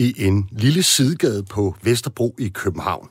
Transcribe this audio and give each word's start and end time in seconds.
i 0.00 0.26
en 0.26 0.48
lille 0.52 0.82
sidegade 0.82 1.42
på 1.42 1.76
Vesterbro 1.82 2.34
i 2.38 2.48
København. 2.48 3.10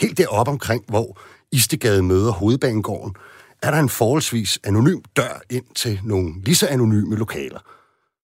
Helt 0.00 0.18
deroppe 0.18 0.52
omkring, 0.52 0.84
hvor 0.88 1.18
Istegade 1.52 2.02
møder 2.02 2.32
Hovedbanegården, 2.32 3.14
er 3.62 3.70
der 3.70 3.78
en 3.78 3.88
forholdsvis 3.88 4.58
anonym 4.64 5.00
dør 5.16 5.40
ind 5.50 5.64
til 5.74 6.00
nogle 6.04 6.34
lige 6.42 6.54
så 6.54 6.66
anonyme 6.66 7.16
lokaler, 7.16 7.60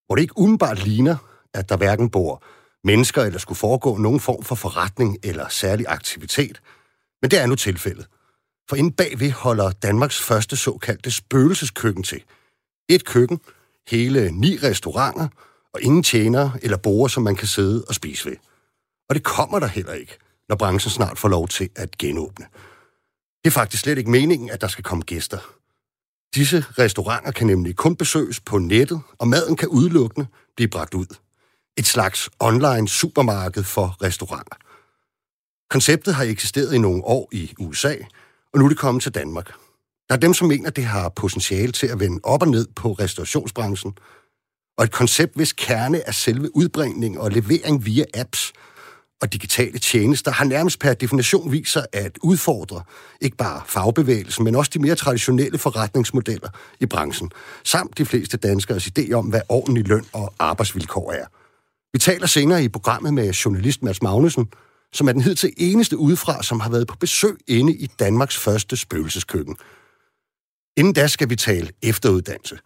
hvor 0.07 0.17
det 0.17 0.23
ikke 0.23 0.38
umiddelbart 0.38 0.85
ligner, 0.85 1.17
at 1.54 1.69
der 1.69 1.77
hverken 1.77 2.11
bor 2.11 2.43
mennesker 2.85 3.23
eller 3.23 3.38
skulle 3.38 3.58
foregå 3.58 3.96
nogen 3.96 4.21
form 4.21 4.42
for 4.42 4.54
forretning 4.54 5.19
eller 5.22 5.49
særlig 5.49 5.87
aktivitet. 5.88 6.61
Men 7.22 7.31
det 7.31 7.40
er 7.40 7.47
nu 7.47 7.54
tilfældet. 7.54 8.06
For 8.69 8.77
inde 8.77 8.92
bagved 8.92 9.31
holder 9.31 9.71
Danmarks 9.71 10.21
første 10.21 10.56
såkaldte 10.56 11.11
spøgelseskøkken 11.11 12.03
til. 12.03 12.22
Et 12.88 13.04
køkken, 13.04 13.40
hele 13.88 14.31
ni 14.31 14.56
restauranter 14.63 15.29
og 15.74 15.82
ingen 15.82 16.02
tjener 16.02 16.50
eller 16.62 16.77
borer, 16.77 17.09
som 17.09 17.23
man 17.23 17.37
kan 17.37 17.48
sidde 17.48 17.84
og 17.88 17.95
spise 17.95 18.30
ved. 18.30 18.37
Og 19.09 19.14
det 19.14 19.24
kommer 19.24 19.59
der 19.59 19.66
heller 19.66 19.92
ikke, 19.92 20.19
når 20.48 20.56
branchen 20.56 20.91
snart 20.91 21.19
får 21.19 21.28
lov 21.28 21.48
til 21.48 21.69
at 21.77 21.98
genåbne. 21.98 22.47
Det 23.45 23.51
er 23.51 23.55
faktisk 23.55 23.83
slet 23.83 23.98
ikke 23.98 24.11
meningen, 24.11 24.51
at 24.51 24.61
der 24.61 24.69
skal 24.69 24.84
komme 24.84 25.05
gæster. 25.05 25.38
Disse 26.34 26.64
restauranter 26.78 27.33
kan 27.33 27.47
nemlig 27.47 27.77
kun 27.77 27.97
besøges 27.97 28.41
på 28.41 28.59
nettet, 28.59 29.01
og 29.19 29.28
maden 29.28 29.56
kan 29.56 29.69
udelukkende 29.69 30.27
blive 30.56 30.69
bragt 30.69 30.95
ud. 30.95 31.16
Et 31.77 31.87
slags 31.87 32.30
online 32.41 32.89
supermarked 32.89 33.64
for 33.64 33.97
restauranter. 34.02 34.56
Konceptet 35.70 36.14
har 36.14 36.25
eksisteret 36.25 36.75
i 36.75 36.78
nogle 36.78 37.05
år 37.05 37.28
i 37.33 37.55
USA, 37.59 37.95
og 38.52 38.59
nu 38.59 38.64
er 38.64 38.69
det 38.69 38.78
kommet 38.78 39.02
til 39.02 39.14
Danmark. 39.14 39.52
Der 40.09 40.14
er 40.14 40.19
dem, 40.20 40.34
som 40.34 40.48
mener, 40.48 40.70
det 40.70 40.84
har 40.84 41.09
potentiale 41.09 41.73
til 41.73 41.87
at 41.87 42.00
vende 42.00 42.20
op 42.23 42.42
og 42.42 42.48
ned 42.48 42.66
på 42.77 42.92
restaurationsbranchen, 42.92 43.95
og 44.80 44.84
et 44.84 44.93
koncept, 44.93 45.37
hvis 45.37 45.52
kerne 45.52 46.01
er 46.07 46.12
selve 46.12 46.57
udbringning 46.57 47.20
og 47.20 47.30
levering 47.30 47.87
via 47.87 48.05
apps 48.15 48.52
og 49.23 49.33
digitale 49.33 49.79
tjenester, 49.79 50.30
har 50.30 50.45
nærmest 50.45 50.80
per 50.80 50.95
definition 50.95 51.53
viser 51.53 51.84
at 51.92 52.19
udfordre 52.23 52.83
ikke 53.20 53.36
bare 53.36 53.62
fagbevægelsen, 53.67 54.45
men 54.45 54.55
også 54.55 54.70
de 54.75 54.78
mere 54.78 54.95
traditionelle 54.95 55.58
forretningsmodeller 55.58 56.48
i 56.81 56.86
branchen, 56.86 57.31
samt 57.64 57.98
de 57.98 58.05
fleste 58.05 58.36
danskers 58.36 58.86
idé 58.86 59.12
om, 59.12 59.27
hvad 59.27 59.41
ordentlig 59.48 59.89
løn 59.89 60.05
og 60.12 60.34
arbejdsvilkår 60.39 61.12
er. 61.12 61.27
Vi 61.92 61.98
taler 61.98 62.27
senere 62.27 62.64
i 62.64 62.69
programmet 62.69 63.14
med 63.14 63.33
journalist 63.33 63.83
Mads 63.83 64.03
Magnussen, 64.03 64.48
som 64.92 65.08
er 65.08 65.12
den 65.12 65.23
hidtil 65.23 65.53
eneste 65.56 65.98
udefra, 65.98 66.42
som 66.42 66.61
har 66.61 66.70
været 66.70 66.86
på 66.86 66.97
besøg 66.97 67.36
inde 67.48 67.75
i 67.75 67.86
Danmarks 67.86 68.36
første 68.36 68.77
spøgelseskøkken. 68.77 69.56
Inden 70.77 70.92
da 70.92 71.06
skal 71.06 71.31
vi 71.31 71.36
tale 71.36 71.70
efteruddannelse. 71.83 72.58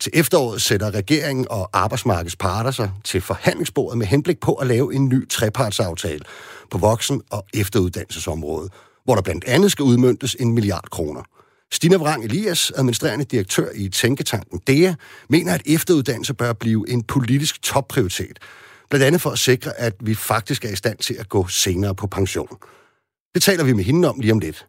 Til 0.00 0.12
efteråret 0.14 0.62
sætter 0.62 0.90
regeringen 0.94 1.46
og 1.50 1.70
arbejdsmarkedets 1.72 2.36
parter 2.36 2.70
sig 2.70 2.90
til 3.04 3.20
forhandlingsbordet 3.20 3.98
med 3.98 4.06
henblik 4.06 4.40
på 4.40 4.54
at 4.54 4.66
lave 4.66 4.94
en 4.94 5.08
ny 5.08 5.28
trepartsaftale 5.28 6.24
på 6.70 6.78
voksen- 6.78 7.22
og 7.30 7.46
efteruddannelsesområdet, 7.54 8.72
hvor 9.04 9.14
der 9.14 9.22
blandt 9.22 9.44
andet 9.44 9.72
skal 9.72 9.82
udmyndtes 9.82 10.36
en 10.40 10.52
milliard 10.52 10.90
kroner. 10.90 11.22
Stina 11.72 11.96
Vrang 11.96 12.24
Elias, 12.24 12.72
administrerende 12.76 13.24
direktør 13.24 13.68
i 13.74 13.88
Tænketanken 13.88 14.60
DEA, 14.66 14.94
mener, 15.28 15.54
at 15.54 15.62
efteruddannelse 15.66 16.34
bør 16.34 16.52
blive 16.52 16.84
en 16.88 17.02
politisk 17.02 17.62
topprioritet, 17.62 18.38
blandt 18.90 19.06
andet 19.06 19.20
for 19.20 19.30
at 19.30 19.38
sikre, 19.38 19.80
at 19.80 19.94
vi 20.00 20.14
faktisk 20.14 20.64
er 20.64 20.70
i 20.70 20.76
stand 20.76 20.98
til 20.98 21.14
at 21.14 21.28
gå 21.28 21.48
senere 21.48 21.94
på 21.94 22.06
pension. 22.06 22.56
Det 23.34 23.42
taler 23.42 23.64
vi 23.64 23.72
med 23.72 23.84
hende 23.84 24.08
om 24.08 24.20
lige 24.20 24.32
om 24.32 24.38
lidt. 24.38 24.66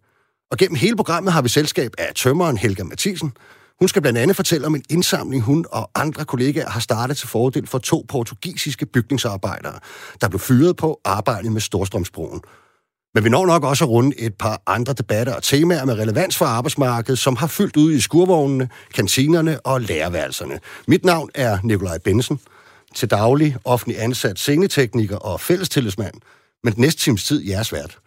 Og 0.52 0.58
gennem 0.58 0.76
hele 0.76 0.96
programmet 0.96 1.34
har 1.34 1.42
vi 1.42 1.50
selskab 1.50 1.92
af 1.98 2.12
tømmeren 2.16 2.58
Helga 2.58 2.84
Mathisen. 2.84 3.34
Hun 3.82 3.88
skal 3.88 4.02
blandt 4.02 4.20
andet 4.20 4.36
fortælle 4.36 4.68
om 4.68 4.76
en 4.76 4.84
indsamling, 4.90 5.44
hun 5.44 5.66
og 5.72 5.92
andre 5.96 6.26
kollegaer 6.26 6.70
har 6.70 6.80
startet 6.80 7.18
til 7.18 7.28
fordel 7.28 7.68
for 7.68 7.78
to 7.78 8.06
portugisiske 8.10 8.86
bygningsarbejdere, 8.86 9.80
der 10.22 10.30
blev 10.30 10.40
fyret 10.40 10.76
på 10.78 11.02
arbejdet 11.06 11.52
med 11.52 11.62
Storstrømsbroen. 11.62 12.42
Men 13.14 13.24
vi 13.24 13.30
når 13.30 13.46
nok 13.46 13.64
også 13.64 13.84
at 13.84 13.90
runde 13.90 14.20
et 14.20 14.36
par 14.36 14.62
andre 14.68 14.94
debatter 14.94 15.36
og 15.36 15.44
temaer 15.44 15.86
med 15.86 15.94
relevans 15.94 16.38
for 16.38 16.46
arbejdsmarkedet, 16.46 17.20
som 17.20 17.36
har 17.36 17.48
fyldt 17.48 17.78
ud 17.78 17.94
i 17.94 18.02
skurvognene, 18.02 18.70
kantinerne 18.94 19.60
og 19.60 19.82
læreværelserne. 19.82 20.60
Mit 20.88 21.06
navn 21.06 21.30
er 21.36 21.58
Nikolaj 21.64 21.98
Bensen. 21.98 22.40
Til 22.96 23.12
daglig 23.12 23.56
offentlig 23.66 24.02
ansat 24.02 24.40
scenetekniker 24.40 25.18
og 25.18 25.42
fællestillidsmand. 25.42 26.14
Men 26.64 26.74
næste 26.78 27.02
times 27.02 27.24
tid 27.24 27.48
jeres 27.48 27.74
vært. 27.74 27.98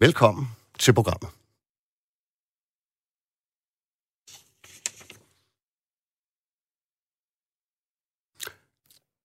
Velkommen 0.00 0.48
til 0.78 0.92
programmet. 0.92 1.39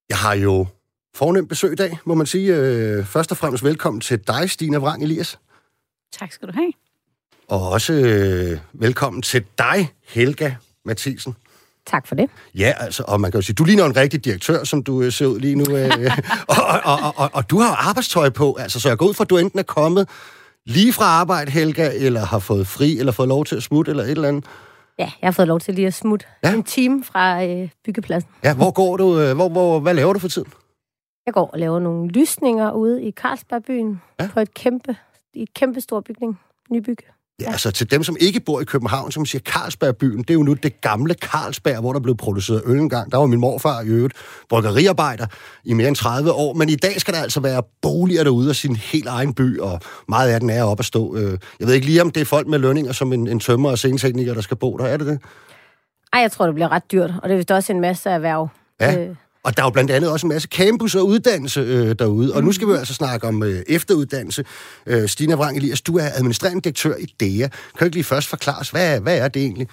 Jeg 0.10 0.18
har 0.18 0.34
jo 0.34 0.68
fornemt 1.16 1.50
besøg 1.50 1.72
i 1.72 1.76
dag, 1.76 1.98
må 2.06 2.14
man 2.14 2.26
sige. 2.26 2.56
Øh, 2.56 3.06
først 3.06 3.32
og 3.32 3.38
fremmest 3.38 3.64
velkommen 3.64 4.02
til 4.02 4.20
dig, 4.28 4.50
Stine 4.50 4.78
Vrang 4.78 5.04
Elias. 5.04 5.40
Tak 6.20 6.32
skal 6.32 6.48
du 6.48 6.54
have. 6.54 6.72
Og 7.48 7.70
også 7.70 7.94
øh, 7.94 8.60
velkommen 8.74 9.22
til 9.22 9.46
dig, 9.58 9.94
Helga 10.08 10.56
Mathisen. 10.86 11.36
Tak 11.88 12.08
for 12.08 12.16
det. 12.16 12.30
Ja, 12.56 12.74
altså, 12.78 13.04
og 13.08 13.22
man 13.22 13.32
kan 13.32 13.38
jo 13.38 13.42
sige, 13.42 13.54
du 13.54 13.64
ligner 13.64 13.86
en 13.86 13.96
rigtig 13.96 14.26
direktør, 14.26 14.64
som 14.64 14.84
du 14.84 15.02
øh, 15.02 15.12
ser 15.12 15.26
ud 15.26 15.40
lige 15.40 15.56
nu. 15.56 15.76
Øh, 15.76 15.92
og, 16.48 16.56
og, 16.66 17.00
og, 17.04 17.14
og, 17.18 17.30
og 17.34 17.50
du 17.50 17.60
har 17.60 17.76
arbejdstøj 17.90 18.30
på, 18.30 18.54
altså, 18.60 18.80
så 18.80 18.90
jeg 18.90 18.98
går 18.98 19.08
ud 19.08 19.14
fra, 19.14 19.24
at 19.24 19.30
du 19.30 19.38
enten 19.38 19.60
er 19.60 19.64
kommet 19.64 20.10
lige 20.66 20.94
fra 20.94 21.06
arbejde, 21.06 21.52
Helga, 21.52 21.92
eller 21.94 22.26
har 22.26 22.40
fået 22.40 22.68
fri, 22.68 23.00
eller 23.00 23.12
fået 23.12 23.30
lov 23.30 23.46
til 23.46 23.56
at 23.56 23.64
smutte, 23.64 23.90
eller 23.90 24.04
et 24.04 24.12
eller 24.12 24.28
andet. 24.28 24.46
Ja, 25.00 25.12
jeg 25.22 25.28
har 25.28 25.32
fået 25.32 25.48
lov 25.48 25.60
til 25.60 25.74
lige 25.74 25.88
at 25.88 25.94
smutte 25.94 26.26
Ja. 26.44 26.54
en 26.54 26.64
time 26.64 27.04
fra 27.04 27.44
øh, 27.46 27.70
byggepladsen. 27.86 28.30
Ja, 28.44 28.56
hvor 28.56 28.72
går 28.72 28.98
du? 28.98 29.20
Øh, 29.20 29.36
hvor, 29.36 29.50
hvor, 29.50 29.80
hvad 29.80 29.94
laver 29.94 30.14
du 30.14 30.20
for 30.20 30.28
tiden? 30.28 30.52
Jeg 31.26 31.34
går 31.34 31.46
og 31.54 31.60
laver 31.60 31.80
nogle 31.80 32.08
lysninger 32.10 32.72
ude 32.72 33.04
i 33.04 33.12
Carlsbergbyen 33.12 34.02
Ja. 34.20 34.30
på 34.34 34.40
et 34.40 34.54
kæmpe, 34.54 34.96
i 35.34 35.42
et 35.42 35.54
kæmpe 35.54 35.82
stor 35.82 36.00
bygning. 36.02 36.40
Nybyg. 36.72 36.98
Ja, 37.42 37.52
altså 37.52 37.72
til 37.72 37.92
dem, 37.92 38.04
som 38.04 38.18
ikke 38.20 38.40
bor 38.40 38.62
i 38.62 38.64
København, 38.64 39.12
som 39.12 39.26
siger 39.26 39.42
Carlsbergbyen, 39.42 40.18
det 40.20 40.30
er 40.30 40.34
jo 40.34 40.44
nu 40.44 40.54
det 40.54 40.82
gamle 40.82 41.14
Carlsberg, 41.14 41.80
hvor 41.80 41.94
der 41.94 42.00
blev 42.00 42.18
produceret 42.18 42.62
øl 42.66 42.80
engang. 42.80 43.12
Der 43.12 43.18
var 43.18 43.26
min 43.26 43.40
morfar 43.40 43.82
i 43.82 43.88
øvrigt 43.88 44.14
bryggeriarbejder 44.50 45.26
i 45.66 45.74
mere 45.74 45.88
end 45.88 45.96
30 45.96 46.32
år, 46.32 46.54
men 46.54 46.70
i 46.70 46.76
dag 46.76 47.02
skal 47.02 47.14
der 47.14 47.20
altså 47.22 47.40
være 47.40 47.64
boliger 47.82 48.24
derude 48.24 48.50
af 48.50 48.56
sin 48.56 48.76
helt 48.76 49.08
egen 49.08 49.34
by, 49.34 49.60
og 49.60 49.80
meget 50.08 50.30
af 50.30 50.40
den 50.40 50.50
er 50.50 50.64
op 50.64 50.80
at 50.80 50.86
stå. 50.86 51.16
Øh, 51.16 51.38
Jeg 51.60 51.68
ved 51.68 51.74
ikke 51.74 51.86
lige, 51.88 52.02
om 52.02 52.12
det 52.12 52.22
er 52.22 52.26
folk 52.26 52.48
med 52.48 52.60
lønninger 52.60 52.92
som 52.92 53.14
en, 53.14 53.28
en 53.28 53.40
tømmer 53.40 53.70
og 53.70 53.78
scenetekniker, 53.78 54.34
der 54.34 54.42
skal 54.42 54.58
bo 54.58 54.78
der. 54.78 54.86
Er 54.86 54.98
det 54.98 55.08
det? 55.08 55.20
Ej, 56.14 56.22
jeg 56.22 56.32
tror, 56.32 56.46
det 56.46 56.56
bliver 56.56 56.72
ret 56.72 56.92
dyrt, 56.92 57.12
og 57.24 57.30
det 57.30 57.34
er 57.34 57.38
vist 57.38 57.52
også 57.52 57.74
en 57.74 57.82
masse 57.82 58.10
erhverv. 58.10 58.48
Ja. 58.82 59.00
Øh, 59.00 59.16
Og 59.46 59.58
der 59.58 59.64
er 59.64 59.66
jo 59.66 59.70
blandt 59.70 59.92
andet 59.92 60.12
også 60.12 60.28
en 60.28 60.30
masse 60.30 60.48
campus 60.52 60.96
og 60.96 61.08
uddannelse 61.08 61.60
øh, 61.60 61.96
derude. 62.00 62.34
Og 62.34 62.44
nu 62.44 62.52
skal 62.52 62.68
vi 62.68 62.72
jo 62.72 62.78
altså 62.78 62.94
snakke 62.94 63.28
om 63.28 63.44
øh, 63.44 63.64
efteruddannelse. 63.68 64.46
Øh, 64.88 65.10
Stina 65.10 65.36
Vrang 65.36 65.58
Elias, 65.58 65.82
du 65.82 65.98
er 65.98 66.10
administrerende 66.14 66.62
direktør 66.62 66.96
i 66.96 67.06
DEA. 67.20 67.48
Kan 67.48 67.80
du 67.80 67.86
ikke 67.86 67.96
lige 67.96 68.04
først 68.04 68.28
forklare 68.28 68.60
os, 68.60 68.70
hvad, 68.70 69.00
hvad 69.00 69.18
er 69.18 69.28
det 69.28 69.42
egentlig? 69.42 69.68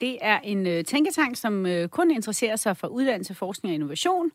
Det 0.00 0.18
er 0.20 0.38
en 0.38 0.66
øh, 0.66 0.84
tænketank, 0.84 1.36
som 1.36 1.66
øh, 1.66 1.88
kun 1.88 2.10
interesserer 2.10 2.56
sig 2.56 2.76
for 2.76 2.88
uddannelse, 2.88 3.34
forskning 3.34 3.70
og 3.70 3.74
innovation. 3.74 4.30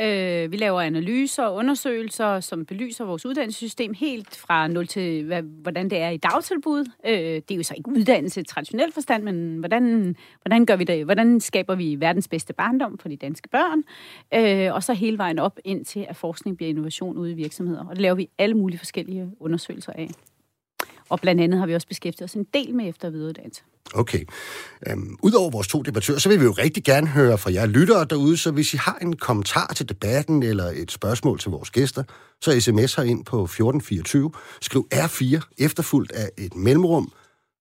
Øh, 0.00 0.52
vi 0.52 0.56
laver 0.56 0.80
analyser 0.80 1.42
og 1.42 1.54
undersøgelser, 1.54 2.40
som 2.40 2.66
belyser 2.66 3.04
vores 3.04 3.26
uddannelsessystem 3.26 3.94
helt 3.94 4.36
fra 4.36 4.68
0 4.68 4.86
til, 4.86 5.24
hvad, 5.24 5.42
hvordan 5.42 5.90
det 5.90 5.98
er 5.98 6.08
i 6.08 6.16
dagtilbud. 6.16 6.90
Øh, 7.06 7.14
det 7.14 7.50
er 7.50 7.54
jo 7.54 7.62
så 7.62 7.74
ikke 7.76 7.90
uddannelse 7.90 8.40
i 8.40 8.44
traditionel 8.44 8.92
forstand, 8.92 9.22
men 9.22 9.58
hvordan, 9.58 10.16
hvordan 10.42 10.66
gør 10.66 10.76
vi 10.76 10.84
det? 10.84 11.04
Hvordan 11.04 11.40
skaber 11.40 11.74
vi 11.74 11.96
verdens 12.00 12.28
bedste 12.28 12.52
barndom 12.52 12.98
for 12.98 13.08
de 13.08 13.16
danske 13.16 13.48
børn? 13.48 13.82
Øh, 14.34 14.74
og 14.74 14.82
så 14.82 14.92
hele 14.92 15.18
vejen 15.18 15.38
op 15.38 15.58
ind 15.64 15.84
til, 15.84 16.06
at 16.08 16.16
forskning 16.16 16.56
bliver 16.56 16.70
innovation 16.70 17.18
ude 17.18 17.30
i 17.30 17.34
virksomheder. 17.34 17.84
Og 17.84 17.90
det 17.90 18.02
laver 18.02 18.14
vi 18.14 18.28
alle 18.38 18.54
mulige 18.54 18.78
forskellige 18.78 19.30
undersøgelser 19.40 19.92
af. 19.92 20.08
Og 21.08 21.20
blandt 21.20 21.40
andet 21.40 21.58
har 21.58 21.66
vi 21.66 21.74
også 21.74 21.86
beskæftiget 21.86 22.30
os 22.30 22.34
en 22.34 22.46
del 22.54 22.74
med 22.74 22.88
efter- 22.88 23.08
og 23.08 23.14
videreuddannelse. 23.14 23.62
Okay. 23.94 24.24
Øhm, 24.86 25.16
Udover 25.22 25.50
vores 25.50 25.68
to 25.68 25.82
debattører, 25.82 26.18
så 26.18 26.28
vil 26.28 26.40
vi 26.40 26.44
jo 26.44 26.52
rigtig 26.52 26.84
gerne 26.84 27.06
høre 27.06 27.38
fra 27.38 27.52
jer 27.52 27.66
lyttere 27.66 28.04
derude, 28.04 28.36
så 28.36 28.50
hvis 28.50 28.74
I 28.74 28.76
har 28.76 28.98
en 29.02 29.16
kommentar 29.16 29.72
til 29.76 29.88
debatten 29.88 30.42
eller 30.42 30.64
et 30.64 30.92
spørgsmål 30.92 31.38
til 31.38 31.50
vores 31.50 31.70
gæster, 31.70 32.02
så 32.40 32.60
sms 32.60 32.98
ind 32.98 33.24
på 33.24 33.44
1424. 33.44 34.30
Skriv 34.60 34.88
R4 34.94 35.40
efterfulgt 35.58 36.12
af 36.12 36.30
et 36.38 36.54
mellemrum, 36.56 37.12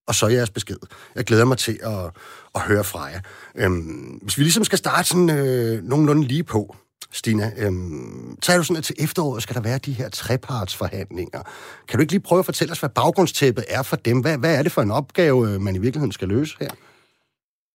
og 0.07 0.15
så 0.15 0.27
jeres 0.27 0.49
besked. 0.49 0.77
Jeg 1.15 1.23
glæder 1.23 1.45
mig 1.45 1.57
til 1.57 1.79
at, 1.83 2.11
at 2.55 2.61
høre 2.61 2.83
fra 2.83 3.03
jer. 3.03 3.19
Øhm, 3.55 4.19
hvis 4.21 4.37
vi 4.37 4.43
ligesom 4.43 4.63
skal 4.63 4.77
starte 4.77 5.07
sådan 5.07 5.29
øh, 5.29 5.83
nogenlunde 5.83 6.27
lige 6.27 6.43
på, 6.43 6.75
Stina, 7.11 7.51
øhm, 7.57 8.37
så 8.43 8.51
er 8.51 8.55
jo 8.55 8.63
sådan, 8.63 8.77
at 8.77 8.83
til 8.83 8.95
efteråret 8.99 9.43
skal 9.43 9.55
der 9.55 9.61
være 9.61 9.77
de 9.77 9.91
her 9.93 10.09
trepartsforhandlinger. 10.09 11.41
Kan 11.87 11.97
du 11.97 12.01
ikke 12.01 12.13
lige 12.13 12.21
prøve 12.21 12.39
at 12.39 12.45
fortælle 12.45 12.71
os, 12.71 12.79
hvad 12.79 12.89
baggrundstæppet 12.89 13.65
er 13.69 13.83
for 13.83 13.95
dem? 13.95 14.19
Hvad, 14.19 14.37
hvad 14.37 14.55
er 14.57 14.63
det 14.63 14.71
for 14.71 14.81
en 14.81 14.91
opgave, 14.91 15.49
øh, 15.49 15.61
man 15.61 15.75
i 15.75 15.79
virkeligheden 15.79 16.11
skal 16.11 16.27
løse 16.27 16.55
her? 16.59 16.69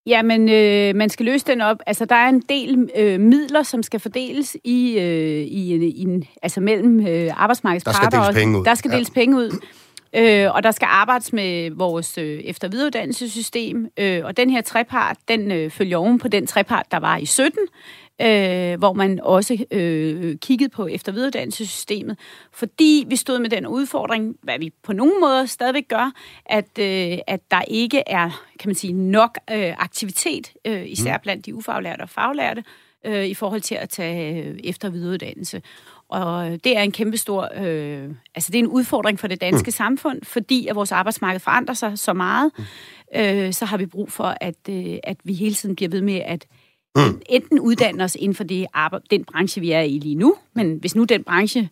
Jamen, 0.07 0.49
øh, 0.49 0.95
man 0.97 1.11
skal 1.11 1.27
løse 1.27 1.47
den 1.47 1.61
op. 1.61 1.77
Altså, 1.87 2.05
der 2.05 2.15
er 2.15 2.29
en 2.29 2.43
del 2.49 2.91
øh, 2.97 3.21
midler, 3.21 3.63
som 3.63 3.83
skal 3.83 4.01
fordeles 4.01 4.57
i, 4.65 4.99
øh, 4.99 5.43
i, 5.47 5.75
en, 5.75 5.83
i 5.83 6.03
en, 6.03 6.25
altså 6.43 6.61
mellem 6.61 7.07
øh, 7.07 7.31
arbejdsmarkedets 7.43 7.85
Der 7.85 7.93
skal 7.93 8.11
deles 8.13 8.35
penge 8.37 8.59
ud. 8.59 8.65
Der 8.65 8.75
skal 8.75 8.89
Ja. 8.91 8.97
deles 8.97 9.11
penge 9.11 9.37
ud. 9.37 9.61
Øh, 10.17 10.55
og 10.55 10.63
der 10.63 10.71
skal 10.71 10.89
arbejdes 10.91 11.33
med 11.33 11.71
vores 11.71 12.19
øh, 12.19 12.39
efter- 12.41 12.69
og 12.69 12.73
videreuddannelsessystem. 12.73 13.87
Øh, 13.99 14.25
og 14.25 14.37
den 14.37 14.51
her 14.51 14.61
trepart, 14.61 15.17
den 15.29 15.53
øh, 15.53 15.71
følger 15.71 15.97
oven 15.97 16.19
på 16.19 16.29
den 16.29 16.47
trepart, 16.47 16.87
der 16.91 16.99
var 16.99 17.17
i 17.17 17.25
17. 17.27 17.59
øh, 18.23 18.79
hvor 18.79 18.93
man 18.93 19.21
også 19.21 19.65
øh, 19.71 20.37
kiggede 20.37 20.69
på 20.69 20.87
eftervidereuddannelsessystemet, 20.87 22.19
fordi 22.53 23.05
vi 23.09 23.17
stod 23.17 23.39
med 23.39 23.51
den 23.51 23.67
udfordring, 23.67 24.37
hvad 24.43 24.59
vi 24.59 24.73
på 24.83 24.93
nogen 24.93 25.21
måder 25.21 25.47
stadigvæk 25.47 25.89
gør, 25.89 26.13
at, 26.47 26.79
øh, 26.79 27.19
at 27.27 27.41
der 27.51 27.63
ikke 27.63 28.03
er 28.07 28.45
kan 28.59 28.69
man 28.69 28.75
sige, 28.75 28.93
nok 28.93 29.39
øh, 29.51 29.75
aktivitet, 29.79 30.53
øh, 30.65 30.89
især 30.89 31.17
mm. 31.17 31.21
blandt 31.23 31.47
de 31.47 31.55
ufaglærte 31.55 32.03
og 32.03 32.09
faglærte, 32.09 32.65
øh, 33.07 33.27
i 33.27 33.35
forhold 33.35 33.61
til 33.61 33.75
at 33.75 33.89
tage 33.89 34.45
øh, 34.45 34.59
efter- 34.65 34.91
og. 34.91 35.63
Og 36.09 36.65
det 36.65 36.77
er 36.77 36.83
en 36.83 36.93
kæmpestor, 36.93 37.49
øh, 37.57 38.11
altså 38.35 38.53
det 38.53 38.55
er 38.55 38.63
en 38.63 38.67
udfordring 38.67 39.21
for 39.21 39.29
det 39.29 39.41
danske 39.41 39.69
mm. 39.69 39.73
samfund, 39.73 40.23
fordi 40.23 40.67
at 40.67 40.77
vores 40.77 40.93
arbejdsmarked 40.93 41.41
forandrer 41.41 41.75
sig 41.75 41.99
så 41.99 42.13
meget, 42.13 42.53
mm. 42.59 42.65
øh, 43.21 43.53
så 43.53 43.65
har 43.65 43.77
vi 43.77 43.87
brug 43.87 44.13
for, 44.13 44.35
at, 44.41 44.69
øh, 44.71 44.97
at 45.03 45.17
vi 45.25 45.33
hele 45.33 45.55
tiden 45.55 45.77
bliver 45.77 45.89
ved 45.89 46.01
med 46.01 46.21
at 46.25 46.47
mm. 46.97 47.21
enten 47.29 47.61
uddanne 47.61 48.05
os 48.05 48.17
inden 48.21 48.35
for 48.35 48.45
det 48.45 48.67
arbejde, 48.73 49.05
den 49.11 49.25
branche, 49.25 49.61
vi 49.61 49.71
er 49.71 49.81
i 49.81 49.99
lige 49.99 50.15
nu, 50.15 50.37
men 50.55 50.79
hvis 50.79 50.97
nu 50.97 51.05
den 51.05 51.25
branche 51.25 51.69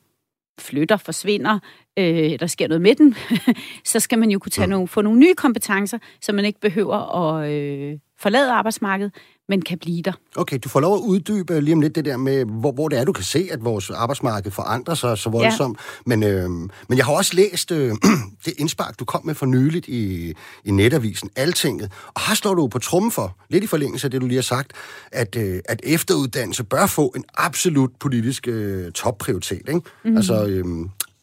flytter, 0.58 0.96
forsvinder, 0.96 1.58
øh, 1.98 2.38
der 2.40 2.46
sker 2.46 2.68
noget 2.68 2.82
med 2.82 2.94
den, 2.94 3.14
så 3.84 4.00
skal 4.00 4.18
man 4.18 4.30
jo 4.30 4.38
kunne 4.38 4.50
tage 4.50 4.66
mm. 4.66 4.70
nogle, 4.70 4.88
få 4.88 5.02
nogle 5.02 5.18
nye 5.18 5.34
kompetencer, 5.34 5.98
så 6.20 6.32
man 6.32 6.44
ikke 6.44 6.60
behøver 6.60 7.24
at 7.24 7.50
øh, 7.50 7.98
forlade 8.18 8.52
arbejdsmarkedet, 8.52 9.14
men 9.48 9.62
kan 9.62 9.78
blive 9.78 10.02
der. 10.02 10.12
Okay, 10.36 10.58
du 10.64 10.68
får 10.68 10.80
lov 10.80 10.94
at 10.94 11.00
uddybe 11.00 11.60
lige 11.60 11.74
om 11.74 11.80
lidt 11.80 11.94
det 11.94 12.04
der 12.04 12.16
med, 12.16 12.44
hvor, 12.44 12.72
hvor 12.72 12.88
det 12.88 12.98
er, 12.98 13.04
du 13.04 13.12
kan 13.12 13.24
se, 13.24 13.48
at 13.52 13.64
vores 13.64 13.90
arbejdsmarked 13.90 14.50
forandrer 14.50 14.94
sig 14.94 15.18
så 15.18 15.30
voldsomt. 15.30 15.78
Ja. 15.78 16.16
Men, 16.16 16.22
øh, 16.22 16.50
men 16.88 16.98
jeg 16.98 17.04
har 17.04 17.12
også 17.12 17.36
læst 17.36 17.72
øh, 17.72 17.94
det 18.44 18.52
indspark, 18.58 18.98
du 18.98 19.04
kom 19.04 19.26
med 19.26 19.34
for 19.34 19.46
nyligt 19.46 19.88
i, 19.88 20.34
i 20.64 20.70
netavisen 20.70 21.30
Altinget, 21.36 21.92
og 22.14 22.20
har 22.20 22.34
slået 22.34 22.56
du 22.56 22.68
på 22.68 22.78
trummen 22.78 23.12
for, 23.12 23.36
lidt 23.48 23.64
i 23.64 23.66
forlængelse 23.66 24.06
af 24.06 24.10
det, 24.10 24.20
du 24.20 24.26
lige 24.26 24.36
har 24.36 24.42
sagt, 24.42 24.72
at, 25.12 25.36
øh, 25.36 25.60
at 25.64 25.80
efteruddannelse 25.84 26.64
bør 26.64 26.86
få 26.86 27.12
en 27.16 27.24
absolut 27.36 27.90
politisk 28.00 28.48
øh, 28.48 28.92
topprioritet. 28.92 29.62
Ikke? 29.68 29.80
Mm. 30.04 30.16
Altså, 30.16 30.46
øh, 30.46 30.64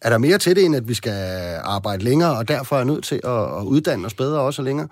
er 0.01 0.09
der 0.09 0.17
mere 0.17 0.37
til 0.37 0.55
det, 0.55 0.65
end 0.65 0.75
at 0.75 0.87
vi 0.87 0.93
skal 0.93 1.59
arbejde 1.63 2.03
længere, 2.03 2.37
og 2.37 2.47
derfor 2.47 2.77
er 2.77 2.83
nødt 2.83 3.03
til 3.03 3.21
at, 3.23 3.59
at 3.59 3.63
uddanne 3.63 4.05
os 4.05 4.13
bedre 4.13 4.39
også 4.39 4.61
længere? 4.61 4.87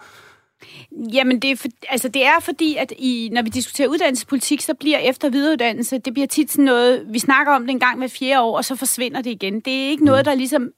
Jamen, 1.13 1.39
det 1.39 1.51
er, 1.51 1.55
for, 1.55 1.67
altså, 1.89 2.07
det 2.07 2.25
er 2.25 2.39
fordi, 2.41 2.75
at 2.75 2.93
i, 2.97 3.29
når 3.31 3.41
vi 3.41 3.49
diskuterer 3.49 3.87
uddannelsespolitik, 3.87 4.61
så 4.61 4.73
bliver 4.73 4.97
efter- 4.97 5.29
videreuddannelse, 5.29 5.97
det 5.97 6.13
bliver 6.13 6.27
tit 6.27 6.51
sådan 6.51 6.65
noget, 6.65 7.05
vi 7.09 7.19
snakker 7.19 7.53
om 7.53 7.61
det 7.61 7.69
en 7.69 7.79
gang 7.79 7.97
hver 7.97 8.07
fjerde 8.07 8.41
år, 8.41 8.57
og 8.57 8.65
så 8.65 8.75
forsvinder 8.75 9.21
det 9.21 9.31
igen. 9.31 9.59
Det 9.59 9.73
er 9.73 9.89
ikke 9.89 10.05
noget, 10.05 10.21
mm. 10.21 10.25
der 10.25 10.35
ligesom 10.35 10.71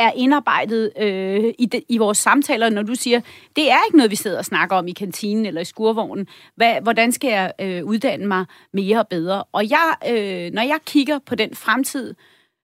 er 0.00 0.12
indarbejdet 0.16 0.92
øh, 0.98 1.54
i, 1.58 1.66
de, 1.66 1.82
i 1.88 1.98
vores 1.98 2.18
samtaler, 2.18 2.70
når 2.70 2.82
du 2.82 2.94
siger, 2.94 3.20
det 3.56 3.70
er 3.70 3.78
ikke 3.86 3.96
noget, 3.96 4.10
vi 4.10 4.16
sidder 4.16 4.38
og 4.38 4.44
snakker 4.44 4.76
om 4.76 4.88
i 4.88 4.92
kantinen 4.92 5.46
eller 5.46 5.60
i 5.60 5.64
skurvognen. 5.64 6.26
Hvad, 6.56 6.74
hvordan 6.82 7.12
skal 7.12 7.30
jeg 7.30 7.52
øh, 7.60 7.84
uddanne 7.84 8.26
mig 8.26 8.44
mere 8.72 8.98
og 8.98 9.08
bedre? 9.08 9.44
Og 9.52 9.70
jeg, 9.70 9.94
øh, 10.08 10.52
når 10.52 10.62
jeg 10.62 10.78
kigger 10.86 11.18
på 11.26 11.34
den 11.34 11.54
fremtid, 11.54 12.14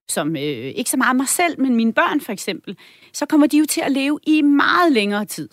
som 0.08 0.36
øh, 0.36 0.42
ikke 0.42 0.90
så 0.90 0.96
meget 0.96 1.16
mig 1.16 1.28
selv, 1.28 1.60
men 1.60 1.76
mine 1.76 1.92
børn 1.92 2.20
for 2.20 2.32
eksempel, 2.32 2.76
så 3.12 3.26
kommer 3.26 3.46
de 3.46 3.58
jo 3.58 3.64
til 3.64 3.80
at 3.80 3.92
leve 3.92 4.18
i 4.26 4.42
meget 4.42 4.92
længere 4.92 5.24
tid. 5.24 5.48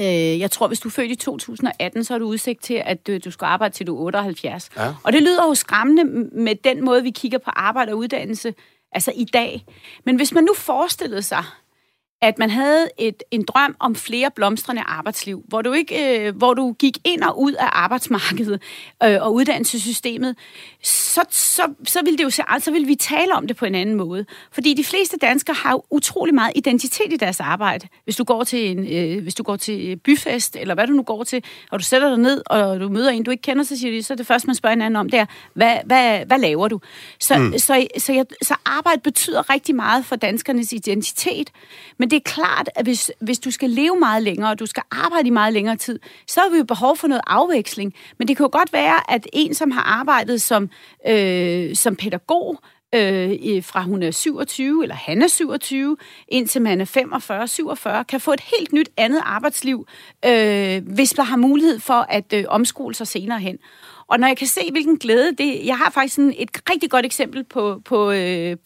Øh, 0.00 0.40
jeg 0.40 0.50
tror, 0.50 0.68
hvis 0.68 0.80
du 0.80 0.88
er 0.88 0.92
født 0.92 1.10
i 1.10 1.14
2018, 1.14 2.04
så 2.04 2.14
har 2.14 2.18
du 2.18 2.26
udsigt 2.26 2.62
til, 2.62 2.82
at 2.84 3.06
du, 3.06 3.18
du 3.18 3.30
skal 3.30 3.44
arbejde 3.44 3.74
til 3.74 3.86
du 3.86 3.96
er 3.96 4.00
78. 4.00 4.70
Ja. 4.76 4.94
Og 5.02 5.12
det 5.12 5.22
lyder 5.22 5.46
jo 5.46 5.54
skræmmende 5.54 6.04
med 6.32 6.54
den 6.54 6.84
måde, 6.84 7.02
vi 7.02 7.10
kigger 7.10 7.38
på 7.38 7.50
arbejde 7.50 7.92
og 7.92 7.98
uddannelse, 7.98 8.54
altså 8.92 9.12
i 9.14 9.24
dag. 9.24 9.64
Men 10.04 10.16
hvis 10.16 10.32
man 10.34 10.44
nu 10.44 10.54
forestillede 10.54 11.22
sig, 11.22 11.44
at 12.22 12.38
man 12.38 12.50
havde 12.50 12.88
et, 12.98 13.22
en 13.30 13.44
drøm 13.44 13.76
om 13.80 13.94
flere 13.94 14.30
blomstrende 14.30 14.82
arbejdsliv, 14.82 15.44
hvor 15.48 15.62
du 15.62 15.72
ikke, 15.72 16.18
øh, 16.26 16.36
hvor 16.36 16.54
du 16.54 16.72
gik 16.72 16.98
ind 17.04 17.22
og 17.22 17.40
ud 17.40 17.52
af 17.52 17.68
arbejdsmarkedet 17.72 18.62
øh, 19.04 19.16
og 19.20 19.34
uddannelsessystemet, 19.34 20.36
så, 20.82 21.20
så, 21.30 21.62
så 21.86 22.00
ville 22.04 22.18
det 22.18 22.24
jo 22.24 22.44
altså 22.48 22.70
ville 22.70 22.86
vi 22.86 22.94
tale 22.94 23.34
om 23.34 23.46
det 23.46 23.56
på 23.56 23.64
en 23.64 23.74
anden 23.74 23.94
måde. 23.94 24.24
Fordi 24.52 24.74
de 24.74 24.84
fleste 24.84 25.16
danskere 25.16 25.54
har 25.54 25.70
jo 25.70 25.82
utrolig 25.90 26.34
meget 26.34 26.52
identitet 26.54 27.12
i 27.12 27.16
deres 27.16 27.40
arbejde. 27.40 27.88
Hvis 28.04 28.16
du 28.16 28.24
går 28.24 28.44
til 28.44 28.70
en, 28.70 28.92
øh, 28.92 29.22
hvis 29.22 29.34
du 29.34 29.42
går 29.42 29.56
til 29.56 29.96
byfest, 29.96 30.56
eller 30.56 30.74
hvad 30.74 30.86
du 30.86 30.92
nu 30.92 31.02
går 31.02 31.24
til, 31.24 31.44
og 31.70 31.78
du 31.78 31.84
sætter 31.84 32.08
dig 32.08 32.18
ned, 32.18 32.42
og 32.46 32.80
du 32.80 32.88
møder 32.88 33.10
en, 33.10 33.22
du 33.22 33.30
ikke 33.30 33.42
kender, 33.42 33.64
så 33.64 33.78
siger 33.78 33.92
de, 33.92 34.02
så 34.02 34.14
det 34.14 34.26
første, 34.26 34.46
man 34.46 34.54
spørger 34.54 34.74
hinanden 34.74 34.96
om, 34.96 35.10
det 35.10 35.20
er, 35.20 35.26
hvad, 35.54 35.76
hvad, 35.84 36.26
hvad 36.26 36.38
laver 36.38 36.68
du? 36.68 36.80
Så, 37.20 37.38
mm. 37.38 37.52
så, 37.52 37.58
så, 37.58 37.86
så, 37.98 38.12
jeg, 38.12 38.26
så 38.42 38.54
arbejde 38.64 39.00
betyder 39.00 39.50
rigtig 39.50 39.74
meget 39.74 40.04
for 40.04 40.16
danskernes 40.16 40.72
identitet, 40.72 41.50
men 41.98 42.10
det 42.12 42.18
er 42.18 42.30
klart, 42.30 42.68
at 42.74 42.84
hvis, 42.84 43.10
hvis 43.20 43.38
du 43.38 43.50
skal 43.50 43.70
leve 43.70 43.96
meget 43.98 44.22
længere, 44.22 44.50
og 44.50 44.58
du 44.58 44.66
skal 44.66 44.82
arbejde 44.90 45.26
i 45.26 45.30
meget 45.30 45.52
længere 45.52 45.76
tid, 45.76 45.98
så 46.26 46.40
har 46.40 46.50
vi 46.50 46.56
jo 46.56 46.64
behov 46.64 46.96
for 46.96 47.08
noget 47.08 47.22
afveksling. 47.26 47.94
Men 48.18 48.28
det 48.28 48.36
kan 48.36 48.44
jo 48.44 48.50
godt 48.52 48.72
være, 48.72 49.12
at 49.12 49.26
en, 49.32 49.54
som 49.54 49.70
har 49.70 49.82
arbejdet 49.82 50.42
som, 50.42 50.70
øh, 51.06 51.76
som 51.76 51.96
pædagog, 51.96 52.58
øh, 52.94 53.64
fra 53.64 53.82
hun 53.82 54.02
er 54.02 54.10
27, 54.10 54.82
eller 54.82 54.94
han 54.94 55.22
er 55.22 55.28
27, 55.28 55.96
indtil 56.28 56.62
man 56.62 56.80
er 56.80 56.84
45-47, 56.84 58.02
kan 58.02 58.20
få 58.20 58.32
et 58.32 58.42
helt 58.58 58.72
nyt 58.72 58.88
andet 58.96 59.22
arbejdsliv, 59.24 59.86
øh, 60.26 60.82
hvis 60.94 61.16
man 61.16 61.26
har 61.26 61.36
mulighed 61.36 61.80
for 61.80 62.06
at 62.08 62.32
øh, 62.32 62.44
omskole 62.48 62.94
sig 62.94 63.06
senere 63.06 63.38
hen. 63.38 63.58
Og 64.06 64.20
når 64.20 64.26
jeg 64.26 64.36
kan 64.36 64.46
se, 64.46 64.60
hvilken 64.70 64.98
glæde 64.98 65.36
det... 65.36 65.66
Jeg 65.66 65.78
har 65.78 65.90
faktisk 65.90 66.14
sådan 66.14 66.34
et 66.38 66.70
rigtig 66.70 66.90
godt 66.90 67.06
eksempel 67.06 67.44
på, 67.44 67.80
på, 67.84 68.10
øh, 68.10 68.56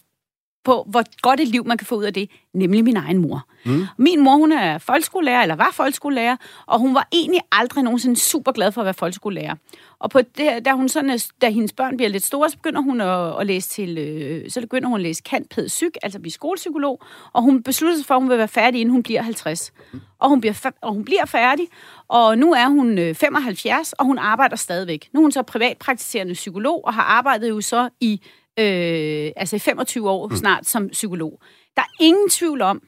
på, 0.67 0.85
hvor 0.87 1.03
godt 1.21 1.39
et 1.39 1.47
liv 1.47 1.65
man 1.65 1.77
kan 1.77 1.87
få 1.87 1.95
ud 1.95 2.03
af 2.03 2.13
det, 2.13 2.29
nemlig 2.53 2.83
min 2.83 2.97
egen 2.97 3.17
mor. 3.17 3.45
Mm. 3.65 3.85
Min 3.97 4.23
mor, 4.23 4.35
hun 4.35 4.51
er 4.51 4.77
folkeskolelærer, 4.77 5.41
eller 5.41 5.55
var 5.55 5.69
folkeskolelærer, 5.73 6.35
og 6.65 6.79
hun 6.79 6.95
var 6.95 7.07
egentlig 7.11 7.41
aldrig 7.51 7.83
nogensinde 7.83 8.15
super 8.19 8.51
glad 8.51 8.71
for 8.71 8.81
at 8.81 8.85
være 8.85 8.93
folkeskolelærer. 8.93 9.55
Og 9.99 10.09
på 10.09 10.21
det, 10.21 10.65
da, 10.65 10.71
hun 10.71 10.89
sådan, 10.89 11.19
da 11.41 11.49
hendes 11.49 11.73
børn 11.73 11.97
bliver 11.97 12.09
lidt 12.09 12.23
store, 12.23 12.49
så 12.49 12.57
begynder 12.57 12.81
hun 12.81 13.01
at, 13.01 13.39
at 13.39 13.47
læse 13.47 13.69
til, 13.69 13.97
øh, 13.97 14.49
så 14.51 14.61
begynder 14.61 14.87
hun 14.87 14.95
at 14.95 15.03
læse 15.03 15.23
kant 15.23 15.49
pæd 15.49 15.67
psyk, 15.67 15.97
altså 16.03 16.19
blive 16.19 16.31
skolepsykolog, 16.31 17.01
og 17.33 17.41
hun 17.41 17.63
beslutter 17.63 17.97
sig 17.97 18.05
for, 18.05 18.15
at 18.15 18.21
hun 18.21 18.29
vil 18.29 18.37
være 18.37 18.47
færdig, 18.47 18.81
inden 18.81 18.91
hun 18.91 19.03
bliver 19.03 19.21
50. 19.21 19.73
Mm. 19.93 20.01
Og, 20.19 20.29
hun 20.29 20.41
bliver, 20.41 20.71
og 20.81 20.93
hun 20.93 21.05
bliver 21.05 21.25
færdig, 21.25 21.67
og 22.07 22.37
nu 22.37 22.53
er 22.53 22.67
hun 22.67 22.97
øh, 22.97 23.15
75, 23.15 23.93
og 23.93 24.05
hun 24.05 24.17
arbejder 24.17 24.55
stadigvæk. 24.55 25.09
Nu 25.13 25.19
er 25.19 25.23
hun 25.23 25.31
så 25.31 25.41
privatpraktiserende 25.41 26.33
psykolog, 26.33 26.85
og 26.85 26.93
har 26.93 27.03
arbejdet 27.03 27.49
jo 27.49 27.61
så 27.61 27.89
i 27.99 28.21
øh, 28.59 29.31
altså 29.35 29.55
i 29.55 29.59
25 29.59 30.09
år 30.09 30.27
mm. 30.27 30.35
snart 30.35 30.65
som 30.65 30.89
psykolog. 30.89 31.39
Der 31.75 31.81
er 31.81 32.03
ingen 32.03 32.29
tvivl 32.29 32.61
om, 32.61 32.81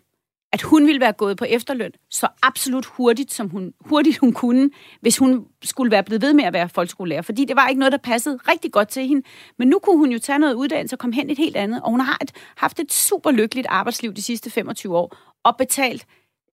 at 0.54 0.62
hun 0.62 0.88
ville 0.88 1.02
være 1.02 1.14
gået 1.14 1.38
på 1.38 1.46
efterløn 1.46 1.92
så 2.10 2.28
absolut 2.42 2.86
hurtigt, 2.86 3.34
som 3.34 3.50
hun, 3.50 3.74
hurtigt 3.82 4.18
hun 4.18 4.34
kunne, 4.34 4.70
hvis 5.02 5.18
hun 5.18 5.46
skulle 5.64 5.92
være 5.92 6.04
blevet 6.04 6.22
ved 6.22 6.34
med 6.34 6.44
at 6.44 6.54
være 6.54 6.70
folkeskolelærer. 6.70 7.22
Fordi 7.22 7.46
det 7.46 7.56
var 7.56 7.68
ikke 7.68 7.80
noget, 7.80 7.92
der 7.92 7.98
passede 7.98 8.40
rigtig 8.48 8.72
godt 8.72 8.88
til 8.88 9.08
hende. 9.08 9.28
Men 9.60 9.68
nu 9.68 9.80
kunne 9.80 9.98
hun 9.98 10.12
jo 10.12 10.20
tage 10.20 10.40
noget 10.40 10.54
uddannelse 10.54 10.96
og 10.96 11.00
komme 11.00 11.16
hen 11.16 11.30
et 11.30 11.38
helt 11.38 11.56
andet. 11.56 11.82
Og 11.84 11.92
hun 11.92 12.00
har 12.00 12.18
et, 12.22 12.32
haft 12.58 12.80
et 12.80 12.94
super 12.94 13.32
lykkeligt 13.32 13.68
arbejdsliv 13.70 14.14
de 14.14 14.22
sidste 14.22 14.50
25 14.50 14.98
år. 14.98 15.18
Og 15.44 15.56
betalt, 15.58 16.06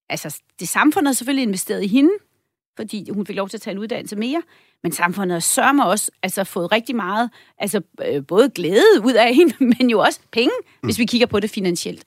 altså 0.09 0.41
det 0.61 0.69
samfundet 0.69 1.09
har 1.09 1.15
selvfølgelig 1.15 1.43
investeret 1.43 1.85
i 1.85 1.89
hende, 1.89 2.13
fordi 2.77 3.11
hun 3.11 3.27
fik 3.27 3.37
lov 3.37 3.49
til 3.49 3.57
at 3.57 3.61
tage 3.61 3.73
en 3.73 3.79
uddannelse 3.79 4.17
mere. 4.17 4.43
Men 4.83 4.93
samfundet 4.93 5.35
har 5.35 5.41
sørme 5.41 5.87
også 5.87 6.11
altså, 6.23 6.45
fået 6.45 6.73
rigtig 6.73 6.97
meget, 6.97 7.31
altså 7.59 7.81
øh, 8.07 8.27
både 8.27 8.51
glæde 8.51 9.01
ud 9.05 9.13
af 9.13 9.35
hende, 9.35 9.55
men 9.79 9.91
jo 9.91 10.01
også 10.01 10.21
penge, 10.33 10.51
mm. 10.83 10.87
hvis 10.87 10.99
vi 10.99 11.05
kigger 11.05 11.27
på 11.27 11.41
det 11.41 11.51
finansielt. 11.51 12.05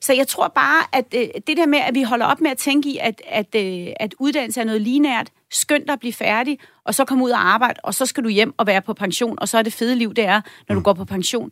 Så 0.00 0.12
jeg 0.12 0.28
tror 0.28 0.48
bare, 0.48 0.82
at 0.92 1.14
øh, 1.14 1.28
det 1.46 1.56
der 1.56 1.66
med, 1.66 1.78
at 1.78 1.94
vi 1.94 2.02
holder 2.02 2.26
op 2.26 2.40
med 2.40 2.50
at 2.50 2.58
tænke 2.58 2.88
i, 2.88 2.98
at, 2.98 3.22
at, 3.26 3.54
øh, 3.54 3.86
at 4.00 4.14
uddannelse 4.18 4.60
er 4.60 4.64
noget 4.64 4.80
linært, 4.80 5.30
skønt 5.50 5.90
at 5.90 6.00
blive 6.00 6.12
færdig, 6.12 6.58
og 6.84 6.94
så 6.94 7.04
komme 7.04 7.24
ud 7.24 7.30
og 7.30 7.48
arbejde, 7.48 7.80
og 7.84 7.94
så 7.94 8.06
skal 8.06 8.24
du 8.24 8.28
hjem 8.28 8.54
og 8.56 8.66
være 8.66 8.82
på 8.82 8.94
pension, 8.94 9.38
og 9.38 9.48
så 9.48 9.58
er 9.58 9.62
det 9.62 9.72
fede 9.72 9.96
liv, 9.96 10.14
det 10.14 10.24
er, 10.24 10.40
når 10.68 10.74
mm. 10.74 10.80
du 10.80 10.84
går 10.84 10.92
på 10.92 11.04
pension. 11.04 11.50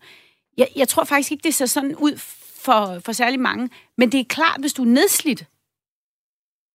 Jeg, 0.57 0.69
jeg 0.77 0.89
tror 0.89 1.05
faktisk 1.05 1.33
ikke, 1.33 1.43
det 1.43 1.55
ser 1.55 1.67
sådan 1.67 1.97
ud 1.97 2.17
for, 2.61 3.01
for 3.05 3.13
særlig 3.13 3.41
mange, 3.41 3.71
men 3.99 4.13
det 4.13 4.21
er 4.21 4.25
klart, 4.25 4.61
hvis 4.61 4.73
du 4.73 4.83
er 4.83 4.87
nedslidt, 4.87 5.45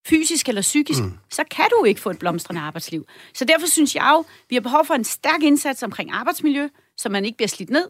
fysisk 0.07 0.49
eller 0.49 0.61
psykisk, 0.61 1.03
mm. 1.03 1.13
så 1.29 1.43
kan 1.51 1.65
du 1.79 1.85
ikke 1.85 2.01
få 2.01 2.09
et 2.09 2.19
blomstrende 2.19 2.61
arbejdsliv. 2.61 3.05
Så 3.33 3.45
derfor 3.45 3.67
synes 3.67 3.95
jeg 3.95 4.11
jo, 4.13 4.25
vi 4.49 4.55
har 4.55 4.61
behov 4.61 4.85
for 4.85 4.93
en 4.93 5.03
stærk 5.03 5.43
indsats 5.43 5.83
omkring 5.83 6.11
arbejdsmiljø, 6.11 6.67
så 6.97 7.09
man 7.09 7.25
ikke 7.25 7.37
bliver 7.37 7.47
slidt 7.47 7.69
ned, 7.69 7.89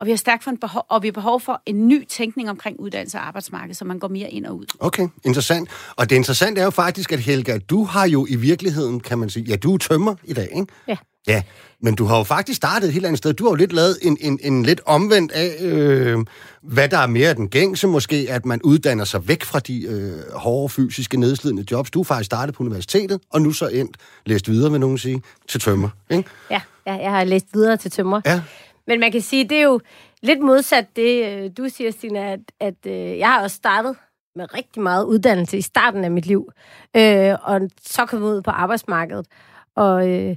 og 0.00 0.06
vi 0.06 0.10
har 0.10 0.16
stærkt 0.16 0.44
for 0.44 0.50
en 0.50 0.56
behov, 0.56 0.86
og 0.88 1.02
vi 1.02 1.08
har 1.08 1.12
behov 1.12 1.40
for 1.40 1.62
en 1.66 1.88
ny 1.88 2.06
tænkning 2.08 2.50
omkring 2.50 2.80
uddannelse 2.80 3.18
og 3.18 3.26
arbejdsmarked, 3.26 3.74
så 3.74 3.84
man 3.84 3.98
går 3.98 4.08
mere 4.08 4.30
ind 4.30 4.46
og 4.46 4.56
ud. 4.56 4.66
Okay, 4.80 5.08
interessant. 5.24 5.68
Og 5.96 6.10
det 6.10 6.16
interessante 6.16 6.60
er 6.60 6.64
jo 6.64 6.70
faktisk, 6.70 7.12
at 7.12 7.18
Helga, 7.18 7.58
du 7.58 7.84
har 7.84 8.06
jo 8.08 8.26
i 8.28 8.36
virkeligheden, 8.36 9.00
kan 9.00 9.18
man 9.18 9.30
sige, 9.30 9.44
ja, 9.44 9.56
du 9.56 9.74
er 9.74 9.78
tømmer 9.78 10.14
i 10.24 10.32
dag, 10.32 10.48
ikke? 10.54 10.72
Ja. 10.88 10.96
Ja, 11.28 11.42
men 11.80 11.94
du 11.94 12.04
har 12.04 12.16
jo 12.16 12.22
faktisk 12.22 12.56
startet 12.56 12.86
et 12.86 12.92
helt 12.92 13.06
andet 13.06 13.18
sted. 13.18 13.32
Du 13.32 13.44
har 13.44 13.50
jo 13.50 13.54
lidt 13.54 13.72
lavet 13.72 13.98
en, 14.02 14.16
en, 14.20 14.38
en 14.42 14.62
lidt 14.62 14.80
omvendt 14.86 15.32
af, 15.32 15.56
øh, 15.60 16.18
hvad 16.62 16.88
der 16.88 16.98
er 16.98 17.06
mere 17.06 17.34
den 17.34 17.48
gængse 17.48 17.86
måske, 17.86 18.26
at 18.30 18.46
man 18.46 18.62
uddanner 18.62 19.04
sig 19.04 19.28
væk 19.28 19.44
fra 19.44 19.58
de 19.58 19.82
øh, 19.82 20.32
hårde, 20.32 20.68
fysiske, 20.68 21.20
nedslidende 21.20 21.64
jobs. 21.70 21.90
Du 21.90 21.98
har 21.98 22.04
faktisk 22.04 22.26
startet 22.26 22.54
på 22.54 22.62
universitetet, 22.62 23.20
og 23.30 23.42
nu 23.42 23.52
så 23.52 23.68
endt, 23.68 23.96
læst 24.26 24.48
videre, 24.48 24.70
vil 24.70 24.80
nogen 24.80 24.98
sige, 24.98 25.22
til 25.48 25.60
tømmer, 25.60 25.88
ikke? 26.10 26.28
Ja, 26.50 26.60
ja 26.86 26.94
jeg 26.94 27.10
har 27.10 27.24
læst 27.24 27.46
videre 27.54 27.76
til 27.76 27.90
tømmer. 27.90 28.20
Ja. 28.26 28.42
Men 28.86 29.00
man 29.00 29.12
kan 29.12 29.20
sige, 29.20 29.44
det 29.44 29.58
er 29.58 29.62
jo 29.62 29.80
lidt 30.22 30.40
modsat 30.40 30.86
det, 30.96 31.26
øh, 31.26 31.50
du 31.56 31.68
siger, 31.68 31.90
Stina, 31.90 32.32
at, 32.32 32.40
at 32.60 32.86
øh, 32.86 33.18
jeg 33.18 33.28
har 33.28 33.42
også 33.42 33.56
startet 33.56 33.96
med 34.36 34.54
rigtig 34.54 34.82
meget 34.82 35.04
uddannelse 35.04 35.58
i 35.58 35.62
starten 35.62 36.04
af 36.04 36.10
mit 36.10 36.26
liv, 36.26 36.50
øh, 36.96 37.34
og 37.42 37.60
så 37.82 38.06
kom 38.06 38.22
ud 38.22 38.42
på 38.42 38.50
arbejdsmarkedet. 38.50 39.26
Og... 39.74 40.08
Øh, 40.08 40.36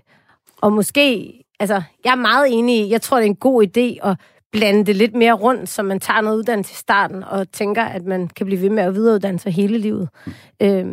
og 0.62 0.74
måske 0.74 1.34
altså, 1.60 1.82
jeg 2.03 2.12
er 2.12 2.15
meget 2.15 2.48
enig 2.51 2.86
i, 2.86 2.91
jeg 2.91 3.01
tror, 3.01 3.18
det 3.18 3.25
er 3.25 3.29
en 3.29 3.36
god 3.36 3.63
idé 3.63 4.10
at 4.10 4.18
blande 4.51 4.86
det 4.86 4.96
lidt 4.96 5.15
mere 5.15 5.34
rundt, 5.34 5.70
så 5.70 5.84
man 5.84 6.00
tager 6.00 6.22
noget 6.22 6.38
uddannelse 6.38 6.72
i 6.72 6.75
starten, 6.75 7.24
og 7.24 7.51
tænker, 7.51 7.84
at 7.84 8.06
man 8.06 8.27
kan 8.27 8.46
blive 8.46 8.62
ved 8.62 8.70
med 8.70 8.84
at 8.84 8.96
videreuddanne 8.96 9.39
sig 9.39 9.51
hele 9.53 9.77
livet. 9.77 10.10
Øh, 10.62 10.88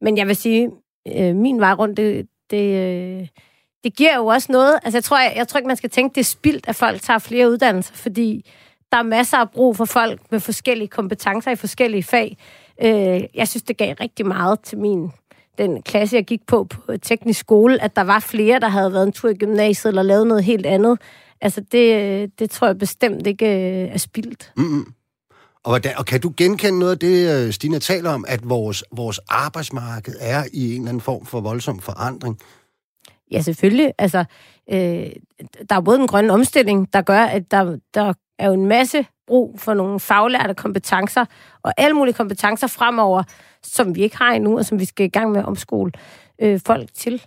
men 0.00 0.16
jeg 0.16 0.26
vil 0.26 0.36
sige, 0.36 0.70
øh, 1.16 1.36
min 1.36 1.60
vej 1.60 1.72
rundt, 1.72 1.96
det, 1.96 2.26
det, 2.50 2.64
øh, 2.76 3.28
det 3.84 3.96
giver 3.96 4.16
jo 4.16 4.26
også 4.26 4.52
noget. 4.52 4.78
Altså, 4.82 4.96
jeg 4.96 5.04
tror, 5.04 5.18
jeg, 5.18 5.32
jeg 5.36 5.48
tror 5.48 5.58
ikke, 5.58 5.68
man 5.68 5.76
skal 5.76 5.90
tænke, 5.90 6.14
det 6.14 6.20
er 6.20 6.24
spildt, 6.24 6.68
at 6.68 6.76
folk 6.76 7.02
tager 7.02 7.18
flere 7.18 7.50
uddannelser, 7.50 7.94
fordi 7.94 8.50
der 8.92 8.98
er 8.98 9.02
masser 9.02 9.36
af 9.38 9.50
brug 9.50 9.76
for 9.76 9.84
folk 9.84 10.20
med 10.30 10.40
forskellige 10.40 10.88
kompetencer 10.88 11.50
i 11.50 11.56
forskellige 11.56 12.02
fag. 12.02 12.36
Øh, 12.82 13.20
jeg 13.34 13.48
synes, 13.48 13.62
det 13.62 13.76
gav 13.76 13.94
rigtig 14.00 14.26
meget 14.26 14.60
til 14.60 14.78
min 14.78 15.12
den 15.58 15.82
klasse, 15.82 16.16
jeg 16.16 16.24
gik 16.24 16.46
på 16.46 16.64
på 16.64 16.96
teknisk 17.02 17.40
skole, 17.40 17.82
at 17.82 17.96
der 17.96 18.02
var 18.02 18.18
flere, 18.18 18.60
der 18.60 18.68
havde 18.68 18.92
været 18.92 19.06
en 19.06 19.12
tur 19.12 19.28
i 19.30 19.34
gymnasiet 19.34 19.90
eller 19.90 20.02
lavet 20.02 20.26
noget 20.26 20.44
helt 20.44 20.66
andet. 20.66 20.98
Altså, 21.40 21.60
det, 21.72 22.38
det 22.38 22.50
tror 22.50 22.66
jeg 22.66 22.78
bestemt 22.78 23.26
ikke 23.26 23.46
øh, 23.46 23.94
er 23.94 23.98
spildt. 23.98 24.52
Mm-hmm. 24.56 24.92
Og, 25.64 25.70
hvordan, 25.70 25.92
og 25.96 26.06
kan 26.06 26.20
du 26.20 26.32
genkende 26.36 26.78
noget 26.78 26.92
af 26.92 26.98
det, 26.98 27.54
Stina 27.54 27.78
Stine 27.78 27.78
taler 27.78 28.10
om, 28.10 28.24
at 28.28 28.48
vores, 28.48 28.84
vores 28.92 29.20
arbejdsmarked 29.28 30.14
er 30.20 30.44
i 30.52 30.74
en 30.74 30.80
eller 30.80 30.88
anden 30.88 31.00
form 31.00 31.26
for 31.26 31.40
voldsom 31.40 31.80
forandring? 31.80 32.38
Ja, 33.30 33.40
selvfølgelig. 33.40 33.92
Altså, 33.98 34.24
øh, 34.70 35.06
der 35.70 35.76
er 35.76 35.80
både 35.80 36.00
en 36.00 36.06
grøn 36.06 36.30
omstilling, 36.30 36.92
der 36.92 37.02
gør, 37.02 37.22
at 37.22 37.50
der, 37.50 37.76
der 37.94 38.12
er 38.38 38.46
jo 38.46 38.52
en 38.52 38.66
masse 38.66 39.06
brug 39.26 39.60
for 39.60 39.74
nogle 39.74 40.00
faglærte 40.00 40.54
kompetencer, 40.54 41.24
og 41.62 41.72
alle 41.76 41.94
mulige 41.94 42.14
kompetencer 42.14 42.66
fremover, 42.66 43.22
som 43.62 43.96
vi 43.96 44.02
ikke 44.02 44.16
har 44.16 44.32
endnu, 44.32 44.58
og 44.58 44.64
som 44.64 44.80
vi 44.80 44.84
skal 44.84 45.06
i 45.06 45.08
gang 45.08 45.30
med 45.30 45.40
at 45.40 45.46
omskole 45.46 45.92
øh, 46.42 46.60
folk 46.66 46.94
til. 46.94 47.22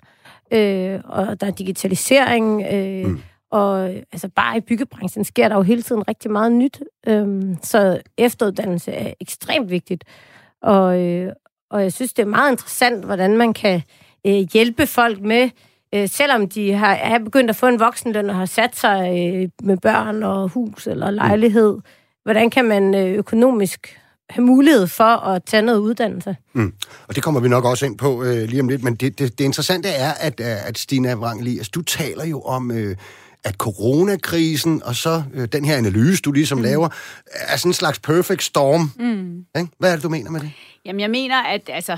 Øh, 0.52 1.00
og 1.06 1.42
der 1.42 1.48
er 1.48 1.52
digitalisering, 1.52 2.64
øh, 2.72 3.06
mm. 3.06 3.22
og 3.52 3.90
altså 3.90 4.30
bare 4.36 4.58
i 4.58 4.62
byggebranchen 4.62 5.24
sker 5.24 5.48
der 5.48 5.56
jo 5.56 5.62
hele 5.62 5.82
tiden 5.82 6.08
rigtig 6.08 6.32
meget 6.32 6.52
nyt. 6.52 6.84
Øh, 7.08 7.56
så 7.62 8.02
efteruddannelse 8.18 8.92
er 8.92 9.14
ekstremt 9.22 9.70
vigtigt. 9.70 10.04
Og, 10.62 11.02
øh, 11.02 11.34
og 11.72 11.82
jeg 11.82 11.94
synes, 11.94 12.14
det 12.14 12.24
er 12.24 12.28
meget 12.28 12.52
interessant, 12.52 13.06
hvordan 13.06 13.38
man 13.38 13.54
kan 13.54 13.82
øh, 14.28 14.48
hjælpe 14.54 14.88
folk 14.88 15.22
med 15.22 15.50
øh, 15.94 16.10
selvom 16.10 16.50
de 16.50 16.74
har, 16.74 16.94
er 16.94 17.20
begyndt 17.20 17.50
at 17.50 17.56
få 17.56 17.68
en 17.68 17.80
voksenløn 17.80 18.30
og 18.30 18.36
har 18.36 18.46
sat 18.46 18.76
sig 18.76 19.00
øh, 19.02 19.50
med 19.64 19.78
børn 19.78 20.24
og 20.24 20.50
hus 20.50 20.88
eller 20.88 21.12
lejlighed, 21.12 21.78
hvordan 22.24 22.50
kan 22.50 22.66
man 22.66 22.96
øh, 22.96 23.14
økonomisk 23.14 24.00
have 24.30 24.46
mulighed 24.46 24.88
for 24.88 25.04
at 25.04 25.44
tage 25.44 25.62
noget 25.62 25.80
uddannelse. 25.80 26.36
Mm. 26.54 26.74
Og 27.08 27.16
det 27.16 27.24
kommer 27.24 27.40
vi 27.40 27.50
nok 27.50 27.66
også 27.66 27.86
ind 27.86 27.98
på 27.98 28.24
øh, 28.24 28.50
lige 28.50 28.62
om 28.62 28.70
lidt, 28.70 28.84
men 28.84 28.96
det, 28.96 29.20
det, 29.20 29.40
det 29.40 29.46
interessante 29.46 29.90
er, 29.90 30.12
at, 30.12 30.40
øh, 30.40 30.68
at 30.68 30.78
Stina 30.78 31.16
Wrangli, 31.16 31.58
altså, 31.58 31.72
du 31.76 31.82
taler 31.82 32.26
jo 32.26 32.42
om... 32.42 32.72
Øh, 32.72 32.96
at 33.46 33.56
coronakrisen 33.56 34.84
og 34.84 34.96
så 34.96 35.24
øh, 35.34 35.48
den 35.52 35.66
her 35.66 35.78
analyse, 35.78 36.22
du 36.22 36.32
ligesom 36.32 36.58
mm. 36.58 36.64
laver, 36.64 36.90
er 37.32 37.58
sådan 37.58 37.70
en 37.70 37.74
slags 37.74 38.00
perfect 38.00 38.44
storm. 38.44 38.92
Mm. 39.00 39.46
Hvad 39.80 39.92
er 39.92 39.96
det, 39.96 40.04
du 40.04 40.10
mener 40.10 40.32
med 40.32 40.40
det? 40.40 40.52
Jamen, 40.86 41.00
jeg 41.00 41.10
mener, 41.10 41.44
at 41.44 41.62
altså, 41.68 41.98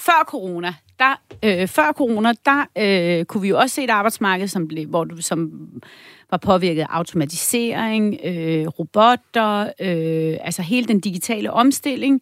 før 0.00 0.24
corona, 0.26 0.74
der, 0.98 1.20
øh, 1.44 1.68
før 1.68 1.92
corona, 1.92 2.32
der 2.44 2.64
øh, 2.78 3.24
kunne 3.24 3.42
vi 3.42 3.48
jo 3.48 3.58
også 3.58 3.74
se 3.74 3.84
et 3.84 3.90
arbejdsmarked, 3.90 4.48
som, 4.48 4.68
blev, 4.68 4.88
hvor 4.88 5.04
du, 5.04 5.22
som 5.22 5.50
var 6.30 6.36
påvirket 6.36 6.82
af 6.82 6.86
automatisering, 6.90 8.18
øh, 8.24 8.66
robotter, 8.66 9.60
øh, 9.80 10.36
altså 10.40 10.62
hele 10.62 10.86
den 10.86 11.00
digitale 11.00 11.52
omstilling. 11.52 12.20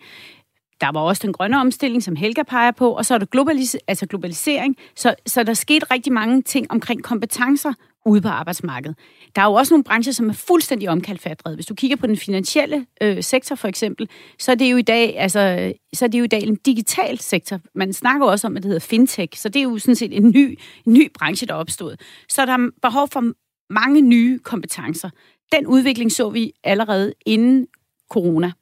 Der 0.80 0.92
var 0.92 1.00
også 1.00 1.22
den 1.24 1.32
grønne 1.32 1.60
omstilling, 1.60 2.02
som 2.02 2.16
Helga 2.16 2.42
peger 2.42 2.70
på, 2.70 2.90
og 2.90 3.06
så 3.06 3.14
er 3.14 3.18
der 3.18 3.26
globalis- 3.36 3.78
altså 3.88 4.06
globalisering. 4.06 4.76
Så, 4.96 5.14
så 5.26 5.42
der 5.42 5.54
skete 5.54 5.86
rigtig 5.90 6.12
mange 6.12 6.42
ting 6.42 6.70
omkring 6.70 7.02
kompetencer 7.02 7.72
ude 8.08 8.20
på 8.20 8.28
arbejdsmarkedet. 8.28 8.98
Der 9.36 9.42
er 9.42 9.46
jo 9.46 9.52
også 9.52 9.74
nogle 9.74 9.84
brancher, 9.84 10.12
som 10.12 10.28
er 10.28 10.32
fuldstændig 10.32 10.88
omkalfatret. 10.88 11.54
Hvis 11.54 11.66
du 11.66 11.74
kigger 11.74 11.96
på 11.96 12.06
den 12.06 12.16
finansielle 12.16 12.86
øh, 13.02 13.22
sektor 13.22 13.56
for 13.56 13.68
eksempel, 13.68 14.08
så 14.38 14.50
er 14.50 14.54
det 14.54 14.72
jo 14.72 14.76
i 14.76 14.82
dag, 14.82 15.18
altså, 15.18 15.72
så 15.94 16.04
er 16.04 16.08
det 16.08 16.18
jo 16.18 16.24
i 16.24 16.26
dag 16.26 16.42
en 16.42 16.56
digital 16.56 17.18
sektor. 17.18 17.60
Man 17.74 17.92
snakker 17.92 18.26
også 18.26 18.46
om, 18.46 18.56
at 18.56 18.62
det 18.62 18.68
hedder 18.68 18.86
fintech, 18.86 19.38
så 19.38 19.48
det 19.48 19.60
er 19.60 19.64
jo 19.64 19.78
sådan 19.78 19.94
set 19.94 20.16
en 20.16 20.30
ny, 20.30 20.58
en 20.86 20.92
ny 20.92 21.10
branche, 21.14 21.46
der 21.46 21.54
er 21.54 21.58
opstået. 21.58 22.00
Så 22.28 22.46
der 22.46 22.52
er 22.52 22.70
behov 22.82 23.08
for 23.08 23.32
mange 23.70 24.00
nye 24.00 24.38
kompetencer. 24.38 25.10
Den 25.52 25.66
udvikling 25.66 26.12
så 26.12 26.30
vi 26.30 26.52
allerede 26.64 27.14
inden 27.26 27.66
corona. 28.10 28.52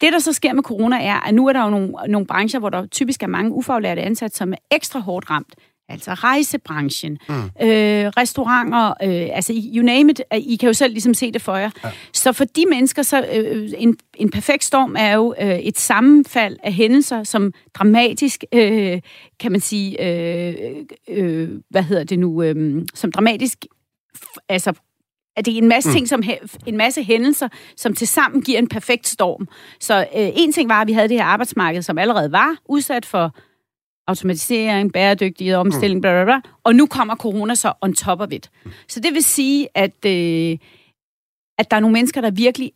Det, 0.00 0.12
der 0.12 0.18
så 0.18 0.32
sker 0.32 0.52
med 0.52 0.62
corona, 0.62 1.04
er, 1.04 1.20
at 1.20 1.34
nu 1.34 1.46
er 1.46 1.52
der 1.52 1.64
jo 1.64 1.70
nogle, 1.70 1.92
nogle 2.08 2.26
brancher, 2.26 2.60
hvor 2.60 2.70
der 2.70 2.86
typisk 2.86 3.22
er 3.22 3.26
mange 3.26 3.52
ufaglærte 3.52 4.02
ansat, 4.02 4.36
som 4.36 4.52
er 4.52 4.56
ekstra 4.70 5.00
hårdt 5.00 5.30
ramt 5.30 5.54
altså 5.88 6.14
rejsebranchen, 6.14 7.18
mm. 7.28 7.34
øh, 7.34 8.06
restauranter, 8.06 8.88
øh, 8.88 9.36
altså 9.36 9.52
you 9.74 9.84
name 9.84 10.10
it, 10.10 10.20
I 10.36 10.56
kan 10.56 10.66
jo 10.66 10.72
selv 10.72 10.92
ligesom 10.92 11.14
se 11.14 11.32
det 11.32 11.42
for 11.42 11.56
jer. 11.56 11.70
Ja. 11.84 11.90
Så 12.12 12.32
for 12.32 12.44
de 12.44 12.64
mennesker, 12.70 13.02
så 13.02 13.26
øh, 13.34 13.70
en, 13.78 13.96
en 14.16 14.30
perfekt 14.30 14.64
storm 14.64 14.94
er 14.98 15.14
jo 15.14 15.34
øh, 15.40 15.58
et 15.58 15.78
sammenfald 15.78 16.56
af 16.62 16.72
hændelser, 16.72 17.24
som 17.24 17.52
dramatisk, 17.74 18.44
øh, 18.54 19.00
kan 19.40 19.52
man 19.52 19.60
sige, 19.60 20.02
øh, 20.04 20.54
øh, 21.08 21.48
hvad 21.70 21.82
hedder 21.82 22.04
det 22.04 22.18
nu, 22.18 22.42
øh, 22.42 22.82
som 22.94 23.12
dramatisk, 23.12 23.66
altså 24.48 24.72
at 25.36 25.46
det 25.46 25.54
er 25.54 25.58
en 25.58 25.68
masse 25.68 25.88
mm. 25.88 25.94
ting, 25.94 26.08
som 26.08 26.22
en 26.66 26.76
masse 26.76 27.02
hændelser, 27.02 27.48
som 27.76 27.94
til 27.94 28.08
sammen 28.08 28.42
giver 28.42 28.58
en 28.58 28.68
perfekt 28.68 29.06
storm. 29.08 29.48
Så 29.80 29.98
øh, 30.00 30.06
en 30.14 30.52
ting 30.52 30.68
var, 30.68 30.80
at 30.80 30.86
vi 30.86 30.92
havde 30.92 31.08
det 31.08 31.16
her 31.16 31.24
arbejdsmarked, 31.24 31.82
som 31.82 31.98
allerede 31.98 32.32
var 32.32 32.56
udsat 32.68 33.06
for 33.06 33.34
automatisering, 34.06 34.92
bæredygtighed, 34.92 35.54
omstilling, 35.54 35.98
mm. 35.98 36.00
bla, 36.00 36.12
bla, 36.12 36.24
bla. 36.24 36.40
Og 36.64 36.74
nu 36.74 36.86
kommer 36.86 37.16
corona 37.16 37.54
så 37.54 37.72
on 37.80 37.94
top 37.94 38.20
of 38.20 38.32
it. 38.32 38.50
Mm. 38.64 38.70
Så 38.88 39.00
det 39.00 39.14
vil 39.14 39.24
sige, 39.24 39.68
at, 39.74 40.04
øh, 40.06 40.58
at 41.58 41.70
der 41.70 41.76
er 41.76 41.80
nogle 41.80 41.92
mennesker, 41.92 42.20
der 42.20 42.30
virkelig 42.30 42.72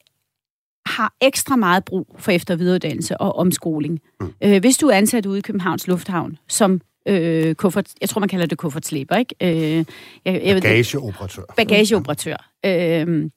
har 0.86 1.14
ekstra 1.20 1.56
meget 1.56 1.84
brug 1.84 2.16
for 2.18 2.30
efter- 2.32 2.54
og 2.54 2.60
videreuddannelse 2.60 3.16
og 3.16 3.36
omskoling. 3.36 4.00
Mm. 4.20 4.32
Øh, 4.44 4.60
hvis 4.60 4.76
du 4.76 4.88
er 4.88 4.96
ansat 4.96 5.26
ude 5.26 5.38
i 5.38 5.42
Københavns 5.42 5.86
Lufthavn 5.86 6.38
som 6.48 6.80
øh, 7.08 7.54
kuffert, 7.54 7.92
jeg 8.00 8.08
tror, 8.08 8.20
man 8.20 8.28
kalder 8.28 8.46
det 8.46 8.58
kuffertslæber, 8.58 9.16
ikke? 9.16 9.34
Øh, 9.42 9.84
jeg, 10.24 10.42
jeg 10.44 10.62
bagageoperatør. 10.62 11.42
Bagageoperatør. 11.56 12.50
Øh, 12.66 13.30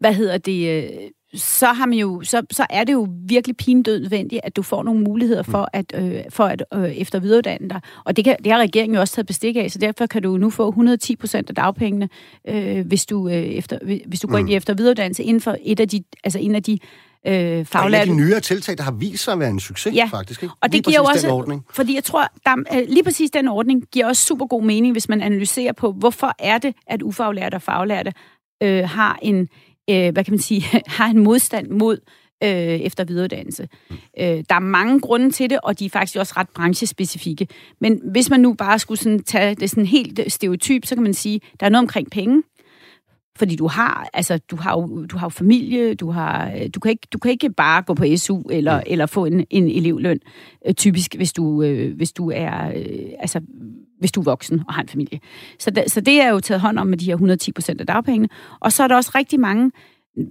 hvad 0.00 0.14
hedder 0.14 0.38
det? 0.38 0.90
Så, 1.36 1.66
har 1.66 1.86
man 1.86 1.98
jo, 1.98 2.22
så, 2.24 2.42
så 2.50 2.66
er 2.70 2.84
det 2.84 2.92
jo 2.92 3.08
virkelig 3.26 3.56
pinedød 3.56 4.00
nødvendigt, 4.00 4.40
at 4.44 4.56
du 4.56 4.62
får 4.62 4.82
nogle 4.82 5.00
muligheder 5.00 5.42
for 5.42 5.68
mm. 5.74 5.78
at, 5.78 5.92
øh, 5.94 6.22
for 6.30 6.44
at 6.44 6.64
øh, 6.74 6.90
efter 6.90 7.18
videreuddanne 7.18 7.68
dig. 7.68 7.80
Og 8.04 8.16
det, 8.16 8.24
kan, 8.24 8.36
det 8.44 8.52
har 8.52 8.58
regeringen 8.58 8.94
jo 8.94 9.00
også 9.00 9.14
taget 9.14 9.26
bestik 9.26 9.56
af, 9.56 9.70
så 9.70 9.78
derfor 9.78 10.06
kan 10.06 10.22
du 10.22 10.36
nu 10.36 10.50
få 10.50 10.68
110 10.68 11.16
procent 11.16 11.48
af 11.48 11.54
dagpengene, 11.54 12.08
øh, 12.48 12.86
hvis 12.86 13.06
du, 13.06 13.28
øh, 13.28 13.34
efter, 13.34 13.78
hvis 14.06 14.20
du 14.20 14.28
går 14.28 14.36
mm. 14.36 14.40
ind 14.40 14.50
i 14.50 14.54
efter 14.54 14.74
videreuddannelse 14.74 15.22
inden 15.22 15.40
for 15.40 15.56
et 15.64 15.80
af 15.80 15.88
de, 15.88 16.04
altså 16.24 16.38
en 16.38 16.54
af 16.54 16.62
de 16.62 16.78
øh, 17.26 17.64
faglærte... 17.64 18.02
Og 18.02 18.06
de 18.06 18.16
nyere 18.16 18.40
tiltag, 18.40 18.78
der 18.78 18.82
har 18.82 18.92
vist 18.92 19.24
sig 19.24 19.32
at 19.32 19.38
være 19.38 19.50
en 19.50 19.60
succes, 19.60 19.94
ja. 19.94 20.08
faktisk. 20.12 20.42
Ikke? 20.42 20.54
Og 20.60 20.72
det 20.72 20.84
giver 20.84 21.00
også... 21.00 21.30
ordning. 21.30 21.64
Fordi 21.70 21.94
jeg 21.94 22.04
tror, 22.04 22.28
der, 22.44 22.56
øh, 22.74 22.88
lige 22.88 23.04
præcis 23.04 23.30
den 23.30 23.48
ordning 23.48 23.82
giver 23.92 24.06
også 24.06 24.24
super 24.24 24.46
god 24.46 24.62
mening, 24.62 24.92
hvis 24.92 25.08
man 25.08 25.20
analyserer 25.20 25.72
på, 25.72 25.92
hvorfor 25.92 26.32
er 26.38 26.58
det, 26.58 26.74
at 26.86 27.02
ufaglærte 27.02 27.54
og 27.54 27.62
faglærte 27.62 28.12
øh, 28.62 28.88
har 28.88 29.18
en 29.22 29.48
øh, 29.90 30.12
hvad 30.12 30.24
kan 30.24 30.32
man 30.32 30.38
sige, 30.38 30.62
har 30.86 31.06
en 31.06 31.24
modstand 31.24 31.70
mod 31.70 31.98
øh, 32.42 32.50
efter 32.50 33.04
videreuddannelse. 33.04 33.68
Øh, 33.90 34.44
der 34.48 34.54
er 34.54 34.58
mange 34.58 35.00
grunde 35.00 35.30
til 35.30 35.50
det, 35.50 35.58
og 35.62 35.78
de 35.78 35.84
er 35.84 35.90
faktisk 35.90 36.18
også 36.18 36.34
ret 36.36 36.48
branchespecifikke. 36.48 37.48
Men 37.80 38.00
hvis 38.10 38.30
man 38.30 38.40
nu 38.40 38.52
bare 38.52 38.78
skulle 38.78 39.00
sådan 39.00 39.22
tage 39.22 39.54
det 39.54 39.70
sådan 39.70 39.86
helt 39.86 40.20
stereotyp, 40.32 40.86
så 40.86 40.94
kan 40.94 41.02
man 41.02 41.14
sige, 41.14 41.40
der 41.60 41.66
er 41.66 41.70
noget 41.70 41.84
omkring 41.84 42.10
penge. 42.10 42.42
Fordi 43.38 43.56
du 43.56 43.66
har, 43.66 44.08
altså, 44.14 44.38
du 44.38 44.56
har 44.56 44.72
jo, 44.72 45.06
du 45.06 45.16
har 45.16 45.26
jo 45.26 45.30
familie, 45.30 45.94
du, 45.94 46.10
har, 46.10 46.52
du, 46.74 46.80
kan 46.80 46.90
ikke, 46.90 47.08
du 47.12 47.18
kan 47.18 47.30
ikke 47.30 47.50
bare 47.50 47.82
gå 47.82 47.94
på 47.94 48.04
SU 48.16 48.42
eller, 48.50 48.76
mm. 48.76 48.84
eller 48.86 49.06
få 49.06 49.24
en, 49.24 49.46
en 49.50 49.68
elevløn, 49.68 50.18
øh, 50.66 50.74
typisk, 50.74 51.14
hvis 51.14 51.32
du, 51.32 51.62
øh, 51.62 51.96
hvis 51.96 52.12
du 52.12 52.30
er, 52.30 52.68
øh, 52.68 53.10
altså, 53.18 53.40
hvis 53.98 54.12
du 54.12 54.20
er 54.20 54.24
voksen 54.24 54.62
og 54.68 54.74
har 54.74 54.82
en 54.82 54.88
familie. 54.88 55.20
Så, 55.58 55.70
da, 55.70 55.88
så 55.88 56.00
det 56.00 56.20
er 56.20 56.28
jo 56.28 56.40
taget 56.40 56.60
hånd 56.60 56.78
om 56.78 56.86
med 56.86 56.98
de 56.98 57.04
her 57.04 57.12
110 57.12 57.52
procent 57.52 57.80
af 57.80 57.86
dagpengene. 57.86 58.28
Og 58.60 58.72
så 58.72 58.82
er 58.82 58.88
der 58.88 58.96
også 58.96 59.12
rigtig 59.14 59.40
mange, 59.40 59.70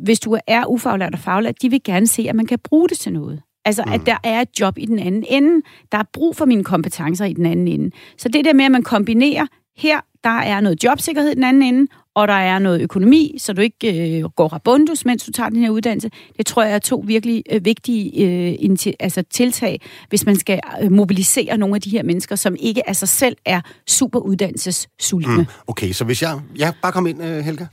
hvis 0.03 0.19
du 0.19 0.37
er 0.47 0.65
ufaglært 0.65 1.13
og 1.13 1.19
faglært, 1.19 1.61
de 1.61 1.69
vil 1.69 1.83
gerne 1.83 2.07
se, 2.07 2.25
at 2.29 2.35
man 2.35 2.45
kan 2.45 2.59
bruge 2.59 2.89
det 2.89 2.97
til 2.97 3.13
noget. 3.13 3.41
Altså, 3.65 3.83
mm. 3.85 3.93
at 3.93 4.05
der 4.05 4.17
er 4.23 4.41
et 4.41 4.59
job 4.59 4.77
i 4.77 4.85
den 4.85 4.99
anden 4.99 5.25
ende. 5.29 5.61
Der 5.91 5.97
er 5.97 6.03
brug 6.13 6.35
for 6.35 6.45
mine 6.45 6.63
kompetencer 6.63 7.25
i 7.25 7.33
den 7.33 7.45
anden 7.45 7.67
ende. 7.67 7.91
Så 8.17 8.29
det 8.29 8.45
der 8.45 8.53
med, 8.53 8.65
at 8.65 8.71
man 8.71 8.83
kombinerer, 8.83 9.45
her 9.77 10.01
der 10.23 10.39
er 10.39 10.61
noget 10.61 10.83
jobsikkerhed 10.83 11.31
i 11.31 11.35
den 11.35 11.43
anden 11.43 11.63
ende, 11.63 11.91
og 12.15 12.27
der 12.27 12.33
er 12.33 12.59
noget 12.59 12.81
økonomi, 12.81 13.35
så 13.37 13.53
du 13.53 13.61
ikke 13.61 14.19
øh, 14.19 14.23
går 14.23 14.47
rabundus, 14.47 15.05
mens 15.05 15.23
du 15.23 15.31
tager 15.31 15.49
den 15.49 15.61
her 15.61 15.69
uddannelse. 15.69 16.11
Det 16.37 16.45
tror 16.45 16.63
jeg 16.63 16.73
er 16.73 16.79
to 16.79 17.03
virkelig 17.07 17.43
øh, 17.51 17.65
vigtige 17.65 18.25
øh, 18.61 18.77
altså 18.99 19.23
tiltag, 19.29 19.81
hvis 20.09 20.25
man 20.25 20.35
skal 20.35 20.59
øh, 20.81 20.91
mobilisere 20.91 21.57
nogle 21.57 21.75
af 21.75 21.81
de 21.81 21.89
her 21.89 22.03
mennesker, 22.03 22.35
som 22.35 22.55
ikke 22.59 22.89
af 22.89 22.95
sig 22.95 23.09
selv 23.09 23.37
er 23.45 23.61
super 23.87 24.19
uddannelsessultne. 24.19 25.37
Mm. 25.37 25.45
Okay, 25.67 25.91
så 25.91 26.03
hvis 26.03 26.21
jeg... 26.21 26.39
Jeg 26.57 26.73
bare 26.81 26.91
kom 26.91 27.07
ind, 27.07 27.23
øh, 27.23 27.37
Helga. 27.37 27.65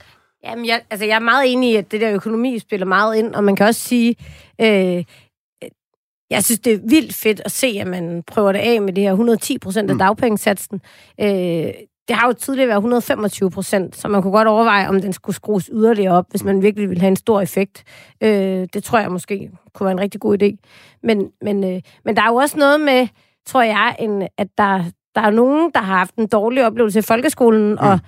Jamen, 0.43 0.65
jeg, 0.65 0.81
altså, 0.89 1.05
jeg 1.05 1.15
er 1.15 1.19
meget 1.19 1.51
enig 1.53 1.71
i, 1.71 1.75
at 1.75 1.91
det 1.91 2.01
der 2.01 2.13
økonomi 2.13 2.59
spiller 2.59 2.85
meget 2.85 3.15
ind, 3.15 3.35
og 3.35 3.43
man 3.43 3.55
kan 3.55 3.65
også 3.65 3.81
sige... 3.81 4.15
Øh, 4.61 5.03
jeg 6.29 6.43
synes, 6.43 6.59
det 6.59 6.73
er 6.73 6.79
vildt 6.89 7.13
fedt 7.13 7.41
at 7.45 7.51
se, 7.51 7.67
at 7.67 7.87
man 7.87 8.23
prøver 8.27 8.51
det 8.51 8.59
af 8.59 8.81
med 8.81 8.93
det 8.93 9.03
her 9.03 9.11
110 9.11 9.57
procent 9.57 9.89
af 9.89 9.95
mm. 9.95 9.99
dagpengesatsen. 9.99 10.81
Øh, 11.21 11.73
det 12.07 12.15
har 12.15 12.27
jo 12.27 12.33
tidligere 12.33 12.67
været 12.67 12.77
125 12.77 13.51
procent, 13.51 13.95
så 13.95 14.07
man 14.07 14.21
kunne 14.21 14.31
godt 14.31 14.47
overveje, 14.47 14.87
om 14.89 15.01
den 15.01 15.13
skulle 15.13 15.35
skrues 15.35 15.69
yderligere 15.73 16.13
op, 16.13 16.25
hvis 16.29 16.43
man 16.43 16.61
virkelig 16.61 16.89
ville 16.89 17.01
have 17.01 17.09
en 17.09 17.15
stor 17.15 17.41
effekt. 17.41 17.83
Øh, 18.23 18.67
det 18.73 18.83
tror 18.83 18.99
jeg 18.99 19.11
måske 19.11 19.49
kunne 19.73 19.85
være 19.85 19.91
en 19.91 19.99
rigtig 19.99 20.21
god 20.21 20.43
idé. 20.43 20.67
Men, 21.03 21.29
men, 21.41 21.63
øh, 21.63 21.81
men 22.05 22.15
der 22.15 22.21
er 22.21 22.27
jo 22.27 22.35
også 22.35 22.57
noget 22.57 22.81
med, 22.81 23.07
tror 23.45 23.61
jeg, 23.61 23.95
en, 23.99 24.27
at 24.37 24.47
der, 24.57 24.83
der 25.15 25.21
er 25.21 25.29
nogen, 25.29 25.71
der 25.75 25.79
har 25.79 25.97
haft 25.97 26.15
en 26.15 26.27
dårlig 26.27 26.65
oplevelse 26.65 26.99
i 26.99 27.01
folkeskolen, 27.01 27.71
mm. 27.71 27.77
og 27.79 27.99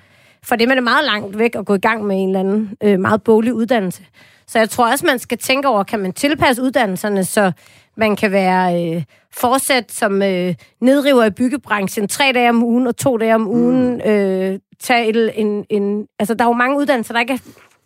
for 0.44 0.56
dem 0.56 0.70
er 0.70 0.74
det 0.74 0.84
meget 0.84 1.06
langt 1.06 1.38
væk 1.38 1.56
at 1.56 1.66
gå 1.66 1.74
i 1.74 1.80
gang 1.80 2.06
med 2.06 2.16
en 2.16 2.30
eller 2.30 2.40
anden 2.40 2.78
øh, 2.84 3.00
meget 3.00 3.24
boglig 3.24 3.54
uddannelse. 3.54 4.04
Så 4.48 4.60
jeg 4.60 4.70
tror 4.70 4.92
også, 4.92 5.06
man 5.06 5.20
skal 5.20 5.38
tænke 5.38 5.68
over, 5.68 5.84
kan 5.84 6.00
man 6.00 6.14
tilpasse 6.14 6.62
uddannelserne, 6.62 7.24
så 7.24 7.52
man 7.98 8.16
kan 8.16 8.32
være 8.32 8.96
øh, 8.96 9.04
fortsat 9.38 9.92
som 9.92 10.22
øh, 10.22 10.56
nedriver 10.82 11.24
i 11.25 11.30
byggebranchen 11.30 12.08
tre 12.08 12.32
dage 12.34 12.50
om 12.50 12.63
ugen 12.63 12.88
og 12.88 12.98
to 12.98 13.18
dage 13.18 13.36
om 13.36 13.48
ugen. 13.48 13.94
Mm. 13.94 14.12
Øh, 14.12 14.60
tage 14.80 15.10
et, 15.10 15.32
en, 15.36 15.65
en, 15.70 16.08
altså, 16.20 16.34
der 16.34 16.44
er 16.44 16.50
jo 16.50 16.54
mange 16.54 16.77
uddannelser, 16.77 17.13
der 17.13 17.22
ikke 17.22 17.34
er 17.34 17.38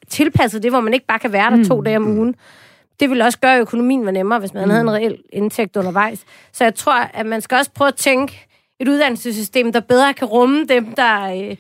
tilpasset 0.10 0.63
det, 0.63 0.72
hvor 0.72 0.79
man 0.79 0.94
ikke 0.94 1.06
bare 1.06 1.20
kan 1.20 1.34
være 1.34 1.50
der 1.50 1.56
mm. 1.56 1.65
to 1.65 1.82
dage 1.82 1.98
om 1.98 2.03
mm. 2.03 2.18
ugen. 2.18 2.36
Det 3.00 3.10
ville 3.10 3.25
også 3.25 3.39
gøre, 3.39 3.56
at 3.56 3.62
økonomien 3.62 4.06
var 4.06 4.12
nemmere, 4.12 4.39
hvis 4.39 4.53
man 4.53 4.63
mm. 4.63 4.70
havde 4.70 4.82
en 4.82 4.91
reel 4.91 5.18
indtægt 5.34 5.77
undervejs. 5.77 6.25
Så 6.53 6.63
jeg 6.63 6.75
tror, 6.75 6.94
at 6.94 7.25
man 7.25 7.41
skal 7.41 7.56
også 7.56 7.72
prøve 7.72 7.88
at 7.88 7.96
tænke 7.96 8.48
et 8.79 8.88
uddannelsessystem, 8.88 9.72
der 9.72 9.79
bedre 9.79 10.13
kan 10.13 10.27
rumme 10.27 10.65
dem, 10.65 10.86
der, 10.86 11.24
øh, 11.24 11.56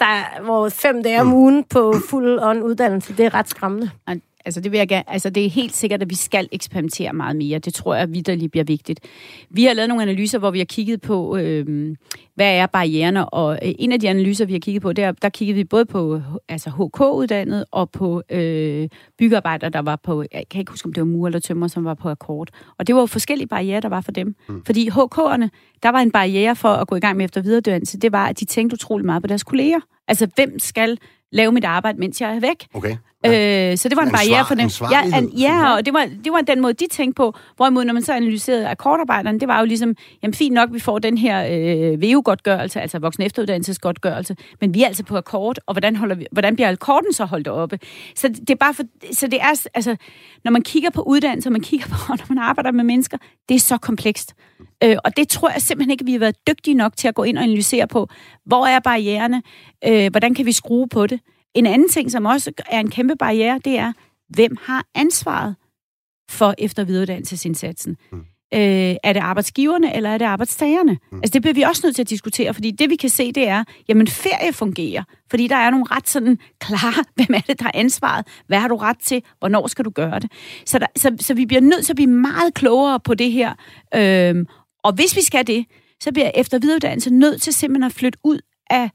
der 0.00 0.42
hvor 0.42 0.68
fem 0.68 1.02
dage 1.02 1.20
om 1.20 1.32
ugen 1.32 1.64
på 1.64 1.94
fuld 2.10 2.38
on 2.42 2.62
uddannelse. 2.62 3.16
Det 3.16 3.26
er 3.26 3.34
ret 3.34 3.48
skræmmende. 3.48 3.90
Altså 4.44 4.60
det, 4.60 4.72
vil 4.72 4.78
jeg 4.78 4.88
gerne, 4.88 5.10
altså 5.10 5.30
det 5.30 5.44
er 5.44 5.50
helt 5.50 5.76
sikkert, 5.76 6.02
at 6.02 6.10
vi 6.10 6.14
skal 6.14 6.48
eksperimentere 6.52 7.12
meget 7.12 7.36
mere. 7.36 7.58
Det 7.58 7.74
tror 7.74 7.94
jeg 7.94 8.12
vidderligt 8.12 8.50
bliver 8.50 8.64
vigtigt. 8.64 9.00
Vi 9.50 9.64
har 9.64 9.74
lavet 9.74 9.88
nogle 9.88 10.02
analyser, 10.02 10.38
hvor 10.38 10.50
vi 10.50 10.58
har 10.58 10.64
kigget 10.64 11.00
på, 11.00 11.36
øh, 11.36 11.96
hvad 12.34 12.56
er 12.56 12.66
barriererne, 12.66 13.28
og 13.28 13.58
øh, 13.62 13.72
en 13.78 13.92
af 13.92 14.00
de 14.00 14.08
analyser, 14.08 14.44
vi 14.44 14.52
har 14.52 14.60
kigget 14.60 14.82
på, 14.82 14.92
der, 14.92 15.12
der 15.12 15.28
kiggede 15.28 15.56
vi 15.56 15.64
både 15.64 15.84
på 15.84 16.20
altså 16.48 16.70
HK-uddannet 16.70 17.64
og 17.70 17.90
på 17.90 18.22
øh, 18.30 18.88
byggearbejdere, 19.18 19.70
der 19.70 19.82
var 19.82 19.96
på, 19.96 20.24
jeg 20.32 20.44
kan 20.50 20.58
ikke 20.58 20.72
huske, 20.72 20.86
om 20.86 20.92
det 20.92 21.00
var 21.00 21.06
mur 21.06 21.26
eller 21.26 21.40
tømmer, 21.40 21.68
som 21.68 21.84
var 21.84 21.94
på 21.94 22.08
akkord. 22.08 22.48
Og 22.78 22.86
det 22.86 22.94
var 22.94 23.00
jo 23.00 23.06
forskellige 23.06 23.48
barriere, 23.48 23.80
der 23.80 23.88
var 23.88 24.00
for 24.00 24.12
dem. 24.12 24.36
Mm. 24.48 24.64
Fordi 24.64 24.88
HK'erne, 24.88 25.48
der 25.82 25.88
var 25.88 26.00
en 26.00 26.10
barriere 26.10 26.56
for 26.56 26.68
at 26.68 26.88
gå 26.88 26.96
i 26.96 27.00
gang 27.00 27.16
med 27.16 27.24
efter 27.24 27.42
videreuddannelse, 27.42 27.98
det 27.98 28.12
var, 28.12 28.26
at 28.26 28.40
de 28.40 28.44
tænkte 28.44 28.74
utrolig 28.74 29.06
meget 29.06 29.22
på 29.22 29.26
deres 29.26 29.44
kolleger. 29.44 29.80
Altså, 30.08 30.28
hvem 30.34 30.58
skal 30.58 30.98
lave 31.32 31.52
mit 31.52 31.64
arbejde, 31.64 31.98
mens 31.98 32.20
jeg 32.20 32.36
er 32.36 32.40
væk? 32.40 32.66
Okay. 32.74 32.96
Øh, 33.26 33.76
så 33.76 33.88
det 33.88 33.96
var 33.96 34.02
en, 34.02 34.08
en 34.08 34.12
barriere 34.12 34.44
for 34.46 34.54
dem. 34.54 34.70
Ja, 34.90 35.16
an, 35.16 35.28
ja, 35.28 35.74
og 35.74 35.86
det 35.86 35.94
var, 35.94 36.08
det 36.24 36.32
var 36.32 36.40
den 36.40 36.60
måde, 36.60 36.72
de 36.72 36.86
tænkte 36.90 37.16
på. 37.16 37.34
Hvorimod, 37.56 37.84
når 37.84 37.94
man 37.94 38.02
så 38.02 38.12
analyserede 38.12 38.68
akkordarbejderne, 38.68 39.40
det 39.40 39.48
var 39.48 39.58
jo 39.58 39.66
ligesom, 39.66 39.96
jamen 40.22 40.34
fint 40.34 40.54
nok, 40.54 40.68
vi 40.72 40.78
får 40.78 40.98
den 40.98 41.18
her 41.18 41.46
øh, 41.50 42.02
VU-godtgørelse, 42.02 42.80
altså 42.80 42.98
voksen 42.98 43.22
efteruddannelsesgodtgørelse, 43.22 44.36
men 44.60 44.74
vi 44.74 44.82
er 44.82 44.86
altså 44.86 45.04
på 45.04 45.16
akkord, 45.16 45.58
og 45.66 45.74
hvordan, 45.74 45.96
holder 45.96 46.14
vi, 46.14 46.26
hvordan 46.32 46.54
bliver 46.54 46.70
akkorden 46.70 47.12
så 47.12 47.24
holdt 47.24 47.48
oppe? 47.48 47.78
Så 48.14 48.28
det 48.28 48.50
er 48.50 48.54
bare 48.54 48.74
for, 48.74 48.82
så 49.12 49.26
det 49.26 49.38
er, 49.40 49.66
altså, 49.74 49.96
når 50.44 50.50
man 50.50 50.62
kigger 50.62 50.90
på 50.90 51.02
uddannelse, 51.02 51.50
man 51.50 51.60
kigger 51.60 51.86
på, 51.86 51.96
når 52.08 52.34
man 52.34 52.38
arbejder 52.38 52.70
med 52.70 52.84
mennesker, 52.84 53.18
det 53.48 53.54
er 53.54 53.60
så 53.60 53.78
komplekst. 53.78 54.34
Øh, 54.84 54.96
og 55.04 55.16
det 55.16 55.28
tror 55.28 55.50
jeg 55.50 55.62
simpelthen 55.62 55.90
ikke, 55.90 56.04
vi 56.04 56.12
har 56.12 56.18
været 56.18 56.36
dygtige 56.46 56.74
nok 56.74 56.96
til 56.96 57.08
at 57.08 57.14
gå 57.14 57.22
ind 57.22 57.38
og 57.38 57.44
analysere 57.44 57.88
på. 57.88 58.08
Hvor 58.46 58.66
er 58.66 58.80
barriererne? 58.80 59.42
Øh, 59.86 60.10
hvordan 60.10 60.34
kan 60.34 60.46
vi 60.46 60.52
skrue 60.52 60.88
på 60.88 61.06
det? 61.06 61.20
En 61.54 61.66
anden 61.66 61.88
ting, 61.88 62.10
som 62.10 62.26
også 62.26 62.52
er 62.70 62.80
en 62.80 62.90
kæmpe 62.90 63.16
barriere, 63.16 63.60
det 63.64 63.78
er, 63.78 63.92
hvem 64.28 64.56
har 64.62 64.86
ansvaret 64.94 65.56
for 66.30 66.54
efter- 66.58 66.82
og 66.82 66.88
videreuddannelsesindsatsen? 66.88 67.96
Mm. 68.12 68.18
Øh, 68.54 68.96
er 69.04 69.12
det 69.12 69.20
arbejdsgiverne, 69.20 69.96
eller 69.96 70.10
er 70.10 70.18
det 70.18 70.24
arbejdstagerne? 70.24 70.98
Mm. 71.12 71.18
Altså 71.18 71.32
det 71.32 71.42
bliver 71.42 71.54
vi 71.54 71.62
også 71.62 71.80
nødt 71.84 71.94
til 71.94 72.02
at 72.02 72.10
diskutere, 72.10 72.54
fordi 72.54 72.70
det 72.70 72.90
vi 72.90 72.96
kan 72.96 73.10
se, 73.10 73.32
det 73.32 73.48
er, 73.48 73.64
jamen 73.88 74.08
ferie 74.08 74.52
fungerer, 74.52 75.02
fordi 75.30 75.46
der 75.46 75.56
er 75.56 75.70
nogle 75.70 75.86
ret 75.90 76.08
sådan 76.08 76.38
klare, 76.60 77.04
hvem 77.16 77.34
er 77.34 77.40
det, 77.40 77.58
der 77.58 77.64
har 77.64 77.72
ansvaret? 77.74 78.26
Hvad 78.46 78.58
har 78.58 78.68
du 78.68 78.76
ret 78.76 78.98
til? 78.98 79.22
Hvornår 79.38 79.66
skal 79.66 79.84
du 79.84 79.90
gøre 79.90 80.20
det? 80.20 80.32
Så, 80.66 80.78
der, 80.78 80.86
så, 80.96 81.16
så 81.20 81.34
vi 81.34 81.46
bliver 81.46 81.60
nødt 81.60 81.84
til 81.84 81.92
at 81.92 81.96
blive 81.96 82.10
meget 82.10 82.54
klogere 82.54 83.00
på 83.00 83.14
det 83.14 83.32
her. 83.32 83.54
Øhm, 83.94 84.46
og 84.84 84.92
hvis 84.92 85.16
vi 85.16 85.22
skal 85.22 85.46
det, 85.46 85.66
så 86.00 86.12
bliver 86.12 86.30
efter- 86.34 86.58
og 86.58 86.62
videreuddannelse 86.62 87.10
nødt 87.10 87.42
til 87.42 87.52
simpelthen 87.52 87.84
at 87.84 87.92
flytte 87.92 88.18
ud 88.24 88.38
af, 88.70 88.90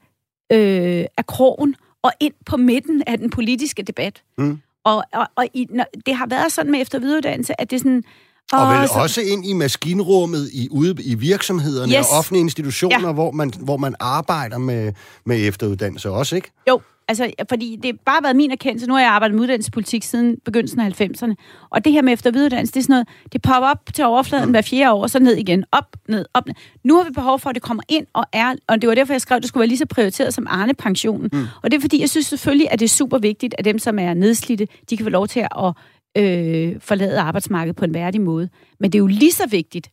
øh, 0.52 1.04
af 1.16 1.26
krogen 1.26 1.76
og 2.02 2.12
ind 2.20 2.34
på 2.46 2.56
midten 2.56 3.02
af 3.06 3.18
den 3.18 3.30
politiske 3.30 3.82
debat. 3.82 4.22
Mm. 4.38 4.60
Og, 4.84 5.04
og, 5.12 5.26
og 5.36 5.46
i, 5.54 5.66
når, 5.70 5.84
det 6.06 6.14
har 6.14 6.26
været 6.26 6.52
sådan 6.52 6.72
med 6.72 6.80
efter 6.80 6.98
videreuddannelse, 6.98 7.60
at 7.60 7.70
det 7.70 7.76
er 7.76 7.80
sådan... 7.80 8.04
Og, 8.52 8.60
og 8.60 8.80
vel 8.80 8.88
så, 8.88 8.94
også 8.94 9.20
ind 9.20 9.46
i 9.46 9.52
maskinrummet 9.52 10.50
i, 10.52 10.68
ude 10.70 10.96
i 11.04 11.14
virksomhederne 11.14 11.92
yes. 11.92 12.06
og 12.10 12.18
offentlige 12.18 12.40
institutioner, 12.40 13.06
ja. 13.06 13.12
hvor, 13.12 13.30
man, 13.30 13.52
hvor 13.60 13.76
man 13.76 13.94
arbejder 14.00 14.58
med, 14.58 14.92
med 15.26 15.48
efteruddannelse 15.48 16.10
også, 16.10 16.36
ikke? 16.36 16.50
Jo, 16.68 16.80
Altså, 17.10 17.30
fordi 17.48 17.76
det 17.76 17.86
har 17.86 18.12
bare 18.12 18.22
været 18.22 18.36
min 18.36 18.50
erkendelse. 18.50 18.86
Nu 18.86 18.94
har 18.94 19.00
jeg 19.00 19.10
arbejdet 19.10 19.34
med 19.34 19.42
uddannelsespolitik 19.42 20.02
siden 20.02 20.36
begyndelsen 20.44 20.80
af 20.80 21.00
90'erne. 21.00 21.34
Og 21.70 21.84
det 21.84 21.92
her 21.92 22.02
med 22.02 22.12
efter 22.12 22.30
videreuddannelse, 22.30 22.74
det 22.74 22.80
er 22.80 22.82
sådan 22.82 22.92
noget, 22.92 23.08
det 23.32 23.42
popper 23.42 23.68
op 23.68 23.94
til 23.94 24.04
overfladen 24.04 24.50
hver 24.50 24.62
fjerde 24.62 24.92
år, 24.92 25.02
og 25.02 25.10
så 25.10 25.18
ned 25.18 25.36
igen. 25.36 25.64
Op, 25.72 25.96
ned, 26.08 26.24
op, 26.34 26.46
ned. 26.46 26.54
Nu 26.84 26.96
har 26.96 27.04
vi 27.04 27.10
behov 27.10 27.38
for, 27.38 27.50
at 27.50 27.54
det 27.54 27.62
kommer 27.62 27.82
ind 27.88 28.06
og 28.12 28.24
er, 28.32 28.54
og 28.68 28.82
det 28.82 28.88
var 28.88 28.94
derfor, 28.94 29.12
jeg 29.12 29.20
skrev, 29.20 29.36
at 29.36 29.42
det 29.42 29.48
skulle 29.48 29.60
være 29.60 29.68
lige 29.68 29.78
så 29.78 29.86
prioriteret 29.86 30.34
som 30.34 30.46
Arne-pensionen. 30.50 31.30
Mm. 31.32 31.44
Og 31.62 31.70
det 31.70 31.76
er 31.76 31.80
fordi, 31.80 32.00
jeg 32.00 32.10
synes 32.10 32.26
selvfølgelig, 32.26 32.68
at 32.70 32.78
det 32.78 32.84
er 32.84 32.88
super 32.88 33.18
vigtigt, 33.18 33.54
at 33.58 33.64
dem, 33.64 33.78
som 33.78 33.98
er 33.98 34.14
nedslidte, 34.14 34.68
de 34.90 34.96
kan 34.96 35.06
få 35.06 35.10
lov 35.10 35.28
til 35.28 35.40
at 35.40 35.72
øh, 36.16 36.80
forlade 36.80 37.20
arbejdsmarkedet 37.20 37.76
på 37.76 37.84
en 37.84 37.94
værdig 37.94 38.20
måde. 38.20 38.48
Men 38.80 38.92
det 38.92 38.98
er 38.98 39.00
jo 39.00 39.06
lige 39.06 39.32
så 39.32 39.46
vigtigt, 39.46 39.90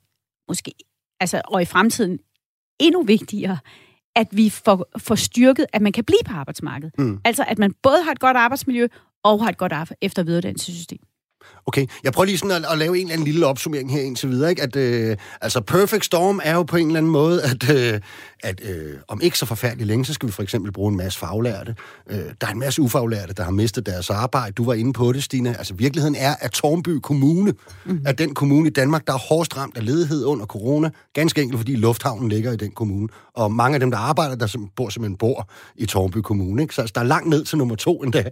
måske, 0.47 0.71
altså, 1.19 1.41
og 1.47 1.61
i 1.61 1.65
fremtiden 1.65 2.19
endnu 2.79 3.03
vigtigere, 3.03 3.57
at 4.17 4.27
vi 4.31 4.49
får, 4.49 4.89
får 4.97 5.15
styrket, 5.15 5.65
at 5.73 5.81
man 5.81 5.91
kan 5.91 6.03
blive 6.03 6.19
på 6.25 6.33
arbejdsmarkedet. 6.33 6.99
Mm. 6.99 7.19
Altså, 7.25 7.45
at 7.47 7.59
man 7.59 7.73
både 7.83 8.03
har 8.03 8.11
et 8.11 8.19
godt 8.19 8.37
arbejdsmiljø 8.37 8.87
og 9.23 9.43
har 9.43 9.49
et 9.49 9.57
godt 9.57 9.73
efter- 10.01 10.21
og 10.21 10.25
videreuddannelsessystem. 10.27 10.99
Okay, 11.67 11.87
jeg 12.03 12.13
prøver 12.13 12.25
lige 12.25 12.37
sådan 12.37 12.63
at, 12.63 12.71
at 12.71 12.77
lave 12.77 12.97
en 12.97 13.01
eller 13.01 13.13
anden 13.13 13.25
lille 13.25 13.45
opsummering 13.45 13.91
her 13.91 14.01
indtil 14.01 14.29
videre. 14.29 14.49
Ikke? 14.49 14.63
At, 14.63 14.75
øh, 14.75 15.17
altså, 15.41 15.61
Perfect 15.61 16.05
Storm 16.05 16.41
er 16.43 16.53
jo 16.53 16.63
på 16.63 16.77
en 16.77 16.87
eller 16.87 16.97
anden 16.97 17.11
måde, 17.11 17.43
at, 17.43 17.69
øh, 17.69 17.99
at 18.43 18.61
øh, 18.69 18.93
om 19.07 19.21
ikke 19.21 19.37
så 19.37 19.45
forfærdeligt 19.45 19.87
længe, 19.87 20.05
så 20.05 20.13
skal 20.13 20.27
vi 20.27 20.31
for 20.31 20.43
eksempel 20.43 20.71
bruge 20.71 20.91
en 20.91 20.97
masse 20.97 21.19
faglærte. 21.19 21.75
Øh, 22.09 22.17
der 22.41 22.47
er 22.47 22.51
en 22.51 22.59
masse 22.59 22.81
ufaglærte, 22.81 23.33
der 23.33 23.43
har 23.43 23.51
mistet 23.51 23.85
deres 23.85 24.09
arbejde. 24.09 24.51
Du 24.51 24.65
var 24.65 24.73
inde 24.73 24.93
på 24.93 25.11
det, 25.11 25.23
Stine. 25.23 25.57
Altså, 25.57 25.73
virkeligheden 25.73 26.15
er, 26.15 26.35
at 26.39 26.51
Tornby 26.51 26.89
Kommune 26.89 27.53
mm. 27.85 28.01
er 28.05 28.11
den 28.11 28.33
kommune 28.33 28.67
i 28.67 28.71
Danmark, 28.71 29.07
der 29.07 29.13
er 29.13 29.17
hårdest 29.17 29.57
ramt 29.57 29.77
af 29.77 29.85
ledighed 29.85 30.25
under 30.25 30.45
corona. 30.45 30.89
Ganske 31.13 31.41
enkelt, 31.41 31.59
fordi 31.59 31.75
lufthavnen 31.75 32.29
ligger 32.29 32.51
i 32.51 32.57
den 32.57 32.71
kommune. 32.71 33.07
Og 33.33 33.51
mange 33.51 33.73
af 33.73 33.79
dem, 33.79 33.91
der 33.91 33.97
arbejder, 33.97 34.35
der 34.35 34.67
bor 34.75 34.89
simpelthen 34.89 35.17
bor 35.17 35.49
i 35.75 35.85
Tornby 35.85 36.17
Kommune. 36.17 36.61
Ikke? 36.61 36.75
Så 36.75 36.81
altså, 36.81 36.93
der 36.95 37.01
er 37.01 37.05
langt 37.05 37.29
ned 37.29 37.45
til 37.45 37.57
nummer 37.57 37.75
to 37.75 38.03
endda 38.03 38.23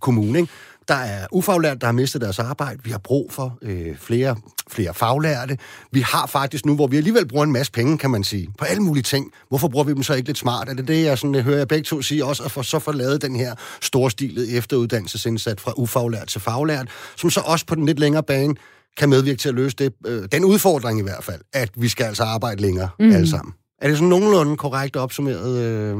kommune. 0.00 0.38
Ikke? 0.38 0.52
Der 0.88 0.94
er 0.94 1.26
ufaglærte, 1.32 1.80
der 1.80 1.86
har 1.86 1.92
mistet 1.92 2.20
deres 2.20 2.38
arbejde. 2.38 2.80
Vi 2.84 2.90
har 2.90 2.98
brug 2.98 3.32
for 3.32 3.58
øh, 3.62 3.96
flere, 3.96 4.36
flere 4.70 4.94
faglærte. 4.94 5.58
Vi 5.92 6.00
har 6.00 6.26
faktisk 6.26 6.66
nu, 6.66 6.74
hvor 6.74 6.86
vi 6.86 6.96
alligevel 6.96 7.28
bruger 7.28 7.44
en 7.44 7.52
masse 7.52 7.72
penge, 7.72 7.98
kan 7.98 8.10
man 8.10 8.24
sige, 8.24 8.48
på 8.58 8.64
alle 8.64 8.82
mulige 8.82 9.02
ting. 9.02 9.32
Hvorfor 9.48 9.68
bruger 9.68 9.84
vi 9.84 9.94
dem 9.94 10.02
så 10.02 10.14
ikke 10.14 10.28
lidt 10.28 10.38
smart? 10.38 10.68
Er 10.68 10.74
det 10.74 10.88
det, 10.88 11.04
jeg, 11.04 11.18
sådan, 11.18 11.34
jeg 11.34 11.42
hører 11.42 11.56
jeg 11.56 11.68
begge 11.68 11.84
to 11.84 12.02
sige 12.02 12.24
også, 12.24 12.42
at 12.42 12.50
for, 12.50 12.62
så 12.62 12.78
få 12.78 12.92
lavet 12.92 13.22
den 13.22 13.36
her 13.36 13.54
storstilede 13.80 14.50
efteruddannelsesindsat 14.50 15.60
fra 15.60 15.72
ufaglært 15.76 16.28
til 16.28 16.40
faglært, 16.40 16.88
som 17.16 17.30
så 17.30 17.40
også 17.40 17.66
på 17.66 17.74
den 17.74 17.86
lidt 17.86 17.98
længere 17.98 18.22
bane 18.22 18.54
kan 18.96 19.08
medvirke 19.08 19.38
til 19.38 19.48
at 19.48 19.54
løse 19.54 19.76
det, 19.76 19.92
øh, 20.06 20.28
den 20.32 20.44
udfordring 20.44 20.98
i 21.00 21.02
hvert 21.02 21.24
fald, 21.24 21.40
at 21.52 21.70
vi 21.76 21.88
skal 21.88 22.04
altså 22.04 22.22
arbejde 22.22 22.62
længere 22.62 22.88
mm. 22.98 23.12
alle 23.12 23.28
sammen. 23.28 23.54
Er 23.82 23.88
det 23.88 23.96
sådan 23.96 24.08
nogenlunde 24.08 24.56
korrekt 24.56 24.96
opsummeret? 24.96 25.58
Øh? 25.58 25.96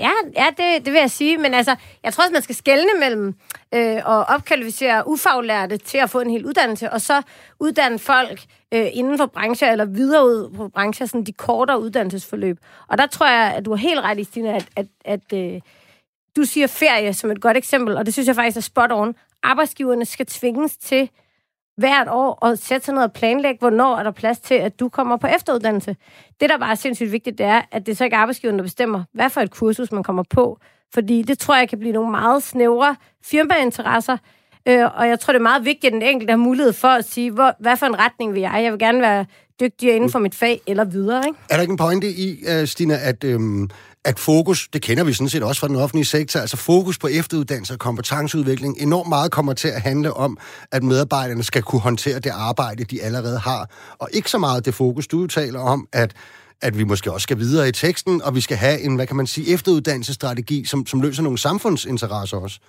Ja, 0.00 0.10
ja 0.36 0.46
det, 0.56 0.84
det 0.84 0.92
vil 0.92 1.00
jeg 1.00 1.10
sige. 1.10 1.38
Men 1.38 1.54
altså, 1.54 1.76
jeg 2.04 2.12
tror 2.12 2.24
også, 2.24 2.32
man 2.32 2.42
skal 2.42 2.54
skelne 2.54 2.90
mellem 2.98 3.34
øh, 3.74 3.96
at 3.96 4.28
opkvalificere 4.34 5.08
ufaglærte 5.08 5.76
til 5.76 5.98
at 5.98 6.10
få 6.10 6.20
en 6.20 6.30
hel 6.30 6.46
uddannelse, 6.46 6.90
og 6.90 7.00
så 7.00 7.22
uddanne 7.60 7.98
folk 7.98 8.40
øh, 8.74 8.86
inden 8.92 9.18
for 9.18 9.26
brancher, 9.26 9.72
eller 9.72 9.84
videre 9.84 10.24
ud 10.24 10.50
på 10.56 10.68
brancher, 10.68 11.06
sådan 11.06 11.24
de 11.24 11.32
kortere 11.32 11.80
uddannelsesforløb. 11.80 12.58
Og 12.88 12.98
der 12.98 13.06
tror 13.06 13.26
jeg, 13.26 13.54
at 13.56 13.64
du 13.64 13.70
har 13.70 13.76
helt 13.76 14.00
ret 14.00 14.18
i, 14.18 14.24
Stine, 14.24 14.54
at, 14.54 14.68
at, 14.76 14.86
at 15.04 15.32
øh, 15.34 15.60
du 16.36 16.44
siger 16.44 16.66
ferie 16.66 17.14
som 17.14 17.30
et 17.30 17.40
godt 17.40 17.56
eksempel, 17.56 17.96
og 17.96 18.06
det 18.06 18.14
synes 18.14 18.26
jeg 18.26 18.34
faktisk 18.34 18.56
er 18.56 18.60
spot 18.60 18.92
on. 18.92 19.14
Arbejdsgiverne 19.42 20.04
skal 20.04 20.26
tvinges 20.26 20.76
til 20.76 21.10
hvert 21.76 22.08
år 22.10 22.46
at 22.46 22.58
sætte 22.58 22.84
sig 22.84 22.94
ned 22.94 23.02
og 23.02 23.12
planlægge, 23.12 23.58
hvornår 23.58 23.96
er 23.96 24.02
der 24.02 24.10
plads 24.10 24.38
til, 24.38 24.54
at 24.54 24.80
du 24.80 24.88
kommer 24.88 25.16
på 25.16 25.26
efteruddannelse. 25.26 25.96
Det, 26.40 26.50
der 26.50 26.58
bare 26.58 26.70
er 26.70 26.74
sindssygt 26.74 27.12
vigtigt, 27.12 27.38
det 27.38 27.46
er, 27.46 27.62
at 27.72 27.86
det 27.86 27.96
så 27.96 28.04
ikke 28.04 28.14
er 28.14 28.20
arbejdsgiveren, 28.20 28.58
der 28.58 28.62
bestemmer, 28.62 29.04
hvad 29.12 29.30
for 29.30 29.40
et 29.40 29.50
kursus 29.50 29.92
man 29.92 30.02
kommer 30.02 30.22
på. 30.30 30.58
Fordi 30.94 31.22
det 31.22 31.38
tror 31.38 31.56
jeg 31.56 31.68
kan 31.68 31.78
blive 31.78 31.92
nogle 31.92 32.10
meget 32.10 32.42
snævre 32.42 32.96
firmainteresser, 33.24 34.16
øh, 34.68 34.84
og 34.94 35.08
jeg 35.08 35.20
tror, 35.20 35.32
det 35.32 35.38
er 35.38 35.42
meget 35.42 35.64
vigtigt, 35.64 35.86
at 35.86 35.92
den 35.92 36.02
enkelte 36.02 36.30
har 36.30 36.38
mulighed 36.38 36.72
for 36.72 36.88
at 36.88 37.04
sige, 37.04 37.30
hvor, 37.30 37.54
hvad 37.60 37.76
for 37.76 37.86
en 37.86 37.98
retning 37.98 38.34
vil 38.34 38.40
jeg? 38.40 38.60
Jeg 38.62 38.72
vil 38.72 38.78
gerne 38.78 39.00
være 39.00 39.26
dygtigere 39.60 39.96
inden 39.96 40.10
for 40.10 40.18
mit 40.18 40.34
fag, 40.34 40.60
eller 40.66 40.84
videre, 40.84 41.22
ikke? 41.26 41.38
Er 41.50 41.54
der 41.54 41.60
ikke 41.60 41.70
en 41.70 41.76
pointe 41.76 42.06
i, 42.10 42.44
uh, 42.60 42.66
Stina, 42.68 42.94
at... 43.02 43.24
Øhm 43.24 43.70
at 44.04 44.18
fokus, 44.18 44.68
det 44.72 44.82
kender 44.82 45.04
vi 45.04 45.12
sådan 45.12 45.28
set 45.28 45.42
også 45.42 45.60
fra 45.60 45.68
den 45.68 45.76
offentlige 45.76 46.04
sektor, 46.04 46.40
altså 46.40 46.56
fokus 46.56 46.98
på 46.98 47.06
efteruddannelse 47.06 47.72
og 47.74 47.78
kompetenceudvikling 47.78 48.76
enormt 48.78 49.08
meget 49.08 49.30
kommer 49.30 49.52
til 49.52 49.68
at 49.68 49.80
handle 49.80 50.12
om, 50.14 50.38
at 50.72 50.82
medarbejderne 50.82 51.42
skal 51.42 51.62
kunne 51.62 51.80
håndtere 51.80 52.18
det 52.18 52.30
arbejde, 52.30 52.84
de 52.84 53.02
allerede 53.02 53.38
har. 53.38 53.70
Og 53.98 54.08
ikke 54.12 54.30
så 54.30 54.38
meget 54.38 54.64
det 54.64 54.74
fokus, 54.74 55.06
du 55.06 55.26
taler 55.26 55.60
om, 55.60 55.88
at 55.92 56.12
at 56.62 56.78
vi 56.78 56.84
måske 56.84 57.12
også 57.12 57.22
skal 57.22 57.38
videre 57.38 57.68
i 57.68 57.72
teksten, 57.72 58.22
og 58.22 58.34
vi 58.34 58.40
skal 58.40 58.56
have 58.56 58.80
en, 58.80 58.94
hvad 58.94 59.06
kan 59.06 59.16
man 59.16 59.26
sige, 59.26 59.54
efteruddannelsesstrategi, 59.54 60.64
som, 60.64 60.86
som 60.86 61.00
løser 61.00 61.22
nogle 61.22 61.38
samfundsinteresser 61.38 62.36
også. 62.36 62.60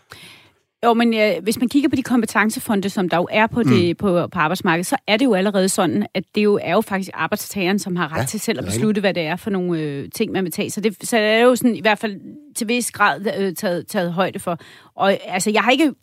Jo, 0.85 0.93
men 0.93 1.13
ja, 1.13 1.39
hvis 1.39 1.59
man 1.59 1.69
kigger 1.69 1.89
på 1.89 1.95
de 1.95 2.03
kompetencefonde, 2.03 2.89
som 2.89 3.09
der 3.09 3.17
jo 3.17 3.27
er 3.31 3.47
på, 3.47 3.63
det, 3.63 3.89
mm. 3.89 3.95
på, 3.95 4.27
på 4.27 4.39
arbejdsmarkedet, 4.39 4.85
så 4.85 4.97
er 5.07 5.17
det 5.17 5.25
jo 5.25 5.33
allerede 5.33 5.69
sådan, 5.69 6.05
at 6.13 6.23
det 6.35 6.43
jo 6.43 6.59
er 6.61 6.71
jo 6.71 6.81
faktisk 6.81 7.11
arbejdstageren, 7.13 7.79
som 7.79 7.95
har 7.95 8.13
ret 8.13 8.19
ja, 8.19 8.25
til 8.25 8.39
selv 8.39 8.59
at 8.59 8.65
beslutte, 8.65 9.01
hvad 9.01 9.13
det 9.13 9.23
er 9.23 9.35
for 9.35 9.49
nogle 9.49 9.79
øh, 9.79 10.09
ting, 10.15 10.31
man 10.31 10.43
vil 10.43 10.51
tage. 10.51 10.69
Så 10.69 10.81
det, 10.81 11.07
så 11.07 11.17
det 11.17 11.25
er 11.25 11.39
jo 11.39 11.55
sådan 11.55 11.75
i 11.75 11.81
hvert 11.81 11.99
fald 11.99 12.19
til 12.55 12.67
vis 12.67 12.91
grad 12.91 13.21
øh, 13.39 13.55
taget, 13.55 13.87
taget 13.87 14.13
højde 14.13 14.39
for. 14.39 14.57
Og 14.95 15.17
altså, 15.27 15.51
jeg 15.51 15.61
har 15.61 15.71
ikke 15.71 15.93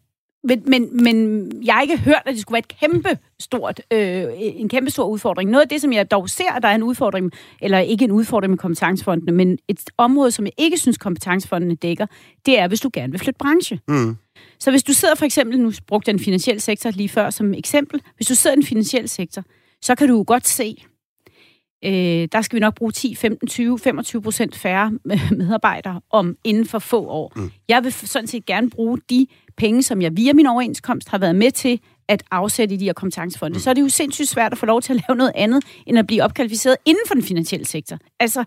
men, 0.44 0.62
men, 0.66 1.02
men 1.04 1.50
jeg 1.64 1.74
har 1.74 1.82
ikke 1.82 1.98
hørt, 1.98 2.22
at 2.26 2.32
det 2.32 2.40
skulle 2.40 2.54
være 2.54 2.58
et 2.70 2.78
kæmpe 2.80 3.18
stort, 3.40 3.80
øh, 3.92 4.24
en 4.36 4.68
kæmpe 4.68 4.90
stor 4.90 5.04
udfordring. 5.04 5.50
Noget 5.50 5.62
af 5.62 5.68
det, 5.68 5.80
som 5.80 5.92
jeg 5.92 6.10
dog 6.10 6.30
ser, 6.30 6.52
at 6.52 6.62
der 6.62 6.68
er 6.68 6.74
en 6.74 6.82
udfordring, 6.82 7.32
eller 7.60 7.78
ikke 7.78 8.04
en 8.04 8.10
udfordring 8.10 8.50
med 8.50 8.58
kompetencefondene, 8.58 9.32
men 9.32 9.58
et 9.68 9.80
område, 9.98 10.30
som 10.30 10.44
jeg 10.44 10.52
ikke 10.58 10.78
synes, 10.78 10.98
kompetencefondene 10.98 11.74
dækker, 11.74 12.06
det 12.46 12.58
er, 12.58 12.68
hvis 12.68 12.80
du 12.80 12.90
gerne 12.92 13.12
vil 13.12 13.20
flytte 13.20 13.38
branche. 13.38 13.80
Mm. 13.88 14.16
Så 14.60 14.70
hvis 14.70 14.82
du 14.82 14.92
sidder 14.92 15.14
for 15.14 15.24
eksempel, 15.24 15.60
nu 15.60 15.72
brugte 15.86 16.12
den 16.12 16.20
finansielle 16.20 16.60
sektor 16.60 16.90
lige 16.90 17.08
før 17.08 17.30
som 17.30 17.54
eksempel, 17.54 18.02
hvis 18.16 18.26
du 18.26 18.34
sidder 18.34 18.54
i 18.54 18.56
den 18.56 18.66
finansielle 18.66 19.08
sektor, 19.08 19.42
så 19.82 19.94
kan 19.94 20.08
du 20.08 20.22
godt 20.22 20.46
se, 20.46 20.76
øh, 21.84 22.28
der 22.32 22.42
skal 22.42 22.56
vi 22.56 22.60
nok 22.60 22.74
bruge 22.74 22.92
10, 22.92 23.14
15, 23.14 23.48
20, 23.48 23.78
25 23.78 24.22
procent 24.22 24.56
færre 24.56 24.92
medarbejdere 25.38 26.00
om 26.10 26.36
inden 26.44 26.66
for 26.66 26.78
få 26.78 27.06
år. 27.06 27.32
Mm. 27.36 27.50
Jeg 27.68 27.84
vil 27.84 27.92
sådan 27.92 28.26
set 28.26 28.46
gerne 28.46 28.70
bruge 28.70 28.98
de 29.10 29.26
penge, 29.56 29.82
som 29.82 30.02
jeg 30.02 30.16
via 30.16 30.32
min 30.32 30.46
overenskomst 30.46 31.08
har 31.08 31.18
været 31.18 31.36
med 31.36 31.50
til 31.50 31.80
at 32.08 32.22
afsætte 32.30 32.74
i 32.74 32.78
de 32.78 32.84
her 32.84 32.92
kompetencefonde, 32.92 33.54
mm. 33.54 33.60
så 33.60 33.70
er 33.70 33.74
det 33.74 33.80
jo 33.80 33.88
sindssygt 33.88 34.28
svært 34.28 34.52
at 34.52 34.58
få 34.58 34.66
lov 34.66 34.82
til 34.82 34.92
at 34.92 35.02
lave 35.08 35.16
noget 35.16 35.32
andet, 35.34 35.64
end 35.86 35.98
at 35.98 36.06
blive 36.06 36.22
opkvalificeret 36.22 36.76
inden 36.84 37.02
for 37.06 37.14
den 37.14 37.22
finansielle 37.22 37.66
sektor. 37.66 37.98
Altså, 38.20 38.44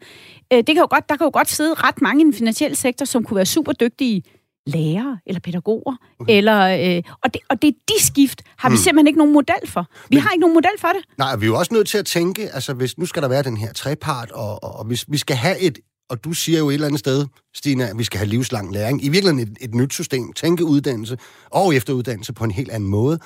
øh, 0.53 0.57
det 0.57 0.67
kan 0.67 0.77
jo 0.77 0.87
godt, 0.89 1.09
der 1.09 1.15
kan 1.15 1.25
jo 1.25 1.31
godt 1.33 1.49
sidde 1.49 1.73
ret 1.73 2.01
mange 2.01 2.21
i 2.21 2.25
den 2.25 2.33
finansielle 2.33 2.75
sektor, 2.75 3.05
som 3.05 3.23
kunne 3.23 3.35
være 3.35 3.45
super 3.45 3.71
dygtige 3.71 4.23
lærere 4.65 5.19
eller 5.25 5.39
pædagoger. 5.39 5.95
Okay. 6.19 6.37
Eller, 6.37 6.95
øh, 6.97 7.03
og, 7.23 7.33
det, 7.33 7.41
og 7.49 7.61
det 7.61 7.75
de 7.87 8.05
skift 8.05 8.41
har 8.57 8.69
vi 8.69 8.73
hmm. 8.73 8.83
simpelthen 8.83 9.07
ikke 9.07 9.17
nogen 9.17 9.33
model 9.33 9.67
for. 9.67 9.87
Vi 10.09 10.15
Men, 10.15 10.19
har 10.19 10.31
ikke 10.31 10.41
nogen 10.41 10.53
model 10.53 10.71
for 10.79 10.87
det. 10.87 11.17
Nej, 11.17 11.35
vi 11.35 11.45
er 11.45 11.47
jo 11.47 11.57
også 11.57 11.73
nødt 11.73 11.87
til 11.87 11.97
at 11.97 12.05
tænke, 12.05 12.49
altså 12.49 12.73
hvis 12.73 12.97
nu 12.97 13.05
skal 13.05 13.21
der 13.21 13.27
være 13.27 13.43
den 13.43 13.57
her 13.57 13.73
trepart, 13.73 14.31
og, 14.31 14.63
og, 14.63 14.75
og 14.75 14.85
hvis 14.85 15.05
vi 15.07 15.17
skal 15.17 15.35
have 15.35 15.59
et, 15.59 15.79
og 16.09 16.23
du 16.23 16.33
siger 16.33 16.59
jo 16.59 16.69
et 16.69 16.73
eller 16.73 16.87
andet 16.87 16.99
sted, 16.99 17.25
Stina, 17.55 17.89
at 17.89 17.97
vi 17.97 18.03
skal 18.03 18.17
have 18.17 18.29
livslang 18.29 18.73
læring. 18.73 19.05
I 19.05 19.09
virkeligheden 19.09 19.51
et, 19.51 19.57
et 19.61 19.75
nyt 19.75 19.93
system. 19.93 20.33
Tænke 20.33 20.65
uddannelse 20.65 21.17
og 21.49 21.75
efteruddannelse 21.75 22.33
på 22.33 22.43
en 22.43 22.51
helt 22.51 22.71
anden 22.71 22.89
måde. 22.89 23.19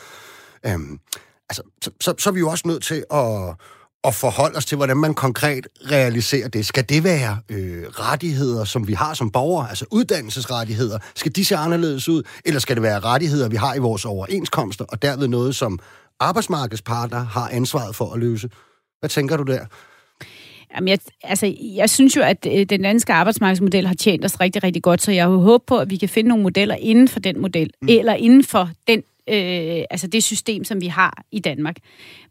Øhm, 0.66 1.00
altså, 1.50 1.64
så, 1.84 1.92
så, 2.02 2.14
så 2.20 2.30
er 2.30 2.34
vi 2.34 2.40
jo 2.40 2.50
også 2.50 2.68
nødt 2.68 2.84
til 2.84 3.04
at 3.14 3.56
at 4.08 4.14
forholde 4.14 4.58
os 4.58 4.66
til, 4.66 4.76
hvordan 4.76 4.98
man 4.98 5.14
konkret 5.14 5.68
realiserer 5.92 6.48
det. 6.48 6.66
Skal 6.66 6.90
det 6.90 7.04
være 7.04 7.38
øh, 7.50 7.84
rettigheder, 7.88 8.64
som 8.64 8.88
vi 8.88 8.94
har 8.94 9.14
som 9.14 9.32
borgere, 9.32 9.70
altså 9.70 9.86
uddannelsesrettigheder? 9.92 11.00
Skal 11.16 11.36
de 11.36 11.46
se 11.46 11.56
anderledes 11.56 12.10
ud? 12.10 12.24
Eller 12.46 12.60
skal 12.60 12.76
det 12.76 12.84
være 12.84 13.00
rettigheder, 13.00 13.50
vi 13.50 13.56
har 13.56 13.76
i 13.76 13.80
vores 13.80 14.06
overenskomster, 14.06 14.86
og 14.86 15.02
derved 15.02 15.28
noget, 15.28 15.56
som 15.56 15.80
arbejdsmarkedspartner 16.20 17.26
har 17.26 17.50
ansvaret 17.50 17.96
for 17.96 18.14
at 18.14 18.20
løse? 18.20 18.50
Hvad 19.00 19.10
tænker 19.10 19.38
du 19.38 19.44
der? 19.44 19.66
Jamen, 20.76 20.88
jeg, 20.88 21.00
altså, 21.24 21.54
jeg 21.62 21.90
synes 21.90 22.16
jo, 22.16 22.22
at 22.22 22.48
øh, 22.52 22.66
den 22.66 22.82
danske 22.82 23.14
arbejdsmarkedsmodel 23.14 23.88
har 23.88 23.94
tjent 23.94 24.26
os 24.26 24.40
rigtig, 24.40 24.64
rigtig 24.64 24.84
godt, 24.84 25.02
så 25.02 25.12
jeg 25.12 25.28
håber 25.28 25.64
på, 25.68 25.78
at 25.78 25.90
vi 25.90 25.98
kan 25.98 26.10
finde 26.10 26.28
nogle 26.28 26.44
modeller 26.44 26.76
inden 26.76 27.08
for 27.08 27.20
den 27.20 27.42
model, 27.42 27.70
mm. 27.82 27.88
eller 27.92 28.14
inden 28.14 28.44
for 28.44 28.70
den 28.88 29.04
øh, 29.30 29.84
altså 29.90 30.08
det 30.08 30.24
system, 30.24 30.64
som 30.64 30.82
vi 30.82 30.88
har 30.88 31.24
i 31.32 31.40
Danmark. 31.40 31.76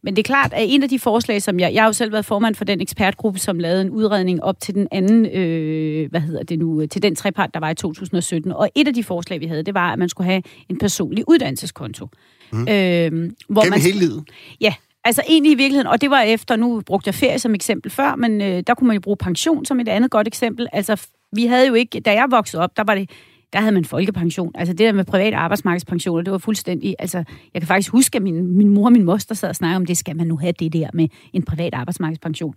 Men 0.02 0.16
det 0.16 0.22
er 0.22 0.26
klart, 0.26 0.52
at 0.52 0.66
en 0.68 0.82
af 0.82 0.88
de 0.88 0.98
forslag, 0.98 1.42
som 1.42 1.60
jeg... 1.60 1.74
Jeg 1.74 1.82
har 1.82 1.88
jo 1.88 1.92
selv 1.92 2.12
været 2.12 2.24
formand 2.24 2.54
for 2.54 2.64
den 2.64 2.80
ekspertgruppe, 2.80 3.38
som 3.38 3.58
lavede 3.58 3.80
en 3.80 3.90
udredning 3.90 4.42
op 4.42 4.60
til 4.60 4.74
den 4.74 4.88
anden... 4.90 5.26
Øh, 5.26 6.10
hvad 6.10 6.20
hedder 6.20 6.42
det 6.42 6.58
nu? 6.58 6.86
Til 6.86 7.02
den 7.02 7.16
trepart, 7.16 7.54
der 7.54 7.60
var 7.60 7.70
i 7.70 7.74
2017. 7.74 8.52
Og 8.52 8.70
et 8.74 8.88
af 8.88 8.94
de 8.94 9.04
forslag, 9.04 9.40
vi 9.40 9.46
havde, 9.46 9.62
det 9.62 9.74
var, 9.74 9.92
at 9.92 9.98
man 9.98 10.08
skulle 10.08 10.30
have 10.30 10.42
en 10.68 10.78
personlig 10.78 11.24
uddannelseskonto. 11.28 12.08
Mm. 12.52 12.60
Øh, 12.60 12.66
hvor 12.66 13.62
Gennem 13.62 13.70
man, 13.70 13.80
hele 13.80 13.98
livet? 13.98 14.24
Ja, 14.60 14.74
Altså 15.06 15.22
egentlig 15.28 15.52
i 15.52 15.54
virkeligheden, 15.54 15.86
og 15.86 16.00
det 16.00 16.10
var 16.10 16.20
efter, 16.20 16.56
nu 16.56 16.80
brugte 16.86 17.08
jeg 17.08 17.14
ferie 17.14 17.38
som 17.38 17.54
eksempel 17.54 17.90
før, 17.90 18.16
men 18.16 18.40
øh, 18.40 18.62
der 18.66 18.74
kunne 18.74 18.86
man 18.86 18.94
jo 18.94 19.00
bruge 19.00 19.16
pension 19.16 19.64
som 19.64 19.80
et 19.80 19.88
andet 19.88 20.10
godt 20.10 20.26
eksempel. 20.26 20.68
Altså 20.72 21.06
vi 21.32 21.46
havde 21.46 21.66
jo 21.66 21.74
ikke, 21.74 22.00
da 22.00 22.12
jeg 22.12 22.26
voksede 22.30 22.62
op, 22.62 22.76
der 22.76 22.84
var 22.86 22.94
det 22.94 23.10
der 23.52 23.60
havde 23.60 23.72
man 23.72 23.84
folkepension. 23.84 24.52
Altså 24.54 24.72
det 24.72 24.78
der 24.78 24.92
med 24.92 25.04
private 25.04 25.36
arbejdsmarkedspensioner, 25.36 26.22
det 26.22 26.32
var 26.32 26.38
fuldstændig... 26.38 26.96
Altså, 26.98 27.24
jeg 27.54 27.62
kan 27.62 27.66
faktisk 27.66 27.90
huske, 27.90 28.16
at 28.16 28.22
min, 28.22 28.56
min 28.56 28.68
mor 28.68 28.84
og 28.84 28.92
min 28.92 29.04
moster 29.04 29.34
sad 29.34 29.48
og 29.48 29.56
snakkede 29.56 29.76
om, 29.76 29.86
det 29.86 29.96
skal 29.96 30.16
man 30.16 30.26
nu 30.26 30.36
have 30.36 30.52
det 30.52 30.72
der 30.72 30.88
med 30.92 31.08
en 31.32 31.42
privat 31.42 31.74
arbejdsmarkedspension. 31.74 32.54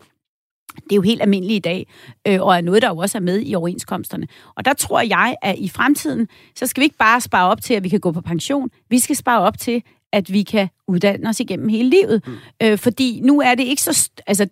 Det 0.75 0.91
er 0.91 0.95
jo 0.95 1.01
helt 1.01 1.21
almindeligt 1.21 1.57
i 1.57 1.69
dag, 1.69 1.87
øh, 2.27 2.41
og 2.41 2.57
er 2.57 2.61
noget, 2.61 2.81
der 2.81 2.89
jo 2.89 2.97
også 2.97 3.17
er 3.17 3.21
med 3.21 3.43
i 3.45 3.55
overenskomsterne. 3.55 4.27
Og 4.55 4.65
der 4.65 4.73
tror 4.73 5.01
jeg, 5.01 5.35
at 5.41 5.55
i 5.57 5.69
fremtiden, 5.69 6.27
så 6.55 6.65
skal 6.65 6.81
vi 6.81 6.83
ikke 6.83 6.97
bare 6.97 7.21
spare 7.21 7.49
op 7.49 7.61
til, 7.61 7.73
at 7.73 7.83
vi 7.83 7.89
kan 7.89 7.99
gå 7.99 8.11
på 8.11 8.21
pension. 8.21 8.69
Vi 8.89 8.99
skal 8.99 9.15
spare 9.15 9.41
op 9.41 9.59
til, 9.59 9.83
at 10.13 10.33
vi 10.33 10.43
kan 10.43 10.69
uddanne 10.87 11.29
os 11.29 11.39
igennem 11.39 11.69
hele 11.69 11.89
livet. 11.89 12.27
Mm. 12.27 12.33
Øh, 12.63 12.77
fordi 12.77 13.21
nu 13.23 13.41
er 13.41 13.55
det 13.55 13.63
ikke 13.63 13.81
så... 13.81 14.09
Altså, 14.27 14.47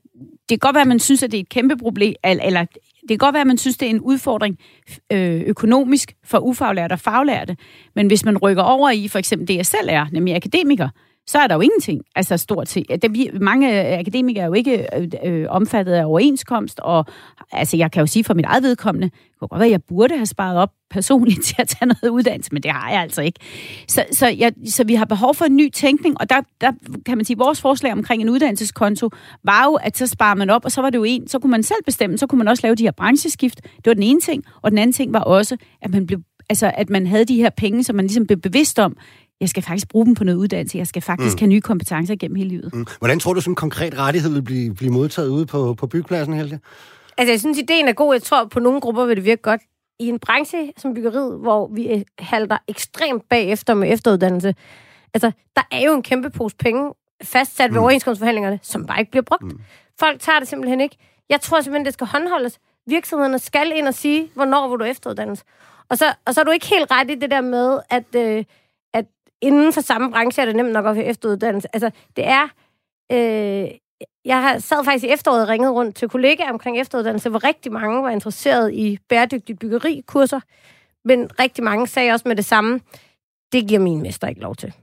det 0.50 0.62
kan 0.62 0.68
godt 0.68 0.74
være, 0.74 0.82
at 0.82 0.88
man 0.88 1.00
synes, 1.00 1.24
at 1.24 1.32
det 1.32 1.38
er 1.38 1.42
et 1.42 1.50
kæmpe 1.50 1.78
problem, 1.78 2.16
eller 2.24 2.66
det 3.02 3.10
kan 3.10 3.18
godt 3.18 3.34
være, 3.34 3.42
at 3.42 3.48
man 3.48 3.58
synes, 3.58 3.78
det 3.78 3.86
er 3.86 3.90
en 3.90 4.02
udfordring 4.02 4.60
øh, 5.12 5.42
økonomisk 5.42 6.16
for 6.24 6.40
ufaglærte 6.40 6.94
og 6.94 7.00
faglærte, 7.00 7.58
men 7.96 8.08
hvis 8.08 8.26
man 8.26 8.38
rykker 8.38 8.64
over 8.64 8.90
i 8.90 9.08
for 9.08 9.20
eksempel 9.20 9.48
det, 9.48 9.56
jeg 9.56 9.66
selv 9.66 9.90
er, 9.92 10.06
nemlig 10.12 10.36
akademiker, 10.36 10.90
så 11.28 11.38
er 11.38 11.48
der 11.48 11.56
jo 11.56 11.62
ingenting. 11.62 12.02
Altså 12.16 12.38
stort 12.38 12.70
set. 12.70 12.86
Det, 13.02 13.42
mange 13.42 13.94
øh, 13.94 14.00
akademikere 14.00 14.44
er 14.44 14.48
jo 14.48 14.54
ikke 14.54 14.88
øh, 14.98 15.10
øh, 15.24 15.46
omfattet 15.50 15.94
af 15.94 16.06
overenskomst, 16.06 16.80
og 16.80 17.06
altså, 17.52 17.78
jeg 17.78 17.92
kan 17.92 18.00
jo 18.00 18.08
sige 18.08 18.24
for 18.24 18.34
mit 18.34 18.46
eget 18.46 18.64
vedkommende, 18.64 19.10
det 19.10 19.40
kunne 19.40 19.48
godt 19.48 19.60
være, 19.60 19.68
at 19.68 19.72
jeg 19.72 19.84
burde 19.84 20.16
have 20.16 20.26
sparet 20.26 20.58
op 20.58 20.70
personligt 20.90 21.44
til 21.48 21.56
at 21.60 21.68
tage 21.68 21.86
noget 21.86 22.10
uddannelse, 22.10 22.50
men 22.54 22.64
det 22.64 22.72
har 22.72 22.92
jeg 22.92 23.02
altså 23.02 23.22
ikke. 23.22 23.40
Så, 23.88 24.06
så, 24.12 24.28
jeg, 24.28 24.54
så 24.66 24.84
vi 24.84 24.96
har 24.96 25.06
behov 25.06 25.36
for 25.36 25.46
en 25.46 25.56
ny 25.56 25.70
tænkning, 25.70 26.22
og 26.22 26.30
der, 26.30 26.42
der 26.62 26.72
kan 27.06 27.18
man 27.18 27.26
sige, 27.26 27.38
vores 27.38 27.62
forslag 27.62 27.92
omkring 27.92 28.22
en 28.22 28.30
uddannelseskonto 28.30 29.10
var 29.44 29.66
jo, 29.66 29.74
at 29.74 29.98
så 29.98 30.08
sparer 30.08 30.36
man 30.36 30.50
op, 30.50 30.66
og 30.66 30.72
så 30.72 30.82
var 30.82 30.90
det 30.90 30.98
jo 30.98 31.04
en, 31.04 31.28
så 31.28 31.40
kunne 31.40 31.52
man 31.52 31.64
selv 31.64 31.84
bestemme, 31.86 32.18
så 32.18 32.28
kunne 32.28 32.38
man 32.38 32.48
også 32.48 32.62
lave 32.64 32.76
de 32.76 32.84
her 32.84 32.92
brancheskift. 32.92 33.62
Det 33.64 33.86
var 33.86 33.94
den 33.94 34.04
ene 34.04 34.20
ting, 34.22 34.44
og 34.62 34.72
den 34.72 34.78
anden 34.78 34.94
ting 34.94 35.14
var 35.14 35.20
også, 35.20 35.58
at 35.82 35.92
man 35.92 36.08
blev 36.08 36.20
altså 36.50 36.72
at 36.76 36.90
man 36.90 37.08
havde 37.08 37.26
de 37.26 37.36
her 37.36 37.50
penge, 37.50 37.84
som 37.84 37.96
man 37.96 38.06
ligesom 38.06 38.28
blev 38.28 38.40
bevidst 38.40 38.80
om, 38.80 38.98
jeg 39.42 39.50
skal 39.50 39.64
faktisk 39.64 39.88
bruge 39.88 40.06
dem 40.06 40.16
på 40.16 40.24
noget 40.24 40.38
uddannelse, 40.38 40.78
jeg 40.78 40.88
skal 40.88 41.02
faktisk 41.02 41.36
mm. 41.36 41.40
have 41.40 41.48
nye 41.48 41.62
kompetencer 41.62 42.16
gennem 42.16 42.36
hele 42.36 42.50
livet. 42.50 42.74
Mm. 42.74 42.86
Hvordan 43.00 43.20
tror 43.20 43.34
du, 43.34 43.42
sådan 43.42 43.52
en 43.52 43.56
konkret 43.56 43.98
rettighed 43.98 44.34
vil 44.34 44.42
blive, 44.42 44.76
blive 44.76 44.92
modtaget 44.92 45.30
ude 45.30 45.46
på, 45.46 45.74
på 45.74 45.88
byggepladsen, 45.88 46.34
Helge? 46.34 46.60
Altså, 47.18 47.32
jeg 47.32 47.40
synes, 47.40 47.58
ideen 47.58 47.88
er 47.88 47.94
god. 47.94 48.14
Jeg 48.14 48.24
tror, 48.24 48.46
på 48.46 48.60
nogle 48.60 48.82
grupper 48.82 49.06
vil 49.06 49.16
det 49.16 49.26
virke 49.26 49.42
godt. 49.42 49.62
I 50.00 50.08
en 50.08 50.20
branche 50.20 50.74
som 50.78 50.94
byggeriet, 50.94 51.40
hvor 51.40 51.68
vi 51.68 52.04
halter 52.20 52.58
ekstremt 52.68 53.30
bagefter 53.30 53.74
med 53.74 53.94
efteruddannelse, 53.94 54.56
altså, 55.14 55.32
der 55.56 55.62
er 55.72 55.82
jo 55.82 55.96
en 55.96 56.04
kæmpe 56.04 56.30
pose 56.30 56.56
penge 56.56 56.94
fastsat 57.24 57.72
ved 57.72 57.80
mm. 57.80 57.84
overenskomstforhandlingerne, 57.84 58.60
som 58.62 58.86
bare 58.86 59.00
ikke 59.00 59.12
bliver 59.12 59.24
brugt. 59.24 59.44
Mm. 59.44 59.60
Folk 60.00 60.20
tager 60.22 60.40
det 60.40 60.48
simpelthen 60.48 60.82
ikke. 60.82 60.98
Jeg 61.30 61.42
tror 61.42 61.62
simpelthen, 61.62 61.86
det 61.86 61.94
skal 61.94 62.08
håndholdes. 62.08 62.60
Virksomhederne 62.88 63.40
skal 63.40 63.72
ind 63.76 63.88
og 63.88 63.94
sige, 63.94 64.30
hvornår 64.34 64.70
vil 64.70 64.80
du 64.80 64.84
efteruddannes. 64.84 65.44
Og 65.90 65.98
så, 65.98 66.14
og 66.26 66.34
så 66.34 66.42
er 66.42 66.46
du 66.46 66.52
ikke 66.52 66.68
helt 66.68 66.92
ret 66.92 67.12
i 67.12 67.16
det 67.16 67.32
der 67.32 67.42
med, 67.42 67.80
at... 67.90 68.16
Øh, 68.16 68.44
inden 69.42 69.74
for 69.74 69.82
samme 69.82 70.12
branche 70.12 70.42
er 70.42 70.46
det 70.46 70.56
nemt 70.56 70.72
nok 70.72 70.86
at 70.86 70.96
få 70.96 71.02
efteruddannelse. 71.02 71.68
Altså, 71.74 71.92
det 72.16 72.28
er... 72.28 72.44
Øh, 73.12 73.68
jeg 74.26 74.42
har 74.42 74.60
sad 74.60 74.86
faktisk 74.86 75.06
i 75.06 75.14
efteråret 75.14 75.42
og 75.42 75.50
ringet 75.50 75.72
rundt 75.72 75.96
til 75.96 76.10
kollegaer 76.10 76.50
omkring 76.50 76.80
efteruddannelse, 76.80 77.30
hvor 77.30 77.44
rigtig 77.44 77.72
mange 77.72 78.04
var 78.04 78.10
interesseret 78.10 78.74
i 78.74 79.00
bæredygtig 79.10 79.60
byggerikurser, 79.60 80.40
men 81.06 81.30
rigtig 81.40 81.64
mange 81.64 81.88
sagde 81.88 82.12
også 82.12 82.28
med 82.28 82.36
det 82.36 82.46
samme, 82.46 82.80
det 83.52 83.68
giver 83.68 83.80
min 83.80 84.02
mester 84.02 84.28
ikke 84.28 84.42
lov 84.42 84.56
til. 84.56 84.74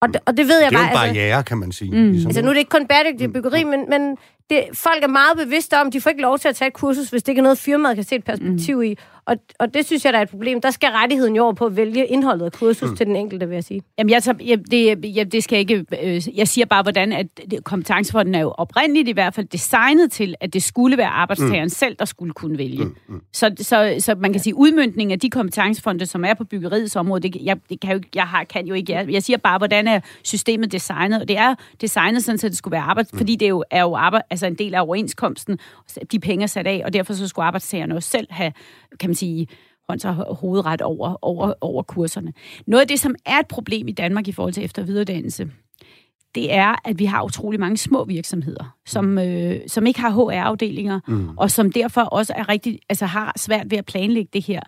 Og 0.00 0.08
det, 0.08 0.20
og 0.26 0.36
det 0.36 0.48
ved 0.48 0.62
jeg 0.62 0.72
bare... 0.72 0.82
Det 0.82 0.88
er 0.88 1.00
jo 1.00 1.00
en 1.00 1.06
altså- 1.06 1.14
barriere, 1.14 1.36
altså, 1.36 1.48
kan 1.48 1.58
man 1.58 1.72
sige. 1.72 1.90
Mm. 1.90 2.10
Ligesom. 2.10 2.28
Altså 2.28 2.42
nu 2.42 2.48
er 2.48 2.52
det 2.52 2.58
ikke 2.58 2.70
kun 2.70 2.86
bæredygtig 2.86 3.26
mm. 3.26 3.32
byggeri, 3.32 3.64
mm. 3.64 3.70
men, 3.70 3.90
men 3.90 4.16
det, 4.50 4.64
folk 4.74 5.04
er 5.04 5.08
meget 5.08 5.36
bevidste 5.36 5.80
om, 5.80 5.90
de 5.90 6.00
får 6.00 6.10
ikke 6.10 6.22
lov 6.22 6.38
til 6.38 6.48
at 6.48 6.56
tage 6.56 6.68
et 6.68 6.74
kursus, 6.74 7.10
hvis 7.10 7.22
det 7.22 7.28
ikke 7.28 7.40
er 7.40 7.42
noget, 7.42 7.58
firmaet 7.58 7.94
kan 7.94 8.04
se 8.04 8.16
et 8.16 8.24
perspektiv 8.24 8.76
mm. 8.76 8.82
i. 8.82 8.96
Og, 9.26 9.36
og 9.58 9.74
det 9.74 9.86
synes 9.86 10.04
jeg, 10.04 10.12
der 10.12 10.18
er 10.18 10.22
et 10.22 10.28
problem. 10.28 10.60
Der 10.60 10.70
skal 10.70 10.88
rettigheden 10.88 11.36
jo 11.36 11.42
over 11.42 11.52
på 11.52 11.66
at 11.66 11.76
vælge 11.76 12.06
indholdet 12.06 12.44
af 12.44 12.52
kursus 12.52 12.90
mm. 12.90 12.96
til 12.96 13.06
den 13.06 13.16
enkelte, 13.16 13.48
vil 13.48 13.54
jeg 13.54 13.64
sige. 13.64 13.82
Jamen, 13.98 14.10
jeg, 14.10 14.22
tager, 14.22 14.38
jeg, 14.44 14.58
det, 14.70 15.16
jeg, 15.16 15.32
det 15.32 15.44
skal 15.44 15.58
ikke... 15.58 15.84
Øh, 16.02 16.38
jeg 16.38 16.48
siger 16.48 16.66
bare, 16.66 16.82
hvordan 16.82 17.12
at 17.12 17.26
kompetencefonden 17.64 18.34
er 18.34 18.40
jo 18.40 18.50
oprindeligt 18.50 19.08
i 19.08 19.12
hvert 19.12 19.34
fald 19.34 19.46
designet 19.46 20.12
til, 20.12 20.34
at 20.40 20.52
det 20.52 20.62
skulle 20.62 20.96
være 20.96 21.08
arbejdstageren 21.08 21.64
mm. 21.64 21.68
selv, 21.68 21.96
der 21.98 22.04
skulle 22.04 22.32
kunne 22.32 22.58
vælge. 22.58 22.84
Mm. 22.84 22.96
Mm. 23.08 23.20
Så, 23.32 23.50
så, 23.58 23.96
så 23.98 24.14
man 24.14 24.32
kan 24.32 24.40
sige, 24.40 24.54
udmyndning 24.54 25.12
af 25.12 25.20
de 25.20 25.30
kompetencefonde, 25.30 26.06
som 26.06 26.24
er 26.24 26.34
på 26.34 26.44
byggeriets 26.44 26.96
område, 26.96 27.28
det, 27.28 27.36
jeg, 27.42 27.56
det 27.70 27.80
kan 27.80 27.92
jo, 27.92 28.00
jeg 28.14 28.24
har, 28.24 28.44
kan 28.44 28.66
jo 28.66 28.74
ikke... 28.74 28.92
Jeg, 28.92 29.10
jeg 29.10 29.22
siger 29.22 29.36
bare, 29.36 29.58
hvordan 29.58 29.88
er 29.88 30.00
systemet 30.22 30.72
designet, 30.72 31.20
og 31.20 31.28
det 31.28 31.38
er 31.38 31.54
designet 31.80 32.24
sådan, 32.24 32.34
at 32.34 32.42
det 32.42 32.56
skulle 32.56 32.72
være 32.72 32.82
arbejde, 32.82 33.08
mm. 33.12 33.18
fordi 33.18 33.36
det 33.36 33.46
er 33.46 33.50
jo, 33.50 33.64
er 33.70 33.82
jo 33.82 33.94
arbejde, 33.94 34.24
altså 34.30 34.46
en 34.46 34.54
del 34.54 34.74
af 34.74 34.80
overenskomsten, 34.80 35.58
de 36.12 36.20
penge 36.20 36.42
er 36.42 36.46
sat 36.46 36.66
af, 36.66 36.82
og 36.84 36.92
derfor 36.92 37.14
så 37.14 37.28
skulle 37.28 37.46
arbejdstagerne 37.46 37.94
også 37.94 38.08
selv 38.08 38.26
have, 38.30 38.52
kan 39.00 39.11
man 39.12 39.16
sige, 39.16 39.46
hånds 39.88 40.04
og 40.04 40.36
hovedret 40.36 40.82
over, 40.82 41.16
over, 41.22 41.54
over 41.60 41.82
kurserne. 41.82 42.32
Noget 42.66 42.80
af 42.80 42.88
det, 42.88 43.00
som 43.00 43.14
er 43.26 43.38
et 43.38 43.46
problem 43.46 43.88
i 43.88 43.92
Danmark 43.92 44.28
i 44.28 44.32
forhold 44.32 44.52
til 44.52 44.64
efter- 44.64 44.82
og 44.82 44.88
videreuddannelse, 44.88 45.50
det 46.34 46.54
er, 46.54 46.88
at 46.88 46.98
vi 46.98 47.04
har 47.04 47.22
utrolig 47.22 47.60
mange 47.60 47.76
små 47.76 48.04
virksomheder, 48.04 48.76
som, 48.86 49.18
øh, 49.18 49.60
som 49.66 49.86
ikke 49.86 50.00
har 50.00 50.10
HR-afdelinger, 50.10 51.00
mm. 51.08 51.28
og 51.36 51.50
som 51.50 51.72
derfor 51.72 52.00
også 52.00 52.32
er 52.36 52.48
rigtig, 52.48 52.78
altså 52.88 53.06
har 53.06 53.32
svært 53.36 53.70
ved 53.70 53.78
at 53.78 53.84
planlægge 53.84 54.30
det 54.32 54.44
her, 54.44 54.60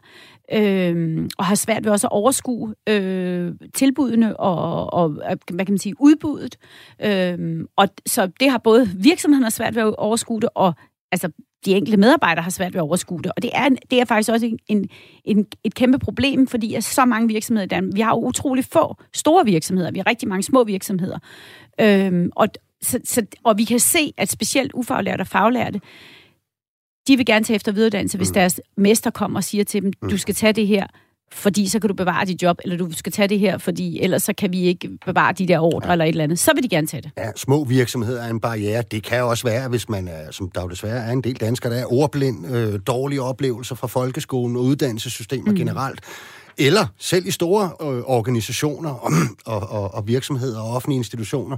øh, 0.52 1.28
og 1.38 1.44
har 1.44 1.54
svært 1.54 1.84
ved 1.84 1.92
også 1.92 2.06
at 2.06 2.12
overskue 2.12 2.74
øh, 2.88 3.52
tilbudene 3.74 4.36
og, 4.36 4.92
og, 4.92 5.08
hvad 5.52 5.66
kan 5.66 5.72
man 5.72 5.78
sige, 5.78 5.94
udbuddet. 6.00 6.56
Øh, 7.04 7.60
og 7.76 7.88
så 8.06 8.30
det 8.40 8.50
har 8.50 8.58
både 8.58 8.88
virksomhederne 8.88 9.50
svært 9.50 9.74
ved 9.74 9.82
at 9.82 9.96
overskue 9.96 10.40
det, 10.40 10.48
og 10.54 10.74
altså 11.12 11.28
de 11.64 11.74
enkelte 11.74 11.96
medarbejdere 11.96 12.42
har 12.42 12.50
svært 12.50 12.74
ved 12.74 12.80
at 12.80 12.82
overskue 12.82 13.22
det. 13.22 13.32
Og 13.36 13.42
det 13.42 13.50
er, 13.54 13.68
det 13.90 14.00
er 14.00 14.04
faktisk 14.04 14.30
også 14.32 14.56
en, 14.66 14.88
en, 15.24 15.46
et 15.64 15.74
kæmpe 15.74 15.98
problem, 15.98 16.46
fordi 16.46 16.74
er 16.74 16.80
så 16.80 17.04
mange 17.04 17.28
virksomheder 17.28 17.64
i 17.64 17.68
Danmark, 17.68 17.94
vi 17.94 18.00
har 18.00 18.14
utrolig 18.14 18.64
få 18.64 18.96
store 19.14 19.44
virksomheder, 19.44 19.90
vi 19.90 19.98
har 19.98 20.06
rigtig 20.06 20.28
mange 20.28 20.42
små 20.42 20.64
virksomheder. 20.64 21.18
Øhm, 21.80 22.30
og, 22.36 22.48
så, 22.82 23.00
så, 23.04 23.26
og 23.44 23.58
vi 23.58 23.64
kan 23.64 23.78
se, 23.78 24.12
at 24.16 24.30
specielt 24.30 24.72
ufaglærte 24.72 25.20
og 25.20 25.26
faglærte, 25.26 25.80
de 27.08 27.16
vil 27.16 27.26
gerne 27.26 27.44
tage 27.44 27.54
efter 27.54 27.72
videreuddannelse, 27.72 28.18
hvis 28.18 28.30
mm. 28.30 28.34
deres 28.34 28.60
mester 28.76 29.10
kommer 29.10 29.38
og 29.38 29.44
siger 29.44 29.64
til 29.64 29.82
dem, 29.82 29.92
du 29.92 30.18
skal 30.18 30.34
tage 30.34 30.52
det 30.52 30.66
her, 30.66 30.86
fordi 31.34 31.68
så 31.68 31.78
kan 31.80 31.88
du 31.88 31.94
bevare 31.94 32.26
dit 32.26 32.42
job, 32.42 32.58
eller 32.64 32.76
du 32.76 32.92
skal 32.92 33.12
tage 33.12 33.28
det 33.28 33.38
her, 33.38 33.58
fordi 33.58 34.00
ellers 34.00 34.22
så 34.22 34.32
kan 34.38 34.52
vi 34.52 34.62
ikke 34.62 34.90
bevare 35.06 35.32
de 35.32 35.48
der 35.48 35.58
ordre 35.58 35.86
ja. 35.88 35.92
eller 35.92 36.04
et 36.04 36.08
eller 36.08 36.24
andet. 36.24 36.38
Så 36.38 36.54
vil 36.54 36.62
de 36.62 36.68
gerne 36.68 36.86
tage 36.86 37.00
det. 37.02 37.10
Ja, 37.16 37.30
små 37.36 37.64
virksomheder 37.64 38.22
er 38.22 38.30
en 38.30 38.40
barriere. 38.40 38.82
Det 38.82 39.02
kan 39.02 39.22
også 39.22 39.44
være, 39.44 39.68
hvis 39.68 39.88
man 39.88 40.08
er, 40.08 40.30
som 40.30 40.50
der 40.50 40.62
jo 40.62 40.68
desværre 40.68 41.06
er 41.06 41.12
en 41.12 41.20
del 41.20 41.34
danskere, 41.34 41.72
der 41.72 41.80
er 41.80 41.92
ordblind, 41.92 42.46
øh, 42.56 42.80
dårlige 42.86 43.22
oplevelser 43.22 43.74
fra 43.74 43.86
folkeskolen 43.86 44.56
og 44.56 44.62
uddannelsessystemer 44.62 45.50
mm. 45.50 45.56
generelt 45.56 46.00
eller 46.58 46.86
selv 46.98 47.26
i 47.26 47.30
store 47.30 47.64
øh, 47.64 48.02
organisationer 48.06 48.90
og, 48.90 49.12
og, 49.54 49.70
og, 49.70 49.94
og 49.94 50.08
virksomheder 50.08 50.60
og 50.60 50.74
offentlige 50.74 50.96
institutioner, 50.96 51.56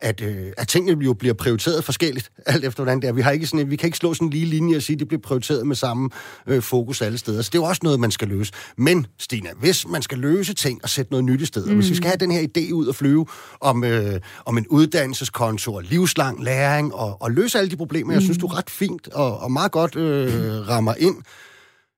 at, 0.00 0.20
øh, 0.20 0.52
at 0.56 0.68
tingene 0.68 1.04
jo 1.04 1.12
bliver 1.12 1.34
prioriteret 1.34 1.84
forskelligt, 1.84 2.30
alt 2.46 2.64
efter 2.64 2.82
hvordan 2.82 3.00
det 3.00 3.08
er. 3.08 3.12
Vi, 3.12 3.20
har 3.20 3.30
ikke 3.30 3.46
sådan, 3.46 3.70
vi 3.70 3.76
kan 3.76 3.86
ikke 3.86 3.98
slå 3.98 4.14
sådan 4.14 4.26
en 4.28 4.32
lige 4.32 4.44
linje 4.44 4.76
og 4.76 4.82
sige, 4.82 4.94
at 4.94 5.00
det 5.00 5.08
bliver 5.08 5.20
prioriteret 5.20 5.66
med 5.66 5.76
samme 5.76 6.10
øh, 6.46 6.62
fokus 6.62 7.02
alle 7.02 7.18
steder. 7.18 7.42
Så 7.42 7.50
det 7.52 7.58
er 7.58 7.62
jo 7.62 7.68
også 7.68 7.80
noget, 7.82 8.00
man 8.00 8.10
skal 8.10 8.28
løse. 8.28 8.52
Men, 8.78 9.06
Stina, 9.18 9.50
hvis 9.60 9.88
man 9.88 10.02
skal 10.02 10.18
løse 10.18 10.54
ting 10.54 10.80
og 10.82 10.88
sætte 10.88 11.12
noget 11.12 11.24
nyt 11.24 11.40
i 11.40 11.46
stedet, 11.46 11.68
mm. 11.68 11.74
hvis 11.74 11.90
vi 11.90 11.96
skal 11.96 12.08
have 12.08 12.18
den 12.18 12.30
her 12.30 12.42
idé 12.42 12.72
ud 12.72 12.86
og 12.86 12.94
flyve 12.94 13.26
om, 13.60 13.84
øh, 13.84 14.20
om 14.44 14.58
en 14.58 14.66
uddannelseskonto 14.66 15.74
og 15.74 15.82
livslang 15.82 16.44
læring 16.44 16.94
og, 16.94 17.22
og 17.22 17.30
løse 17.30 17.58
alle 17.58 17.70
de 17.70 17.76
problemer, 17.76 18.10
mm. 18.10 18.14
jeg 18.14 18.22
synes, 18.22 18.38
du 18.38 18.46
ret 18.46 18.70
fint 18.70 19.08
og, 19.08 19.38
og 19.38 19.52
meget 19.52 19.72
godt 19.72 19.96
øh, 19.96 20.68
rammer 20.68 20.94
ind, 20.98 21.16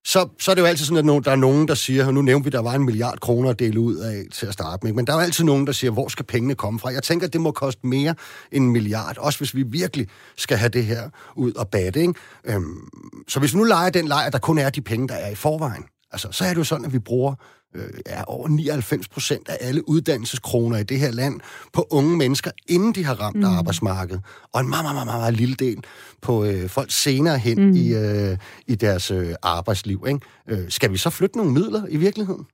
så, 0.05 0.29
så 0.39 0.51
er 0.51 0.55
det 0.55 0.61
jo 0.61 0.67
altid 0.67 0.85
sådan, 0.85 1.09
at 1.09 1.25
der 1.25 1.31
er 1.31 1.35
nogen, 1.35 1.67
der 1.67 1.73
siger, 1.73 2.05
og 2.05 2.13
nu 2.13 2.21
nævnte 2.21 2.43
vi, 2.43 2.49
at 2.49 2.53
der 2.53 2.61
var 2.61 2.73
en 2.73 2.85
milliard 2.85 3.19
kroner 3.19 3.49
at 3.49 3.59
dele 3.59 3.79
ud 3.79 3.95
af 3.95 4.23
til 4.33 4.45
at 4.45 4.53
starte 4.53 4.85
med, 4.85 4.93
men 4.93 5.07
der 5.07 5.13
er 5.13 5.17
jo 5.17 5.23
altid 5.23 5.43
nogen, 5.43 5.67
der 5.67 5.73
siger, 5.73 5.91
hvor 5.91 6.07
skal 6.07 6.25
pengene 6.25 6.55
komme 6.55 6.79
fra? 6.79 6.89
Jeg 6.89 7.03
tænker, 7.03 7.27
at 7.27 7.33
det 7.33 7.41
må 7.41 7.51
koste 7.51 7.87
mere 7.87 8.15
end 8.51 8.63
en 8.63 8.71
milliard, 8.71 9.17
også 9.17 9.39
hvis 9.39 9.55
vi 9.55 9.63
virkelig 9.63 10.07
skal 10.37 10.57
have 10.57 10.69
det 10.69 10.85
her 10.85 11.09
ud 11.35 11.53
og 11.53 11.67
batte. 11.67 12.01
Ikke? 12.01 12.13
Øhm, 12.45 12.89
så 13.27 13.39
hvis 13.39 13.53
vi 13.53 13.57
nu 13.57 13.63
leger 13.63 13.89
den 13.89 14.07
lejer, 14.07 14.29
der 14.29 14.39
kun 14.39 14.57
er 14.57 14.69
de 14.69 14.81
penge, 14.81 15.07
der 15.07 15.15
er 15.15 15.29
i 15.29 15.35
forvejen, 15.35 15.83
altså, 16.11 16.27
så 16.31 16.45
er 16.45 16.49
det 16.49 16.57
jo 16.57 16.63
sådan, 16.63 16.85
at 16.85 16.93
vi 16.93 16.99
bruger 16.99 17.35
øh, 17.75 17.89
er 18.05 18.23
over 18.23 18.47
99 18.47 19.07
procent 19.07 19.49
af 19.49 19.57
alle 19.61 19.89
uddannelseskroner 19.89 20.77
i 20.77 20.83
det 20.83 20.99
her 20.99 21.11
land 21.11 21.39
på 21.73 21.87
unge 21.89 22.17
mennesker, 22.17 22.51
inden 22.67 22.95
de 22.95 23.05
har 23.05 23.13
ramt 23.13 23.37
mm. 23.37 23.43
arbejdsmarkedet. 23.43 24.21
Og 24.53 24.61
en 24.61 24.69
meget, 24.69 24.83
meget, 24.83 24.95
meget, 24.95 25.19
meget 25.19 25.33
lille 25.33 25.55
del 25.55 25.83
på 26.21 26.45
øh, 26.45 26.69
folk 26.69 26.91
senere 26.91 27.37
hen 27.37 27.67
mm. 27.67 27.75
i, 27.75 27.93
øh, 27.93 28.37
i 28.67 28.75
deres 28.75 29.11
øh, 29.11 29.33
arbejdsliv. 29.43 30.05
Ikke? 30.07 30.19
Øh, 30.47 30.69
skal 30.69 30.91
vi 30.91 30.97
så 30.97 31.09
flytte 31.09 31.37
nogle 31.37 31.53
midler 31.53 31.85
i 31.89 31.97
virkeligheden? 31.97 32.45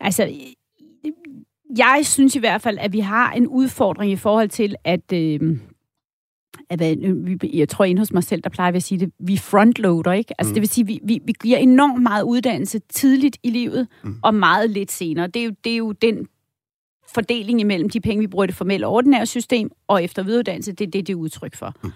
Altså, 0.00 0.32
jeg 1.76 2.00
synes 2.02 2.34
i 2.34 2.38
hvert 2.38 2.62
fald, 2.62 2.78
at 2.80 2.92
vi 2.92 3.00
har 3.00 3.32
en 3.32 3.46
udfordring 3.46 4.12
i 4.12 4.16
forhold 4.16 4.48
til, 4.48 4.74
at... 4.84 5.12
Øh, 5.12 5.58
at, 6.70 6.80
jeg 7.54 7.68
tror 7.68 7.84
ind 7.84 7.98
hos 7.98 8.12
mig 8.12 8.24
selv, 8.24 8.42
der 8.42 8.50
plejer 8.50 8.70
vi 8.70 8.76
at 8.76 8.82
sige 8.82 9.00
det, 9.00 9.12
vi 9.18 9.36
frontloader, 9.36 10.12
ikke? 10.12 10.34
Altså 10.38 10.50
mm. 10.50 10.54
det 10.54 10.60
vil 10.60 10.68
sige, 10.68 10.86
vi, 10.86 11.00
vi, 11.04 11.20
vi 11.24 11.32
giver 11.42 11.58
enormt 11.58 12.02
meget 12.02 12.22
uddannelse 12.22 12.78
tidligt 12.78 13.36
i 13.42 13.50
livet, 13.50 13.88
mm. 14.04 14.16
og 14.22 14.34
meget 14.34 14.70
lidt 14.70 14.92
senere. 14.92 15.26
Det 15.26 15.42
er, 15.42 15.44
jo, 15.44 15.52
det 15.64 15.72
er 15.72 15.76
jo 15.76 15.92
den 15.92 16.28
fordeling 17.14 17.60
imellem 17.60 17.90
de 17.90 18.00
penge, 18.00 18.20
vi 18.20 18.26
bruger 18.26 18.44
i 18.44 18.46
det 18.46 18.54
formelle 18.54 18.86
ordinære 18.86 19.26
system, 19.26 19.70
og 19.88 20.04
efter 20.04 20.22
videreuddannelse, 20.22 20.72
det 20.72 20.86
er 20.86 20.90
det, 20.90 21.06
det 21.06 21.12
er 21.12 21.16
udtryk 21.16 21.56
for. 21.56 21.74
Mm. 21.82 21.90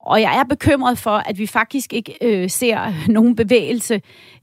Og 0.00 0.20
jeg 0.20 0.38
er 0.38 0.44
bekymret 0.44 0.98
for, 0.98 1.10
at 1.10 1.38
vi 1.38 1.46
faktisk 1.46 1.92
ikke 1.92 2.14
øh, 2.22 2.50
ser 2.50 2.92
nogen 3.12 3.36
bevægelse 3.36 4.00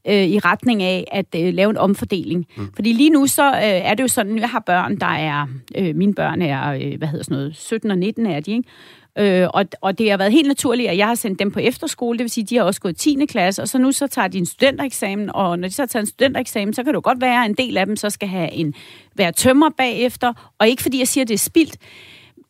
øh, 0.07 0.25
i 0.25 0.39
retning 0.39 0.83
af 0.83 1.07
at 1.11 1.35
øh, 1.35 1.53
lave 1.53 1.69
en 1.69 1.77
omfordeling. 1.77 2.45
Mm. 2.57 2.71
Fordi 2.75 2.93
lige 2.93 3.09
nu 3.09 3.27
så 3.27 3.47
øh, 3.47 3.61
er 3.61 3.93
det 3.93 4.03
jo 4.03 4.07
sådan, 4.07 4.35
at 4.35 4.41
jeg 4.41 4.49
har 4.49 4.59
børn, 4.59 4.99
der 4.99 5.05
er, 5.05 5.47
øh, 5.77 5.95
mine 5.95 6.13
børn 6.13 6.41
er, 6.41 6.71
øh, 6.71 6.97
hvad 6.97 7.07
hedder 7.07 7.23
sådan 7.23 7.37
noget, 7.37 7.55
17 7.55 7.91
og 7.91 7.97
19 7.97 8.25
er 8.25 8.39
de, 8.39 8.51
ikke? 8.51 8.69
Øh, 9.17 9.47
og, 9.53 9.65
og 9.81 9.97
det 9.97 10.09
har 10.09 10.17
været 10.17 10.31
helt 10.31 10.47
naturligt, 10.47 10.89
at 10.89 10.97
jeg 10.97 11.07
har 11.07 11.15
sendt 11.15 11.39
dem 11.39 11.51
på 11.51 11.59
efterskole, 11.59 12.17
det 12.17 12.23
vil 12.23 12.29
sige, 12.29 12.43
at 12.43 12.49
de 12.49 12.55
har 12.55 12.63
også 12.63 12.81
gået 12.81 12.97
10. 12.97 13.25
klasse, 13.25 13.61
og 13.61 13.69
så 13.69 13.77
nu 13.77 13.91
så 13.91 14.07
tager 14.07 14.27
de 14.27 14.37
en 14.37 14.45
studentereksamen, 14.45 15.35
og 15.35 15.59
når 15.59 15.67
de 15.67 15.73
så 15.73 15.81
har 15.81 15.87
taget 15.87 16.03
en 16.03 16.07
studentereksamen, 16.07 16.73
så 16.73 16.83
kan 16.83 16.87
det 16.93 16.95
jo 16.95 17.01
godt 17.03 17.21
være, 17.21 17.43
at 17.43 17.49
en 17.49 17.55
del 17.55 17.77
af 17.77 17.85
dem 17.85 17.95
så 17.95 18.09
skal 18.09 18.27
have 18.27 18.51
en, 18.51 18.73
være 19.15 19.31
tømmer 19.31 19.69
bagefter, 19.77 20.53
og 20.59 20.67
ikke 20.67 20.81
fordi 20.81 20.99
jeg 20.99 21.07
siger, 21.07 21.23
at 21.23 21.27
det 21.27 21.33
er 21.33 21.37
spildt, 21.37 21.77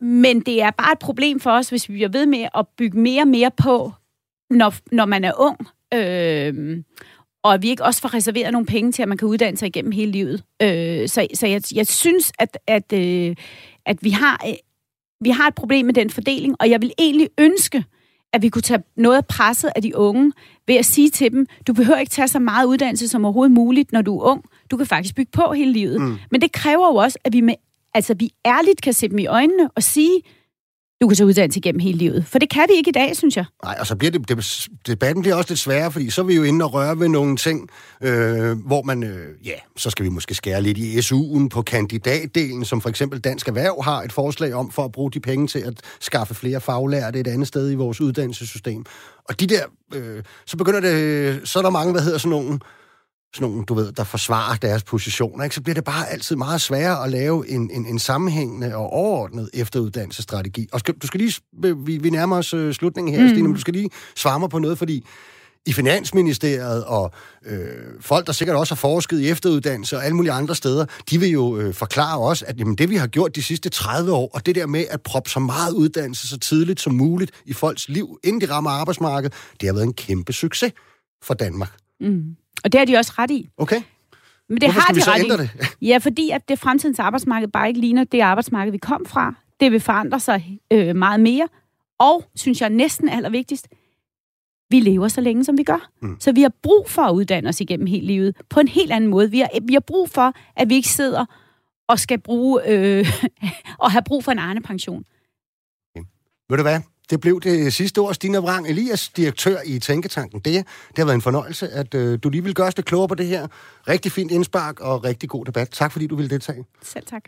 men 0.02 0.40
det 0.40 0.62
er 0.62 0.72
bare 0.72 0.92
et 0.92 1.00
problem 1.00 1.40
for 1.40 1.52
os, 1.52 1.70
hvis 1.70 1.90
vi 1.90 1.94
bliver 1.94 2.10
ved 2.10 2.26
med 2.26 2.48
at 2.56 2.66
bygge 2.78 3.00
mere 3.00 3.22
og 3.22 3.28
mere 3.28 3.52
på, 3.58 3.92
når, 4.50 4.74
når 4.92 5.06
man 5.06 5.24
er 5.24 5.32
ung. 5.38 5.68
Øh, 5.94 6.84
og 7.44 7.54
at 7.54 7.62
vi 7.62 7.70
ikke 7.70 7.84
også 7.84 8.02
får 8.02 8.14
reserveret 8.14 8.52
nogle 8.52 8.66
penge 8.66 8.92
til, 8.92 9.02
at 9.02 9.10
man 9.10 9.18
kan 9.18 9.28
uddanne 9.28 9.58
sig 9.58 9.68
igennem 9.68 9.92
hele 9.92 10.12
livet. 10.12 10.44
Øh, 10.62 11.08
så 11.08 11.28
så 11.34 11.48
jeg, 11.48 11.62
jeg 11.76 11.88
synes, 11.88 12.32
at, 12.40 12.58
at, 12.68 12.94
øh, 12.94 13.36
at 13.86 13.98
vi 14.02 14.10
har 14.10 14.46
vi 15.22 15.30
har 15.30 15.48
et 15.48 15.56
problem 15.56 15.86
med 15.86 15.94
den 15.94 16.10
fordeling, 16.10 16.56
og 16.60 16.70
jeg 16.70 16.82
vil 16.82 16.92
egentlig 17.00 17.30
ønske, 17.38 17.84
at 18.34 18.42
vi 18.42 18.50
kunne 18.50 18.62
tage 18.62 18.84
noget 18.98 19.18
af 19.18 19.26
presset 19.26 19.72
af 19.76 19.82
de 19.82 19.98
unge 19.98 20.32
ved 20.68 20.76
at 20.76 20.86
sige 20.86 21.10
til 21.10 21.32
dem, 21.32 21.48
du 21.68 21.74
behøver 21.74 22.00
ikke 22.00 22.10
tage 22.10 22.28
så 22.28 22.40
meget 22.40 22.66
uddannelse 22.66 23.08
som 23.08 23.26
overhovedet 23.26 23.52
muligt, 23.52 23.92
når 23.92 24.02
du 24.02 24.20
er 24.20 24.24
ung. 24.24 24.44
Du 24.72 24.78
kan 24.78 24.86
faktisk 24.86 25.16
bygge 25.16 25.32
på 25.32 25.54
hele 25.54 25.72
livet. 25.72 26.02
Mm. 26.02 26.18
Men 26.32 26.42
det 26.42 26.52
kræver 26.52 26.88
jo 26.88 26.96
også, 26.96 27.18
at 27.24 27.34
vi, 27.34 27.42
med, 27.42 27.54
altså, 27.94 28.14
vi 28.14 28.30
ærligt 28.46 28.82
kan 28.82 28.94
se 28.94 29.08
dem 29.08 29.20
i 29.20 29.26
øjnene 29.26 29.70
og 29.76 29.84
sige, 29.84 30.22
du 31.02 31.08
kan 31.08 31.16
tage 31.16 31.28
uddannelse 31.28 31.60
igennem 31.60 31.80
hele 31.80 31.98
livet. 31.98 32.26
For 32.28 32.40
det 32.40 32.50
kan 32.50 32.66
vi 32.70 32.74
ikke 32.74 32.90
i 32.90 32.92
dag, 32.92 33.16
synes 33.18 33.38
jeg. 33.38 33.46
Nej, 33.64 33.76
og 33.80 33.88
så 33.88 33.96
bliver 33.96 34.12
det, 34.12 34.30
det, 34.30 34.68
debatten 34.88 35.22
bliver 35.22 35.36
også 35.36 35.50
lidt 35.50 35.60
sværere, 35.60 35.92
fordi 35.92 36.10
så 36.10 36.22
er 36.22 36.26
vi 36.26 36.36
jo 36.36 36.44
inde 36.44 36.66
og 36.66 36.74
røre 36.74 37.00
ved 37.00 37.08
nogle 37.08 37.38
ting, 37.38 37.70
øh, 38.02 38.58
hvor 38.66 38.82
man, 38.82 39.04
øh, 39.04 39.48
ja, 39.48 39.56
så 39.78 39.90
skal 39.90 40.06
vi 40.06 40.10
måske 40.10 40.36
skære 40.36 40.62
lidt 40.62 40.78
i 40.78 40.98
SU'en 41.00 41.48
på 41.50 41.62
kandidatdelen, 41.62 42.66
som 42.66 42.82
for 42.82 42.90
eksempel 42.90 43.20
Dansk 43.20 43.48
Erhverv 43.48 43.84
har 43.84 44.02
et 44.02 44.12
forslag 44.12 44.54
om, 44.54 44.72
for 44.72 44.86
at 44.86 44.92
bruge 44.92 45.12
de 45.12 45.20
penge 45.20 45.48
til 45.48 45.60
at 45.60 45.74
skaffe 46.00 46.34
flere 46.34 46.62
faglærte 46.62 47.20
et 47.20 47.28
andet 47.28 47.48
sted 47.48 47.72
i 47.72 47.76
vores 47.76 48.02
uddannelsessystem. 48.02 48.86
Og 49.30 49.40
de 49.40 49.48
der, 49.48 49.64
øh, 49.94 50.24
så 50.46 50.58
begynder 50.58 50.80
det, 50.80 51.50
så 51.50 51.60
er 51.60 51.64
der 51.64 51.70
mange, 51.70 51.92
hvad 51.92 52.02
hedder 52.02 52.18
sådan 52.18 52.30
nogle, 52.30 52.60
sådan 53.34 53.50
nogle, 53.50 53.66
du 53.66 53.74
ved, 53.74 53.92
der 53.92 54.04
forsvarer 54.04 54.56
deres 54.56 54.84
positioner, 54.84 55.44
ikke? 55.44 55.56
så 55.56 55.62
bliver 55.62 55.74
det 55.74 55.84
bare 55.84 56.10
altid 56.10 56.36
meget 56.36 56.62
sværere 56.62 57.04
at 57.04 57.10
lave 57.10 57.50
en, 57.50 57.70
en, 57.74 57.86
en 57.86 58.00
sammenhængende 58.00 58.76
og 58.76 58.90
overordnet 58.90 59.50
efteruddannelsesstrategi. 59.54 60.68
Og 60.72 60.80
skal, 60.80 60.94
du 60.94 61.08
skal 61.08 61.20
lige, 61.20 61.42
vi, 61.86 61.98
vi 61.98 62.10
nærmer 62.10 62.38
os 62.38 62.54
uh, 62.54 62.72
slutningen 62.72 63.16
her, 63.16 63.22
mm. 63.22 63.30
Stine, 63.30 63.44
men 63.44 63.54
du 63.54 63.62
skal 63.62 63.74
lige 63.74 63.90
svare 64.16 64.40
mig 64.40 64.50
på 64.50 64.60
noget, 64.60 64.78
fordi 64.78 65.06
i 65.66 65.74
Finansministeriet 65.74 66.86
og 66.86 67.12
øh, 67.46 67.68
folk, 68.00 68.28
der 68.28 68.34
sikkert 68.34 68.58
også 68.58 68.74
har 68.74 68.78
forsket 68.78 69.20
i 69.20 69.30
efteruddannelse 69.30 69.98
og 69.98 70.06
alle 70.06 70.16
mulige 70.16 70.32
andre 70.32 70.56
steder, 70.56 70.86
de 71.10 71.20
vil 71.20 71.30
jo 71.30 71.58
øh, 71.58 71.74
forklare 71.74 72.20
os, 72.20 72.44
at 72.44 72.60
jamen, 72.60 72.76
det 72.76 72.90
vi 72.90 72.96
har 72.96 73.08
gjort 73.08 73.36
de 73.36 73.44
sidste 73.44 73.70
30 73.70 74.12
år, 74.12 74.30
og 74.34 74.46
det 74.46 74.56
der 74.56 74.68
med 74.68 74.86
at 74.90 75.02
proppe 75.02 75.30
så 75.30 75.40
meget 75.40 75.74
uddannelse 75.74 76.28
så 76.28 76.40
tidligt 76.40 76.82
som 76.82 76.94
muligt 76.94 77.32
i 77.46 77.54
folks 77.54 77.90
liv, 77.90 78.20
inden 78.24 78.42
de 78.42 78.54
rammer 78.54 78.70
arbejdsmarkedet, 78.70 79.34
det 79.62 79.68
har 79.70 79.74
været 79.74 79.86
en 79.86 79.94
kæmpe 79.94 80.34
succes 80.34 80.72
for 81.24 81.34
Danmark. 81.34 81.72
Mm. 82.00 82.24
Og 82.66 82.72
det 82.72 82.80
har 82.80 82.86
de 82.86 82.98
også 82.98 83.14
ret 83.18 83.32
i. 83.32 83.50
Okay. 83.58 83.82
Men 84.50 84.62
det 84.62 84.64
Hvorfor 84.64 84.80
har 84.80 84.94
de 84.94 85.02
så 85.02 85.12
ret 85.12 85.24
ændre 85.24 85.36
i. 85.36 85.38
det? 85.38 85.78
Ja, 85.90 85.98
fordi 85.98 86.30
at 86.30 86.50
det 86.50 86.60
fremtidens 86.60 87.00
arbejdsmarked 87.00 87.48
bare 87.48 87.68
ikke 87.68 87.80
ligner 87.80 88.04
det 88.04 88.22
arbejdsmarked, 88.22 88.72
vi 88.72 88.78
kom 88.78 89.06
fra. 89.06 89.34
Det 89.60 89.72
vil 89.72 89.80
forandre 89.80 90.20
sig 90.20 90.60
øh, 90.72 90.96
meget 90.96 91.20
mere. 91.20 91.48
Og, 92.00 92.24
synes 92.36 92.62
jeg 92.62 92.70
næsten 92.70 93.10
allervigtigst, 93.10 93.68
vi 94.70 94.80
lever 94.80 95.08
så 95.08 95.22
længe, 95.22 95.44
som 95.44 95.58
vi 95.58 95.64
gør. 95.64 95.90
Mm. 96.02 96.20
Så 96.20 96.32
vi 96.32 96.42
har 96.42 96.52
brug 96.64 96.90
for 96.90 97.02
at 97.02 97.14
uddanne 97.14 97.50
os 97.50 97.62
igennem 97.62 97.88
hele 97.88 98.08
livet 98.08 98.36
på 98.50 98.60
en 98.60 98.68
helt 98.68 98.92
anden 98.92 99.10
måde. 99.10 99.32
Vi 99.32 99.40
har, 99.40 99.50
vi 99.64 99.74
har 99.74 99.80
brug 99.80 100.10
for, 100.10 100.34
at 100.56 100.70
vi 100.70 100.76
ikke 100.76 100.90
sidder 100.90 101.26
og 101.88 102.00
skal 102.00 102.20
bruge 102.20 102.62
øh, 102.68 103.08
og 103.84 103.92
have 103.92 104.04
brug 104.04 104.24
for 104.24 104.32
en 104.32 104.40
egen 104.40 104.64
pension. 104.64 105.04
Okay. 105.96 106.06
Ved 106.50 106.58
du 106.58 106.64
hvad? 106.64 106.80
Det 107.10 107.22
blev 107.22 107.42
det 107.42 107.74
sidste 107.74 108.00
ord. 108.00 108.14
Stine 108.14 108.38
Vrang 108.38 108.68
Elias, 108.68 109.10
direktør 109.10 109.58
i 109.66 109.80
Tænketanken. 109.80 110.40
Det, 110.40 110.54
det 110.54 110.98
har 110.98 111.06
været 111.06 111.16
en 111.16 111.22
fornøjelse, 111.22 111.70
at 111.70 111.94
øh, 111.94 112.20
du 112.24 112.30
lige 112.30 112.44
vil 112.44 112.56
gøre 112.56 112.68
os 112.68 112.76
det 112.76 112.86
klogere 112.86 113.08
på 113.08 113.16
det 113.16 113.28
her. 113.28 113.48
Rigtig 113.88 114.12
fint 114.12 114.32
indspark 114.32 114.80
og 114.80 115.04
rigtig 115.04 115.30
god 115.30 115.46
debat. 115.46 115.70
Tak 115.70 115.92
fordi 115.92 116.08
du 116.08 116.16
ville 116.16 116.30
deltage. 116.30 116.66
Selv 116.82 117.06
tak. 117.06 117.24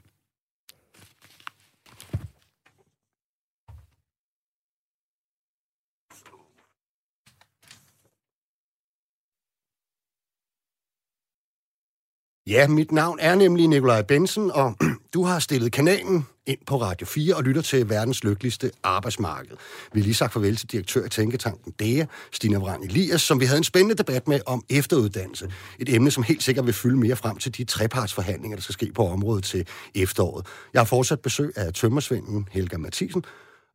Ja, 12.47 12.67
mit 12.67 12.91
navn 12.91 13.19
er 13.21 13.35
nemlig 13.35 13.67
Nikolaj 13.67 14.01
Bensen, 14.01 14.51
og 14.51 14.75
du 15.17 15.23
har 15.23 15.39
stillet 15.39 15.71
kanalen 15.71 16.25
ind 16.45 16.57
på 16.67 16.81
Radio 16.81 17.07
4 17.07 17.35
og 17.35 17.43
lytter 17.43 17.61
til 17.61 17.89
verdens 17.89 18.23
lykkeligste 18.23 18.71
arbejdsmarked. 18.83 19.51
Vi 19.93 19.99
har 19.99 20.03
lige 20.03 20.15
sagt 20.15 20.33
farvel 20.33 20.55
til 20.55 20.71
direktør 20.71 21.05
i 21.05 21.09
Tænketanken 21.09 21.73
DEA, 21.79 22.05
Stine 22.31 22.57
Vrang 22.57 22.85
Elias, 22.85 23.21
som 23.21 23.39
vi 23.39 23.45
havde 23.45 23.57
en 23.57 23.63
spændende 23.63 23.95
debat 23.95 24.27
med 24.27 24.39
om 24.45 24.63
efteruddannelse. 24.69 25.51
Et 25.79 25.95
emne, 25.95 26.11
som 26.11 26.23
helt 26.23 26.43
sikkert 26.43 26.65
vil 26.65 26.73
fylde 26.73 26.97
mere 26.97 27.15
frem 27.15 27.37
til 27.37 27.57
de 27.57 27.63
trepartsforhandlinger, 27.63 28.57
der 28.57 28.61
skal 28.61 28.73
ske 28.73 28.91
på 28.95 29.07
området 29.07 29.43
til 29.43 29.67
efteråret. 29.95 30.45
Jeg 30.73 30.79
har 30.79 30.85
fortsat 30.85 31.19
besøg 31.19 31.53
af 31.55 31.73
tømmersvenden 31.73 32.47
Helga 32.51 32.77
Mathisen, 32.77 33.23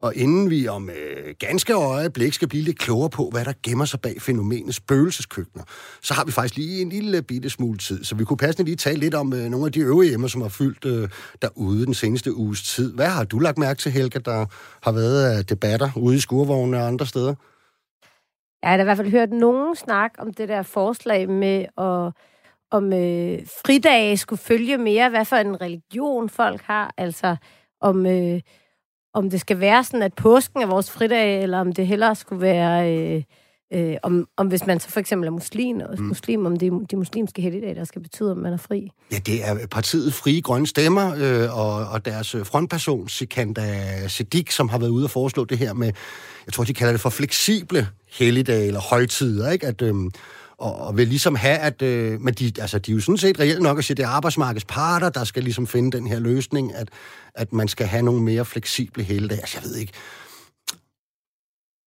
og 0.03 0.15
inden 0.15 0.51
vi 0.51 0.69
om 0.69 0.91
øh, 0.91 1.35
ganske 1.38 1.73
øjeblik 1.73 2.33
skal 2.33 2.49
blive 2.49 2.62
lidt 2.62 2.79
klogere 2.79 3.11
på, 3.11 3.29
hvad 3.33 3.45
der 3.45 3.53
gemmer 3.62 3.85
sig 3.85 4.01
bag 4.01 4.23
fænomenet 4.23 4.75
spøgelseskøkkener, 4.75 5.65
så 6.03 6.15
har 6.15 6.25
vi 6.25 6.33
faktisk 6.33 6.57
lige 6.57 6.83
en 6.83 6.88
lille 6.88 7.23
bitte 7.23 7.51
smule 7.51 7.79
tid. 7.79 8.05
Så 8.05 8.15
vi 8.15 8.25
kunne 8.25 8.37
passende 8.37 8.65
lige 8.65 8.77
tale 8.77 8.99
lidt 8.99 9.15
om 9.15 9.33
øh, 9.33 9.45
nogle 9.45 9.67
af 9.67 9.73
de 9.73 9.81
øvrige 9.81 10.15
emner, 10.15 10.29
som 10.29 10.43
har 10.43 10.49
fyldt 10.49 10.85
øh, 10.85 11.09
derude 11.43 11.87
den 11.87 11.95
seneste 11.95 12.35
uges 12.35 12.62
tid. 12.62 12.95
Hvad 12.95 13.07
har 13.07 13.25
du 13.25 13.38
lagt 13.38 13.59
mærke 13.59 13.79
til, 13.79 13.93
Helga, 13.93 14.19
der 14.19 14.47
har 14.83 14.93
været 14.93 15.25
af 15.25 15.47
debatter 15.47 15.91
ude 15.97 16.17
i 16.17 16.21
skurvognene 16.21 16.79
og 16.79 16.87
andre 16.87 17.07
steder? 17.07 17.35
Jeg 18.62 18.71
har 18.71 18.81
i 18.81 18.85
hvert 18.85 18.97
fald 18.97 19.11
hørt 19.11 19.33
nogen 19.33 19.77
snak 19.77 20.11
om 20.19 20.35
det 20.35 20.49
der 20.49 20.62
forslag 20.62 21.29
med 21.29 21.67
at 21.79 22.12
om 22.71 22.93
øh, 22.93 23.38
fridage 23.67 24.17
skulle 24.17 24.43
følge 24.43 24.79
mere, 24.79 25.11
hvad 25.11 25.25
for 25.25 25.37
en 25.37 25.61
religion 25.61 26.29
folk 26.29 26.61
har, 26.61 26.95
altså 26.97 27.37
om... 27.81 28.07
Øh, 28.07 28.41
om 29.14 29.31
det 29.31 29.40
skal 29.40 29.61
være 29.61 29.85
sådan, 29.85 30.03
at 30.03 30.14
påsken 30.14 30.62
er 30.62 30.66
vores 30.66 30.90
fridag, 30.90 31.42
eller 31.42 31.59
om 31.59 31.72
det 31.72 31.87
hellere 31.87 32.14
skulle 32.14 32.42
være, 32.42 32.96
øh, 32.96 33.22
øh, 33.72 33.96
om, 34.03 34.27
om 34.37 34.46
hvis 34.46 34.66
man 34.66 34.81
så 34.81 34.88
for 34.88 35.01
eksempel 35.01 35.27
er 35.27 35.31
muslim, 35.31 35.81
og 35.81 35.94
mm. 35.98 36.05
muslim 36.05 36.46
om 36.46 36.57
det 36.57 36.72
er 36.72 36.79
de 36.90 36.96
muslimske 36.96 37.42
helligdage, 37.42 37.75
der 37.75 37.85
skal 37.85 38.03
betyde, 38.03 38.31
om 38.31 38.38
man 38.38 38.53
er 38.53 38.57
fri. 38.57 38.90
Ja, 39.12 39.18
det 39.27 39.48
er 39.48 39.66
partiet 39.66 40.14
Frie 40.14 40.40
Grønne 40.40 40.66
Stemmer, 40.66 41.14
øh, 41.16 41.59
og, 41.59 41.75
og 41.75 42.05
deres 42.05 42.37
frontperson, 42.44 43.09
Sikanda 43.09 44.09
Siddiq, 44.09 44.51
som 44.51 44.68
har 44.68 44.79
været 44.79 44.90
ude 44.90 45.05
og 45.05 45.11
foreslå 45.11 45.44
det 45.44 45.59
her 45.59 45.72
med, 45.72 45.92
jeg 46.46 46.53
tror, 46.53 46.64
de 46.64 46.75
kalder 46.75 46.92
det 46.92 47.01
for 47.01 47.11
fleksible 47.11 47.88
helligdage, 48.11 48.66
eller 48.66 48.81
højtider, 48.81 49.51
ikke? 49.51 49.66
At, 49.66 49.83
øh, 49.83 49.94
og, 50.62 50.79
og 50.79 50.96
vil 50.96 51.09
ligesom 51.09 51.35
have, 51.35 51.59
at... 51.59 51.83
Øh, 51.83 52.20
men 52.20 52.35
de, 52.35 52.53
altså, 52.59 52.79
de 52.79 52.90
er 52.90 52.94
jo 52.94 53.01
sådan 53.01 53.18
set 53.18 53.40
reelt 53.40 53.62
nok 53.62 53.79
at 53.79 53.85
sige, 53.85 53.94
at 53.94 53.96
det 53.96 54.05
er 54.05 54.09
arbejdsmarkedets 54.09 54.64
parter, 54.64 55.09
der 55.09 55.25
skal 55.25 55.42
ligesom 55.42 55.66
finde 55.66 55.96
den 55.96 56.07
her 56.07 56.18
løsning, 56.18 56.75
at, 56.75 56.88
at 57.35 57.53
man 57.53 57.68
skal 57.68 57.87
have 57.87 58.03
nogle 58.03 58.22
mere 58.22 58.44
fleksible 58.44 59.03
helgedage. 59.03 59.40
Altså, 59.40 59.59
jeg 59.59 59.64
ved 59.64 59.77
ikke... 59.77 59.92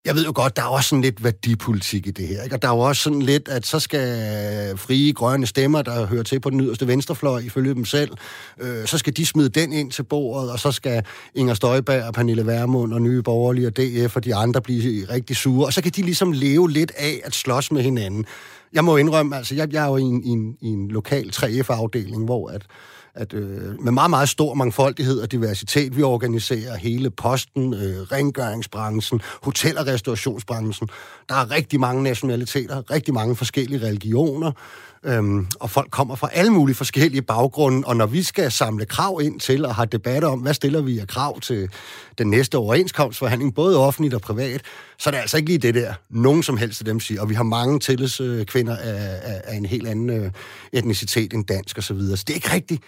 Jeg 0.05 0.15
ved 0.15 0.25
jo 0.25 0.31
godt, 0.35 0.55
der 0.55 0.61
er 0.61 0.67
også 0.67 0.89
sådan 0.89 1.01
lidt 1.01 1.23
værdipolitik 1.23 2.07
i 2.07 2.11
det 2.11 2.27
her. 2.27 2.43
Ikke? 2.43 2.55
Og 2.55 2.61
der 2.61 2.67
er 2.67 2.71
jo 2.71 2.79
også 2.79 3.01
sådan 3.01 3.21
lidt, 3.21 3.47
at 3.47 3.65
så 3.65 3.79
skal 3.79 4.77
frie 4.77 5.13
grønne 5.13 5.47
stemmer, 5.47 5.81
der 5.81 6.05
hører 6.05 6.23
til 6.23 6.39
på 6.39 6.49
den 6.49 6.61
yderste 6.61 6.87
venstrefløj, 6.87 7.39
ifølge 7.39 7.73
dem 7.73 7.85
selv, 7.85 8.11
øh, 8.61 8.85
så 8.85 8.97
skal 8.97 9.17
de 9.17 9.25
smide 9.25 9.49
den 9.49 9.73
ind 9.73 9.91
til 9.91 10.03
bordet, 10.03 10.51
og 10.51 10.59
så 10.59 10.71
skal 10.71 11.03
Inger 11.35 11.53
Støjberg 11.53 12.03
og 12.03 12.13
Pernille 12.13 12.45
Vermund 12.45 12.93
og 12.93 13.01
Nye 13.01 13.21
Borgerlige 13.21 13.67
og 13.67 13.77
DF 13.77 14.15
og 14.15 14.23
de 14.25 14.35
andre 14.35 14.61
blive 14.61 15.09
rigtig 15.09 15.35
sure. 15.35 15.65
Og 15.65 15.73
så 15.73 15.81
kan 15.81 15.91
de 15.91 16.01
ligesom 16.01 16.31
leve 16.31 16.71
lidt 16.71 16.91
af 16.97 17.21
at 17.23 17.35
slås 17.35 17.71
med 17.71 17.81
hinanden 17.81 18.25
jeg 18.75 18.83
må 18.83 18.97
indrømme, 18.97 19.37
altså 19.37 19.55
jeg, 19.55 19.73
jeg 19.73 19.83
er 19.83 19.89
jo 19.89 19.97
i 19.97 20.01
en, 20.01 20.23
i 20.23 20.29
en, 20.29 20.57
i 20.61 20.67
en 20.67 20.87
lokal 20.87 21.31
3F-afdeling, 21.35 22.25
hvor 22.25 22.49
at, 22.49 22.61
at 23.13 23.33
øh, 23.33 23.83
med 23.83 23.91
meget, 23.91 24.09
meget 24.09 24.29
stor 24.29 24.53
mangfoldighed 24.53 25.19
og 25.19 25.31
diversitet, 25.31 25.97
vi 25.97 26.03
organiserer 26.03 26.77
hele 26.77 27.09
posten, 27.09 27.73
øh, 27.73 28.01
rengøringsbranchen, 28.01 29.21
hotel- 29.43 29.77
og 29.77 29.87
restaurationsbranchen. 29.87 30.89
Der 31.29 31.35
er 31.35 31.51
rigtig 31.51 31.79
mange 31.79 32.03
nationaliteter, 32.03 32.91
rigtig 32.91 33.13
mange 33.13 33.35
forskellige 33.35 33.87
religioner, 33.87 34.51
Øhm, 35.05 35.47
og 35.59 35.69
folk 35.69 35.91
kommer 35.91 36.15
fra 36.15 36.29
alle 36.33 36.51
mulige 36.51 36.75
forskellige 36.75 37.21
baggrunde, 37.21 37.87
og 37.87 37.95
når 37.97 38.05
vi 38.05 38.23
skal 38.23 38.51
samle 38.51 38.85
krav 38.85 39.21
ind 39.23 39.39
til 39.39 39.65
og 39.65 39.75
have 39.75 39.85
debatter 39.85 40.29
om, 40.29 40.39
hvad 40.39 40.53
stiller 40.53 40.81
vi 40.81 40.99
af 40.99 41.07
krav 41.07 41.39
til 41.39 41.69
den 42.17 42.29
næste 42.29 42.57
overenskomstforhandling, 42.57 43.55
både 43.55 43.77
offentligt 43.77 44.13
og 44.13 44.21
privat, 44.21 44.61
så 44.97 45.09
er 45.09 45.11
det 45.11 45.17
altså 45.17 45.37
ikke 45.37 45.49
lige 45.49 45.59
det 45.59 45.75
der, 45.75 45.93
nogen 46.09 46.43
som 46.43 46.57
helst 46.57 46.81
af 46.81 46.85
dem 46.85 46.99
siger. 46.99 47.21
Og 47.21 47.29
vi 47.29 47.33
har 47.33 47.43
mange 47.43 47.79
tillidskvinder 47.79 48.77
af, 48.77 49.19
af, 49.23 49.41
af 49.43 49.55
en 49.55 49.65
helt 49.65 49.87
anden 49.87 50.09
øh, 50.09 50.31
etnicitet 50.73 51.33
end 51.33 51.45
dansk 51.45 51.77
osv. 51.77 51.81
Så, 51.81 51.93
videre. 51.93 52.17
så 52.17 52.23
det 52.27 52.33
er 52.33 52.35
ikke 52.35 52.53
rigtigt 52.53 52.83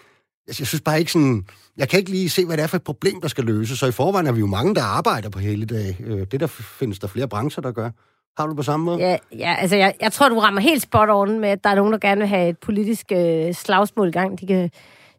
jeg 0.48 0.56
synes 0.68 0.82
bare 0.82 1.00
ikke 1.00 1.12
sådan... 1.12 1.46
Jeg 1.78 1.90
kan 1.90 2.00
ikke 2.00 2.12
lige 2.12 2.30
se, 2.30 2.46
hvad 2.46 2.58
det 2.58 2.64
er 2.64 2.68
for 2.68 2.78
et 2.78 2.84
problem, 2.84 3.22
der 3.22 3.28
skal 3.28 3.44
løses. 3.44 3.80
Så 3.80 3.86
i 3.86 3.92
forvejen 3.92 4.28
er 4.28 4.32
vi 4.32 4.40
jo 4.40 4.46
mange, 4.46 4.76
der 4.76 4.84
arbejder 4.84 5.30
på 5.30 5.40
hele 5.40 5.66
dag. 5.66 5.98
Øh, 6.00 6.28
det 6.32 6.40
der 6.40 6.48
findes 6.48 7.00
der 7.00 7.08
flere 7.08 7.28
brancher, 7.28 7.62
der 7.62 7.72
gør. 7.72 7.90
Har 8.38 8.48
du 8.48 8.54
på 8.54 8.64
samme 8.64 8.86
måde? 8.86 8.98
Ja, 8.98 9.18
ja 9.32 9.56
altså 9.60 9.76
jeg, 9.76 9.94
jeg 10.02 10.12
tror, 10.12 10.30
du 10.30 10.40
rammer 10.40 10.62
helt 10.62 10.82
spot 10.82 11.10
on 11.10 11.40
med, 11.40 11.50
at 11.50 11.64
der 11.64 11.70
er 11.70 11.76
nogen, 11.76 11.94
der 11.94 12.00
gerne 12.00 12.22
vil 12.22 12.28
have 12.28 12.50
et 12.50 12.58
politisk 12.58 13.12
øh, 13.12 13.54
slagsmål 13.54 14.08
i 14.08 14.12
gang. 14.12 14.40
De 14.40 14.48
kan, 14.48 14.72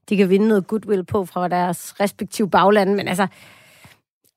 de 0.08 0.16
kan 0.16 0.30
vinde 0.30 0.48
noget 0.48 0.66
goodwill 0.66 1.04
på 1.04 1.24
fra 1.24 1.48
deres 1.48 2.00
respektive 2.00 2.50
baglande, 2.50 2.94
men 2.94 3.08
altså, 3.08 3.26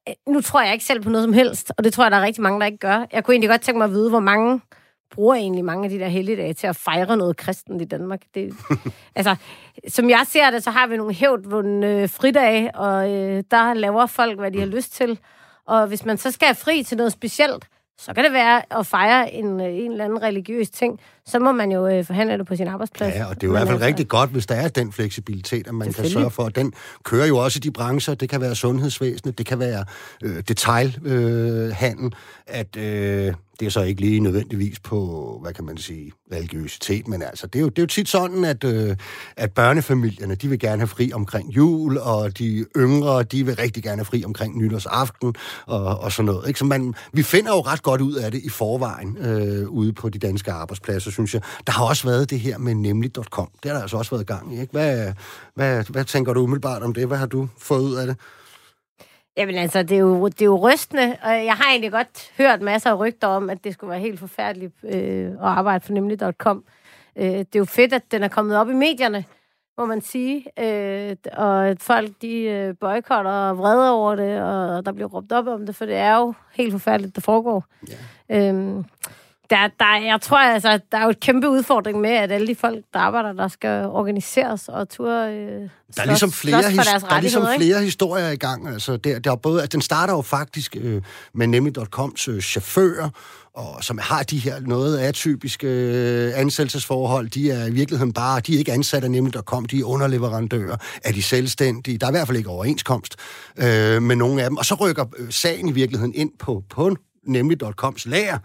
øh, 0.10 0.14
nu 0.28 0.42
tror 0.42 0.62
jeg 0.62 0.74
ikke 0.74 0.86
selv 0.86 1.04
på 1.04 1.10
noget 1.10 1.24
som 1.24 1.34
helst, 1.34 1.72
og 1.78 1.84
det 1.84 1.94
tror 1.94 2.04
jeg, 2.04 2.12
der 2.12 2.18
er 2.18 2.22
rigtig 2.22 2.44
mange, 2.44 2.60
der 2.60 2.66
ikke 2.66 2.78
gør. 2.78 3.06
Jeg 3.14 3.24
kunne 3.24 3.34
egentlig 3.34 3.50
godt 3.50 3.62
tænke 3.62 3.78
mig 3.78 3.86
at 3.86 3.92
vide, 3.92 4.10
hvor 4.10 4.20
mange 4.20 4.62
bruger 5.12 5.36
egentlig 5.36 5.66
mange 5.66 5.84
af 5.84 5.90
de 5.90 6.00
der 6.00 6.08
helligdage 6.08 6.54
til 6.54 6.68
at 6.68 6.76
fejre 6.76 7.18
noget 7.18 7.38
kristent 7.38 7.82
i 7.82 7.86
Danmark. 7.86 8.22
Det, 8.36 8.54
altså, 9.16 9.36
som 9.88 10.10
jeg 10.10 10.22
ser 10.28 10.52
det, 10.52 10.64
så 10.64 10.72
har 10.72 10.88
vi 10.88 10.98
nogle 10.98 11.14
hævdvundne 11.14 11.88
øh, 11.88 12.10
fridage, 12.10 12.76
og 12.76 13.12
øh, 13.12 13.44
der 13.52 13.74
laver 13.74 14.06
folk, 14.06 14.40
hvad 14.40 14.52
de 14.52 14.60
har 14.60 14.66
lyst 14.66 14.94
til. 14.94 15.20
Og 15.68 15.88
hvis 15.88 16.06
man 16.06 16.18
så 16.18 16.32
skal 16.32 16.46
have 16.46 16.56
fri 16.56 16.84
til 16.84 16.98
noget 16.98 17.12
specielt, 17.12 17.68
så 18.06 18.14
kan 18.14 18.24
det 18.24 18.34
være 18.34 18.80
at 18.80 18.88
fejre 18.88 19.34
en, 19.34 19.62
øh, 19.62 19.68
en 19.68 19.92
eller 19.92 20.06
anden 20.06 20.22
religiøs 20.22 20.70
ting. 20.70 21.00
Så 21.26 21.40
må 21.40 21.52
man 21.52 21.72
jo 21.72 21.88
øh, 21.88 22.06
forhandle 22.06 22.38
det 22.38 22.48
på 22.48 22.56
sin 22.56 22.68
arbejdsplads. 22.68 23.16
Ja, 23.16 23.26
og 23.26 23.36
det 23.36 23.44
er 23.44 23.48
jo 23.48 23.54
i 23.54 23.58
hvert 23.58 23.68
fald 23.68 23.76
altså, 23.76 23.88
rigtig 23.88 24.08
godt, 24.08 24.30
hvis 24.30 24.46
der 24.46 24.56
er 24.56 24.68
den 24.68 24.92
fleksibilitet, 24.92 25.68
at 25.68 25.74
man 25.74 25.94
kan 25.94 26.10
sørge 26.10 26.32
for, 26.32 26.44
at 26.44 26.56
den 26.56 26.74
kører 27.04 27.28
jo 27.28 27.38
også 27.38 27.58
i 27.58 27.60
de 27.60 27.72
brancher. 27.72 28.14
Det 28.14 28.30
kan 28.30 28.42
være 28.42 28.56
sundhedsvæsenet, 28.56 29.38
det 29.38 29.46
kan 29.46 29.60
være 29.60 29.86
øh, 30.24 30.44
detailhandel, 30.48 32.06
øh, 32.06 32.12
at... 32.48 32.78
Øh, 32.78 33.34
det 33.60 33.66
er 33.66 33.70
så 33.70 33.82
ikke 33.82 34.02
lige 34.02 34.20
nødvendigvis 34.20 34.80
på, 34.80 35.40
hvad 35.42 35.54
kan 35.54 35.66
man 35.66 35.78
sige, 35.78 36.12
religiøsitet, 36.34 37.08
men 37.08 37.22
altså, 37.22 37.48
det 37.48 37.60
er 37.60 37.64
jo, 37.64 37.70
det 37.70 37.80
er 37.80 37.84
jo 37.84 37.88
tit 37.88 38.10
sådan, 38.10 38.46
at, 38.46 38.64
øh, 38.64 38.96
at 39.38 39.52
børnefamilierne, 39.52 40.36
de 40.36 40.48
vil 40.48 40.60
gerne 40.60 40.80
have 40.80 40.88
fri 40.88 41.12
omkring 41.14 41.50
jul, 41.50 41.98
og 41.98 42.38
de 42.38 42.66
yngre, 42.78 43.24
de 43.24 43.46
vil 43.46 43.56
rigtig 43.56 43.84
gerne 43.84 43.98
have 43.98 44.06
fri 44.06 44.24
omkring 44.26 44.58
nytårsaften, 44.58 45.36
og, 45.66 46.00
og 46.00 46.12
sådan 46.12 46.26
noget. 46.26 46.48
Ikke? 46.48 46.60
Så 46.60 46.66
man, 46.66 46.94
vi 47.14 47.24
finder 47.24 47.52
jo 47.52 47.62
ret 47.62 47.84
godt 47.84 48.02
ud 48.02 48.16
af 48.16 48.32
det 48.32 48.42
i 48.44 48.50
forvejen, 48.50 49.18
øh, 49.18 49.70
ude 49.70 49.94
på 49.94 50.10
de 50.10 50.20
danske 50.20 50.52
arbejdspladser, 50.52 51.12
synes 51.12 51.34
jeg. 51.34 51.42
Der 51.68 51.74
har 51.74 51.86
også 51.86 52.08
været 52.08 52.30
det 52.30 52.40
her 52.40 52.58
med 52.58 52.76
nemlig.com. 52.76 53.50
Det 53.64 53.72
har 53.72 53.76
der 53.76 53.82
altså 53.82 53.98
også 53.98 54.12
været 54.12 54.28
gang 54.28 54.56
i, 54.56 54.62
ikke? 54.62 54.72
Hvad, 54.72 55.14
hvad, 55.56 55.84
hvad 55.90 56.06
tænker 56.06 56.34
du 56.34 56.44
umiddelbart 56.44 56.84
om 56.84 56.94
det? 56.94 57.08
Hvad 57.08 57.18
har 57.18 57.26
du 57.26 57.48
fået 57.58 57.82
ud 57.82 57.96
af 57.96 58.08
det? 58.08 58.16
Jamen 59.38 59.56
altså, 59.56 59.84
det 59.84 59.92
er, 59.92 60.00
jo, 60.00 60.28
det 60.28 60.42
er 60.42 60.46
jo 60.46 60.70
rystende, 60.70 61.18
og 61.24 61.32
jeg 61.46 61.54
har 61.54 61.70
egentlig 61.70 61.92
godt 61.92 62.32
hørt 62.38 62.62
masser 62.62 62.90
af 62.90 63.00
rygter 63.00 63.28
om, 63.28 63.50
at 63.50 63.64
det 63.64 63.74
skulle 63.74 63.92
være 63.92 64.00
helt 64.00 64.20
forfærdeligt 64.20 64.74
øh, 64.84 65.26
at 65.26 65.38
arbejde 65.40 65.86
for 65.86 65.94
nemlig.com. 65.94 66.64
Øh, 67.16 67.26
det 67.26 67.56
er 67.56 67.60
jo 67.60 67.66
fedt, 67.66 67.94
at 67.94 68.12
den 68.12 68.24
er 68.24 68.28
kommet 68.28 68.58
op 68.58 68.70
i 68.70 68.74
medierne, 68.74 69.26
må 69.78 69.86
man 69.86 70.02
sige, 70.02 70.46
øh, 70.60 71.16
og 71.34 71.68
at 71.68 71.82
folk 71.82 72.12
de 72.22 72.42
øh, 72.42 72.76
boykotter 72.80 73.32
og 73.32 73.58
vreder 73.58 73.90
over 73.90 74.16
det, 74.16 74.42
og 74.42 74.86
der 74.86 74.92
bliver 74.92 75.08
råbt 75.08 75.32
op 75.32 75.48
om 75.48 75.66
det, 75.66 75.76
for 75.76 75.86
det 75.86 75.96
er 75.96 76.18
jo 76.18 76.34
helt 76.54 76.72
forfærdeligt, 76.72 77.16
der 77.16 77.22
foregår. 77.22 77.66
Ja. 78.30 78.52
Øh, 78.52 78.84
der, 79.52 79.68
der, 79.80 80.06
jeg 80.06 80.22
tror 80.22 80.38
altså, 80.38 80.80
der 80.92 80.98
er 80.98 81.04
jo 81.04 81.10
et 81.10 81.20
kæmpe 81.20 81.50
udfordring 81.50 82.02
med, 82.02 82.10
at 82.10 82.32
alle 82.32 82.48
de 82.48 82.56
folk, 82.56 82.86
der 82.94 83.00
arbejder, 83.00 83.34
der 83.34 83.48
skal 83.48 83.86
organiseres 83.86 84.68
og 84.70 84.90
ture 84.90 85.34
øh, 85.34 85.70
der 85.96 86.02
er 86.02 86.06
ligesom 86.06 86.32
flere, 86.32 86.62
his- 86.72 87.08
der 87.10 87.16
er 87.16 87.22
ligesom 87.22 87.44
flere 87.58 87.82
historier 87.84 88.30
i 88.30 88.36
gang. 88.36 88.68
Altså, 88.68 88.98
der, 88.98 89.20
der 89.20 89.32
er 89.32 89.36
både, 89.36 89.62
altså, 89.62 89.76
den 89.76 89.82
starter 89.82 90.14
jo 90.14 90.22
faktisk 90.22 90.76
øh, 90.82 91.02
med 91.34 91.48
nemlig.coms 91.48 92.28
øh, 92.28 92.42
chauffører, 92.42 93.10
og 93.54 93.84
som 93.84 93.98
har 94.02 94.24
de 94.24 94.38
her 94.38 94.60
noget 94.60 95.00
atypiske 95.00 95.68
øh, 95.68 96.32
ansættelsesforhold, 96.40 97.30
de 97.30 97.52
er 97.52 97.66
i 97.66 97.72
virkeligheden 97.72 98.14
bare, 98.14 98.40
de 98.40 98.54
er 98.54 98.58
ikke 98.58 98.72
ansat 98.72 99.04
af 99.04 99.12
nemlig.com, 99.12 99.66
de 99.66 99.80
er 99.80 99.84
underleverandører, 99.84 100.78
er 101.04 101.12
de 101.12 101.22
selvstændige, 101.24 101.98
der 101.98 102.06
er 102.06 102.12
i 102.12 102.14
hvert 102.14 102.28
fald 102.28 102.38
ikke 102.38 102.50
overenskomst 102.50 103.16
øh, 103.58 104.02
med 104.02 104.16
nogle 104.16 104.44
af 104.44 104.50
dem, 104.50 104.58
og 104.58 104.66
så 104.66 104.76
rykker 104.76 105.06
øh, 105.18 105.32
sagen 105.32 105.68
i 105.70 105.72
virkeligheden 105.72 106.14
ind 106.14 106.32
på, 106.40 106.64
på 106.70 106.96
nemlig.coms 107.28 108.06
lager, 108.06 108.38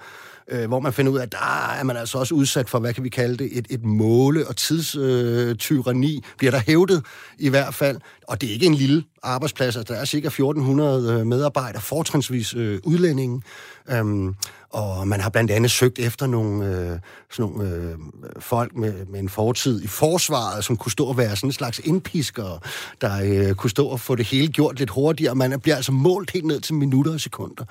øh, 0.50 0.68
hvor 0.68 0.80
man 0.80 0.92
finder 0.92 1.12
ud 1.12 1.18
af, 1.18 1.22
at 1.22 1.32
der 1.32 1.70
er 1.78 1.82
man 1.82 1.96
altså 1.96 2.18
også 2.18 2.34
udsat 2.34 2.68
for, 2.68 2.78
hvad 2.78 2.94
kan 2.94 3.04
vi 3.04 3.08
kalde 3.08 3.36
det, 3.36 3.58
et, 3.58 3.66
et 3.70 3.84
måle- 3.84 4.48
og 4.48 4.56
tidstyrani, 4.56 6.16
øh, 6.16 6.22
bliver 6.38 6.50
der 6.50 6.60
hævdet 6.66 7.04
i 7.38 7.48
hvert 7.48 7.74
fald. 7.74 7.98
Og 8.28 8.40
det 8.40 8.48
er 8.48 8.52
ikke 8.52 8.66
en 8.66 8.74
lille 8.74 9.04
arbejdsplads, 9.22 9.76
altså 9.76 9.94
der 9.94 10.00
er 10.00 10.04
cirka 10.04 10.26
1400 10.26 11.12
øh, 11.12 11.26
medarbejdere, 11.26 11.82
fortrinsvis 11.82 12.54
øh, 12.54 12.78
udlændinge. 12.84 13.42
Øhm, 13.90 14.34
og 14.70 15.08
man 15.08 15.20
har 15.20 15.30
blandt 15.30 15.50
andet 15.50 15.70
søgt 15.70 15.98
efter 15.98 16.26
nogle, 16.26 16.66
øh, 16.66 16.98
sådan 17.30 17.52
nogle 17.52 17.74
øh, 17.74 17.94
folk 18.40 18.76
med, 18.76 19.06
med 19.06 19.20
en 19.20 19.28
fortid 19.28 19.82
i 19.82 19.86
forsvaret, 19.86 20.64
som 20.64 20.76
kunne 20.76 20.92
stå 20.92 21.04
og 21.04 21.16
være 21.16 21.36
sådan 21.36 21.48
en 21.48 21.52
slags 21.52 21.78
indpisker, 21.78 22.62
der 23.00 23.20
øh, 23.24 23.54
kunne 23.54 23.70
stå 23.70 23.86
og 23.86 24.00
få 24.00 24.14
det 24.14 24.26
hele 24.26 24.48
gjort 24.48 24.78
lidt 24.78 24.90
hurtigere. 24.90 25.34
Man 25.34 25.60
bliver 25.60 25.76
altså 25.76 25.92
målt 25.92 26.30
helt 26.30 26.44
ned 26.44 26.60
til 26.60 26.74
minutter 26.74 27.12
og 27.12 27.20
sekunder. 27.20 27.64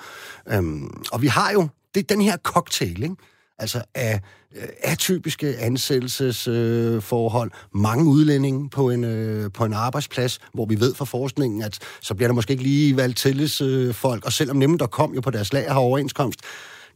Øhm, 0.48 1.04
og 1.12 1.22
vi 1.22 1.28
har 1.28 1.52
jo 1.52 1.68
det 1.96 2.12
er 2.12 2.16
den 2.16 2.22
her 2.22 2.38
cocktail, 2.38 3.04
ikke? 3.04 3.16
Altså 3.60 3.82
af 3.96 4.22
øh, 4.56 4.64
atypiske 4.84 5.58
ansættelsesforhold, 5.58 7.52
øh, 7.54 7.82
mange 7.82 8.06
udlændinge 8.06 8.70
på 8.70 8.90
en, 8.90 9.04
øh, 9.04 9.52
på 9.52 9.66
en 9.66 9.74
arbejdsplads, 9.74 10.40
hvor 10.54 10.66
vi 10.66 10.80
ved 10.80 10.96
fra 10.96 11.06
forskningen, 11.06 11.62
at 11.62 11.80
så 12.02 12.16
bliver 12.16 12.28
der 12.28 12.34
måske 12.34 12.52
ikke 12.52 12.64
lige 12.64 12.98
valgt 12.98 13.18
tillidsfolk, 13.18 14.26
og 14.26 14.34
selvom 14.34 14.58
nemlig 14.58 14.80
der 14.80 14.88
kom 14.88 15.14
jo 15.14 15.22
på 15.22 15.32
deres 15.32 15.54
lager 15.54 15.74
har 15.74 15.80
overenskomst, 15.80 16.40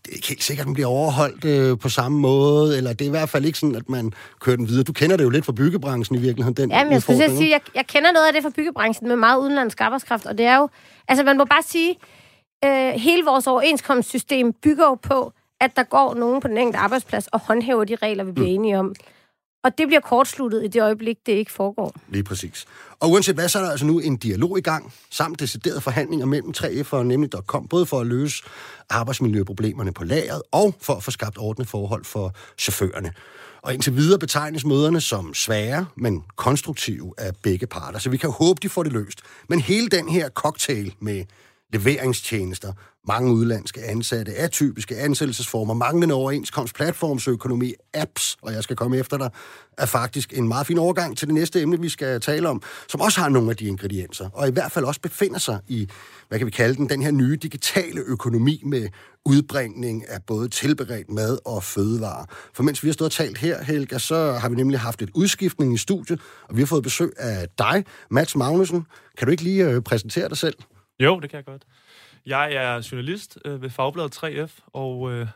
det 0.05 0.11
er 0.11 0.15
ikke 0.15 0.27
helt 0.27 0.43
sikkert, 0.43 0.63
at 0.63 0.65
den 0.65 0.73
bliver 0.73 0.87
overholdt 0.87 1.45
øh, 1.45 1.77
på 1.77 1.89
samme 1.89 2.19
måde, 2.19 2.77
eller 2.77 2.93
det 2.93 3.01
er 3.01 3.09
i 3.09 3.09
hvert 3.09 3.29
fald 3.29 3.45
ikke 3.45 3.59
sådan, 3.59 3.75
at 3.75 3.89
man 3.89 4.13
kører 4.39 4.55
den 4.55 4.67
videre. 4.67 4.83
Du 4.83 4.93
kender 4.93 5.17
det 5.17 5.23
jo 5.23 5.29
lidt 5.29 5.45
fra 5.45 5.51
byggebranchen 5.51 6.17
i 6.17 6.21
virkeligheden, 6.21 6.57
den 6.57 6.71
Ja, 6.71 6.83
men 6.83 6.93
jeg 6.93 7.01
skulle 7.01 7.37
sige, 7.37 7.49
jeg, 7.49 7.61
jeg 7.75 7.87
kender 7.87 8.11
noget 8.11 8.27
af 8.27 8.33
det 8.33 8.43
fra 8.43 8.51
byggebranchen 8.55 9.07
med 9.07 9.15
meget 9.15 9.39
udenlandsk 9.39 9.81
arbejdskraft, 9.81 10.25
og 10.25 10.37
det 10.37 10.45
er 10.45 10.57
jo, 10.57 10.69
altså 11.07 11.23
man 11.23 11.37
må 11.37 11.45
bare 11.45 11.63
sige, 11.63 11.95
øh, 12.65 12.93
hele 12.93 13.25
vores 13.25 13.47
overenskomstsystem 13.47 14.53
bygger 14.53 14.85
jo 14.85 14.95
på, 14.95 15.33
at 15.61 15.75
der 15.75 15.83
går 15.83 16.13
nogen 16.13 16.41
på 16.41 16.47
den 16.47 16.57
enkelte 16.57 16.79
arbejdsplads 16.79 17.27
og 17.27 17.39
håndhæver 17.39 17.83
de 17.83 17.95
regler, 17.95 18.23
vi 18.23 18.31
bliver 18.31 18.47
mm. 18.47 18.53
enige 18.53 18.79
om. 18.79 18.95
Og 19.63 19.77
det 19.77 19.87
bliver 19.87 19.99
kortsluttet 19.99 20.63
i 20.63 20.67
det 20.67 20.81
øjeblik, 20.81 21.17
det 21.25 21.31
ikke 21.31 21.51
foregår. 21.51 21.95
Lige 22.09 22.23
præcis. 22.23 22.65
Og 22.99 23.09
uanset 23.09 23.35
hvad, 23.35 23.49
så 23.49 23.59
er 23.59 23.63
der 23.63 23.71
altså 23.71 23.85
nu 23.85 23.99
en 23.99 24.17
dialog 24.17 24.57
i 24.57 24.61
gang, 24.61 24.93
samt 25.09 25.39
deciderede 25.39 25.81
forhandlinger 25.81 26.25
mellem 26.25 26.53
3F 26.57 26.93
og 26.93 27.05
nemlig.com, 27.05 27.67
både 27.67 27.85
for 27.85 27.99
at 27.99 28.07
løse 28.07 28.43
arbejdsmiljøproblemerne 28.89 29.93
på 29.93 30.03
lageret, 30.03 30.41
og 30.51 30.75
for 30.81 30.93
at 30.93 31.03
få 31.03 31.11
skabt 31.11 31.37
ordentlige 31.37 31.67
forhold 31.67 32.05
for 32.05 32.33
chaufførerne. 32.57 33.13
Og 33.61 33.73
indtil 33.73 33.95
videre 33.95 34.19
betegnes 34.19 34.65
møderne 34.65 35.01
som 35.01 35.33
svære, 35.33 35.85
men 35.95 36.23
konstruktive 36.35 37.13
af 37.17 37.31
begge 37.43 37.67
parter, 37.67 37.99
så 37.99 38.09
vi 38.09 38.17
kan 38.17 38.29
håbe, 38.29 38.59
de 38.61 38.69
får 38.69 38.83
det 38.83 38.93
løst. 38.93 39.21
Men 39.49 39.59
hele 39.59 39.87
den 39.87 40.09
her 40.09 40.29
cocktail 40.29 40.95
med 40.99 41.25
leveringstjenester, 41.73 42.73
mange 43.07 43.33
udlandske 43.33 43.83
ansatte, 43.83 44.33
atypiske 44.33 44.97
ansættelsesformer, 44.97 45.73
manglende 45.73 46.15
overenskomst, 46.15 46.75
platformsøkonomi, 46.75 47.73
apps, 47.93 48.37
og 48.41 48.53
jeg 48.53 48.63
skal 48.63 48.75
komme 48.75 48.97
efter 48.97 49.17
dig, 49.17 49.29
er 49.77 49.85
faktisk 49.85 50.33
en 50.37 50.47
meget 50.47 50.67
fin 50.67 50.77
overgang 50.77 51.17
til 51.17 51.27
det 51.27 51.35
næste 51.35 51.61
emne, 51.61 51.81
vi 51.81 51.89
skal 51.89 52.21
tale 52.21 52.49
om, 52.49 52.61
som 52.89 53.01
også 53.01 53.21
har 53.21 53.29
nogle 53.29 53.49
af 53.49 53.57
de 53.57 53.65
ingredienser, 53.65 54.29
og 54.33 54.47
i 54.47 54.51
hvert 54.51 54.71
fald 54.71 54.85
også 54.85 55.01
befinder 55.01 55.39
sig 55.39 55.59
i, 55.67 55.89
hvad 56.27 56.37
kan 56.39 56.45
vi 56.45 56.51
kalde 56.51 56.75
den, 56.75 56.89
den 56.89 57.01
her 57.01 57.11
nye 57.11 57.35
digitale 57.35 58.01
økonomi 58.01 58.61
med 58.65 58.87
udbringning 59.25 60.09
af 60.09 60.23
både 60.27 60.49
tilberedt 60.49 61.09
mad 61.09 61.37
og 61.45 61.63
fødevarer. 61.63 62.25
For 62.53 62.63
mens 62.63 62.83
vi 62.83 62.87
har 62.87 62.93
stået 62.93 63.09
og 63.09 63.11
talt 63.11 63.37
her, 63.37 63.63
Helga, 63.63 63.97
så 63.97 64.31
har 64.31 64.49
vi 64.49 64.55
nemlig 64.55 64.79
haft 64.79 65.01
et 65.01 65.09
udskiftning 65.15 65.73
i 65.73 65.77
studiet, 65.77 66.21
og 66.49 66.55
vi 66.55 66.61
har 66.61 66.65
fået 66.67 66.83
besøg 66.83 67.11
af 67.17 67.47
dig, 67.57 67.85
Mats 68.11 68.35
Magnussen. 68.35 68.85
Kan 69.17 69.27
du 69.27 69.31
ikke 69.31 69.43
lige 69.43 69.69
øh, 69.69 69.81
præsentere 69.81 70.29
dig 70.29 70.37
selv? 70.37 70.55
Jo, 70.99 71.19
det 71.19 71.29
kan 71.29 71.37
jeg 71.37 71.45
godt. 71.45 71.65
Jeg 72.25 72.53
er 72.53 72.87
journalist 72.91 73.37
øh, 73.45 73.61
ved 73.61 73.69
Fagbladet 73.69 74.23
3F, 74.23 74.59
og 74.73 75.11
øh, 75.11 75.27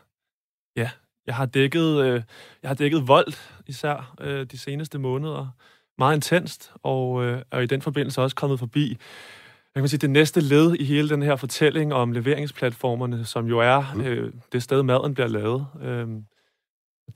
ja, 0.76 0.90
jeg 1.26 1.34
har 1.34 1.46
dækket, 1.46 2.04
øh, 2.04 2.22
jeg 2.62 2.70
har 2.70 2.74
dækket 2.74 3.08
vold 3.08 3.34
især 3.66 4.14
øh, 4.20 4.46
de 4.46 4.58
seneste 4.58 4.98
måneder. 4.98 5.48
Meget 5.98 6.14
intenst, 6.14 6.72
og 6.82 7.24
øh, 7.24 7.42
er 7.50 7.60
i 7.60 7.66
den 7.66 7.82
forbindelse 7.82 8.22
også 8.22 8.36
kommet 8.36 8.58
forbi 8.58 8.98
jeg 9.74 9.82
kan 9.82 9.88
sige, 9.88 9.98
det 9.98 10.10
næste 10.10 10.40
led 10.40 10.74
i 10.74 10.84
hele 10.84 11.08
den 11.08 11.22
her 11.22 11.36
fortælling 11.36 11.94
om 11.94 12.12
leveringsplatformerne, 12.12 13.24
som 13.24 13.46
jo 13.46 13.58
er 13.58 13.94
mm. 13.94 14.00
øh, 14.00 14.32
det 14.52 14.62
sted, 14.62 14.82
maden 14.82 15.14
bliver 15.14 15.28
lavet. 15.28 15.66
Øh, 15.82 16.08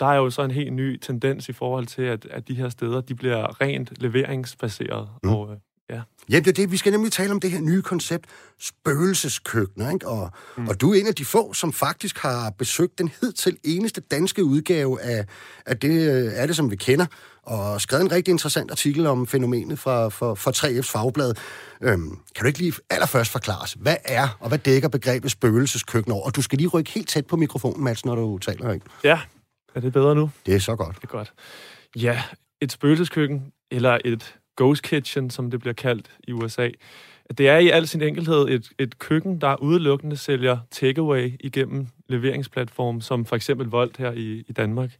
der 0.00 0.06
er 0.06 0.16
jo 0.16 0.30
så 0.30 0.42
en 0.42 0.50
helt 0.50 0.72
ny 0.72 0.96
tendens 0.96 1.48
i 1.48 1.52
forhold 1.52 1.86
til, 1.86 2.02
at, 2.02 2.26
at 2.26 2.48
de 2.48 2.54
her 2.54 2.68
steder, 2.68 3.00
de 3.00 3.14
bliver 3.14 3.60
rent 3.60 3.92
leveringsbaseret. 4.00 5.08
Mm. 5.24 5.30
Og, 5.30 5.52
øh, 5.52 5.56
Ja. 5.90 6.00
Ja, 6.30 6.38
det 6.38 6.46
er 6.46 6.52
det. 6.52 6.72
Vi 6.72 6.76
skal 6.76 6.92
nemlig 6.92 7.12
tale 7.12 7.32
om 7.32 7.40
det 7.40 7.50
her 7.50 7.60
nye 7.60 7.82
koncept, 7.82 8.26
spøgelseskøkkener, 8.60 9.90
ikke? 9.90 10.08
Og, 10.08 10.30
mm. 10.56 10.68
og 10.68 10.80
du 10.80 10.92
er 10.92 11.00
en 11.00 11.06
af 11.06 11.14
de 11.14 11.24
få, 11.24 11.52
som 11.52 11.72
faktisk 11.72 12.18
har 12.18 12.50
besøgt 12.50 12.98
den 12.98 13.10
hidtil 13.20 13.56
eneste 13.64 14.00
danske 14.00 14.44
udgave 14.44 15.02
af, 15.02 15.24
af 15.66 15.78
det, 15.78 16.08
af 16.28 16.46
det, 16.46 16.56
som 16.56 16.70
vi 16.70 16.76
kender, 16.76 17.06
og 17.42 17.80
skrevet 17.80 18.04
en 18.04 18.12
rigtig 18.12 18.32
interessant 18.32 18.70
artikel 18.70 19.06
om 19.06 19.26
fænomenet 19.26 19.78
fra, 19.78 20.08
fra, 20.08 20.34
fra 20.34 20.50
3F's 20.50 20.92
fagblad. 20.92 21.34
Øhm, 21.82 22.10
kan 22.34 22.42
du 22.42 22.46
ikke 22.46 22.58
lige 22.58 22.72
allerførst 22.90 23.32
forklare 23.32 23.62
os, 23.62 23.72
hvad 23.72 23.96
er 24.04 24.36
og 24.40 24.48
hvad 24.48 24.58
dækker 24.58 24.88
begrebet 24.88 25.30
spøgelseskøkken 25.30 26.12
over? 26.12 26.24
Og 26.24 26.36
du 26.36 26.42
skal 26.42 26.58
lige 26.58 26.68
rykke 26.68 26.90
helt 26.90 27.08
tæt 27.08 27.26
på 27.26 27.36
mikrofonen, 27.36 27.84
Mads, 27.84 28.04
når 28.04 28.14
du 28.14 28.38
taler, 28.38 28.72
ikke? 28.72 28.86
Ja, 29.04 29.20
er 29.74 29.80
det 29.80 29.92
bedre 29.92 30.14
nu? 30.14 30.30
Det 30.46 30.54
er 30.54 30.58
så 30.58 30.76
godt. 30.76 30.96
Det 30.96 31.02
er 31.02 31.08
godt. 31.08 31.32
Ja, 31.96 32.22
et 32.60 32.72
spøgelseskøkken, 32.72 33.52
eller 33.70 33.98
et 34.04 34.37
ghost 34.58 34.82
kitchen, 34.82 35.30
som 35.30 35.50
det 35.50 35.60
bliver 35.60 35.74
kaldt 35.74 36.10
i 36.28 36.32
USA. 36.32 36.68
Det 37.38 37.48
er 37.48 37.58
i 37.58 37.68
al 37.68 37.88
sin 37.88 38.02
enkelhed 38.02 38.48
et, 38.48 38.70
et 38.78 38.98
køkken, 38.98 39.40
der 39.40 39.62
udelukkende 39.62 40.16
sælger 40.16 40.58
takeaway 40.70 41.32
igennem 41.40 41.86
leveringsplatform, 42.08 43.00
som 43.00 43.24
for 43.24 43.36
eksempel 43.36 43.66
Volt 43.66 43.96
her 43.96 44.12
i, 44.12 44.44
i 44.48 44.52
Danmark. 44.52 44.90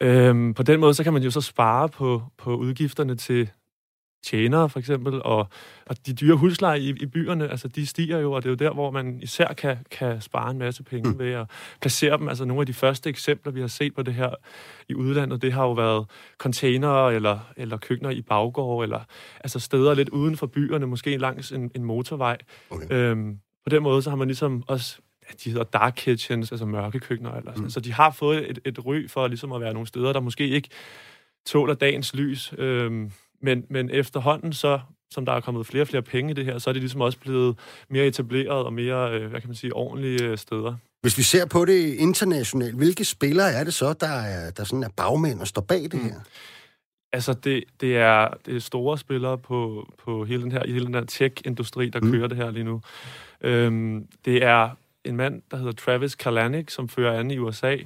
Øhm, 0.00 0.54
på 0.54 0.62
den 0.62 0.80
måde, 0.80 0.94
så 0.94 1.04
kan 1.04 1.12
man 1.12 1.22
jo 1.22 1.30
så 1.30 1.40
spare 1.40 1.88
på, 1.88 2.22
på 2.38 2.56
udgifterne 2.56 3.16
til 3.16 3.50
tjenere, 4.26 4.68
for 4.68 4.78
eksempel, 4.78 5.22
og, 5.22 5.48
og 5.86 5.96
de 6.06 6.12
dyre 6.12 6.36
husleje 6.36 6.80
i, 6.80 6.88
i 6.88 7.06
byerne, 7.06 7.48
altså 7.48 7.68
de 7.68 7.86
stiger 7.86 8.18
jo, 8.18 8.32
og 8.32 8.42
det 8.42 8.48
er 8.48 8.50
jo 8.50 8.56
der, 8.56 8.74
hvor 8.74 8.90
man 8.90 9.18
især 9.22 9.52
kan, 9.52 9.76
kan 9.90 10.20
spare 10.20 10.50
en 10.50 10.58
masse 10.58 10.82
penge 10.82 11.10
mm. 11.10 11.18
ved 11.18 11.32
at 11.32 11.50
placere 11.80 12.18
dem. 12.18 12.28
Altså 12.28 12.44
nogle 12.44 12.60
af 12.60 12.66
de 12.66 12.72
første 12.72 13.10
eksempler, 13.10 13.52
vi 13.52 13.60
har 13.60 13.68
set 13.68 13.94
på 13.94 14.02
det 14.02 14.14
her 14.14 14.30
i 14.88 14.94
udlandet, 14.94 15.42
det 15.42 15.52
har 15.52 15.62
jo 15.62 15.72
været 15.72 16.06
containere 16.38 17.14
eller, 17.14 17.38
eller 17.56 17.76
køkkener 17.76 18.10
i 18.10 18.22
baggård, 18.22 18.82
eller 18.82 19.00
altså 19.40 19.58
steder 19.58 19.94
lidt 19.94 20.08
uden 20.08 20.36
for 20.36 20.46
byerne, 20.46 20.86
måske 20.86 21.16
langs 21.16 21.52
en, 21.52 21.70
en 21.74 21.84
motorvej. 21.84 22.36
Okay. 22.70 22.86
Øhm, 22.90 23.38
på 23.64 23.70
den 23.70 23.82
måde, 23.82 24.02
så 24.02 24.10
har 24.10 24.16
man 24.16 24.28
ligesom 24.28 24.64
også 24.66 24.98
ja, 25.28 25.34
de 25.44 25.50
hedder 25.50 25.64
dark 25.64 25.92
kitchens, 25.96 26.52
altså 26.52 26.66
mørke 26.66 27.00
køkkener, 27.00 27.32
eller 27.32 27.52
sådan. 27.52 27.64
Mm. 27.64 27.70
så 27.70 27.80
de 27.80 27.92
har 27.92 28.10
fået 28.10 28.50
et, 28.50 28.58
et 28.64 28.86
ry 28.86 29.08
for 29.08 29.26
ligesom 29.26 29.52
at 29.52 29.60
være 29.60 29.72
nogle 29.72 29.86
steder, 29.86 30.12
der 30.12 30.20
måske 30.20 30.48
ikke 30.48 30.68
tåler 31.46 31.74
dagens 31.74 32.14
lys. 32.14 32.54
Øhm, 32.58 33.12
men, 33.40 33.64
men 33.70 33.90
efterhånden, 33.90 34.52
så, 34.52 34.80
som 35.10 35.26
der 35.26 35.32
er 35.32 35.40
kommet 35.40 35.66
flere 35.66 35.82
og 35.82 35.88
flere 35.88 36.02
penge 36.02 36.30
i 36.30 36.34
det 36.34 36.44
her, 36.44 36.58
så 36.58 36.70
er 36.70 36.72
det 36.72 36.82
ligesom 36.82 37.00
også 37.00 37.18
blevet 37.18 37.58
mere 37.88 38.06
etableret 38.06 38.64
og 38.64 38.72
mere, 38.72 39.14
øh, 39.14 39.30
hvad 39.30 39.40
kan 39.40 39.48
man 39.48 39.56
sige, 39.56 39.72
ordentlige 39.72 40.24
øh, 40.24 40.38
steder. 40.38 40.74
Hvis 41.02 41.18
vi 41.18 41.22
ser 41.22 41.46
på 41.46 41.64
det 41.64 41.94
internationalt, 41.94 42.76
hvilke 42.76 43.04
spillere 43.04 43.52
er 43.52 43.64
det 43.64 43.74
så, 43.74 43.92
der 43.92 44.06
er, 44.06 44.50
der 44.50 44.64
sådan 44.64 44.82
er 44.82 44.88
bagmænd 44.96 45.40
og 45.40 45.46
står 45.46 45.62
bag 45.62 45.82
det 45.82 45.94
mm. 45.94 46.04
her? 46.04 46.20
Altså, 47.12 47.32
det, 47.32 47.64
det, 47.80 47.96
er, 47.96 48.28
det 48.46 48.56
er 48.56 48.60
store 48.60 48.98
spillere 48.98 49.38
på, 49.38 49.88
på 50.04 50.24
hele 50.24 50.42
den 50.42 50.52
her, 50.52 50.66
hele 50.66 50.86
den 50.86 50.94
her 50.94 51.04
tech-industri, 51.04 51.88
der 51.88 52.00
mm. 52.00 52.12
kører 52.12 52.26
det 52.26 52.36
her 52.36 52.50
lige 52.50 52.64
nu. 52.64 52.80
Øhm, 53.40 54.06
det 54.24 54.44
er 54.44 54.70
en 55.04 55.16
mand, 55.16 55.42
der 55.50 55.56
hedder 55.56 55.72
Travis 55.72 56.14
Kalanick, 56.14 56.70
som 56.70 56.88
fører 56.88 57.18
an 57.18 57.30
i 57.30 57.38
USA, 57.38 57.76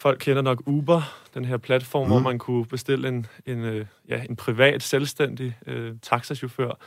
Folk 0.00 0.18
kender 0.20 0.42
nok 0.42 0.62
Uber, 0.66 1.02
den 1.34 1.44
her 1.44 1.56
platform, 1.56 2.06
mm. 2.06 2.12
hvor 2.12 2.20
man 2.20 2.38
kunne 2.38 2.66
bestille 2.66 3.08
en, 3.08 3.26
en, 3.46 3.64
øh, 3.64 3.86
ja, 4.08 4.24
en 4.28 4.36
privat, 4.36 4.82
selvstændig 4.82 5.58
øh, 5.66 5.94
taxachauffør. 6.02 6.78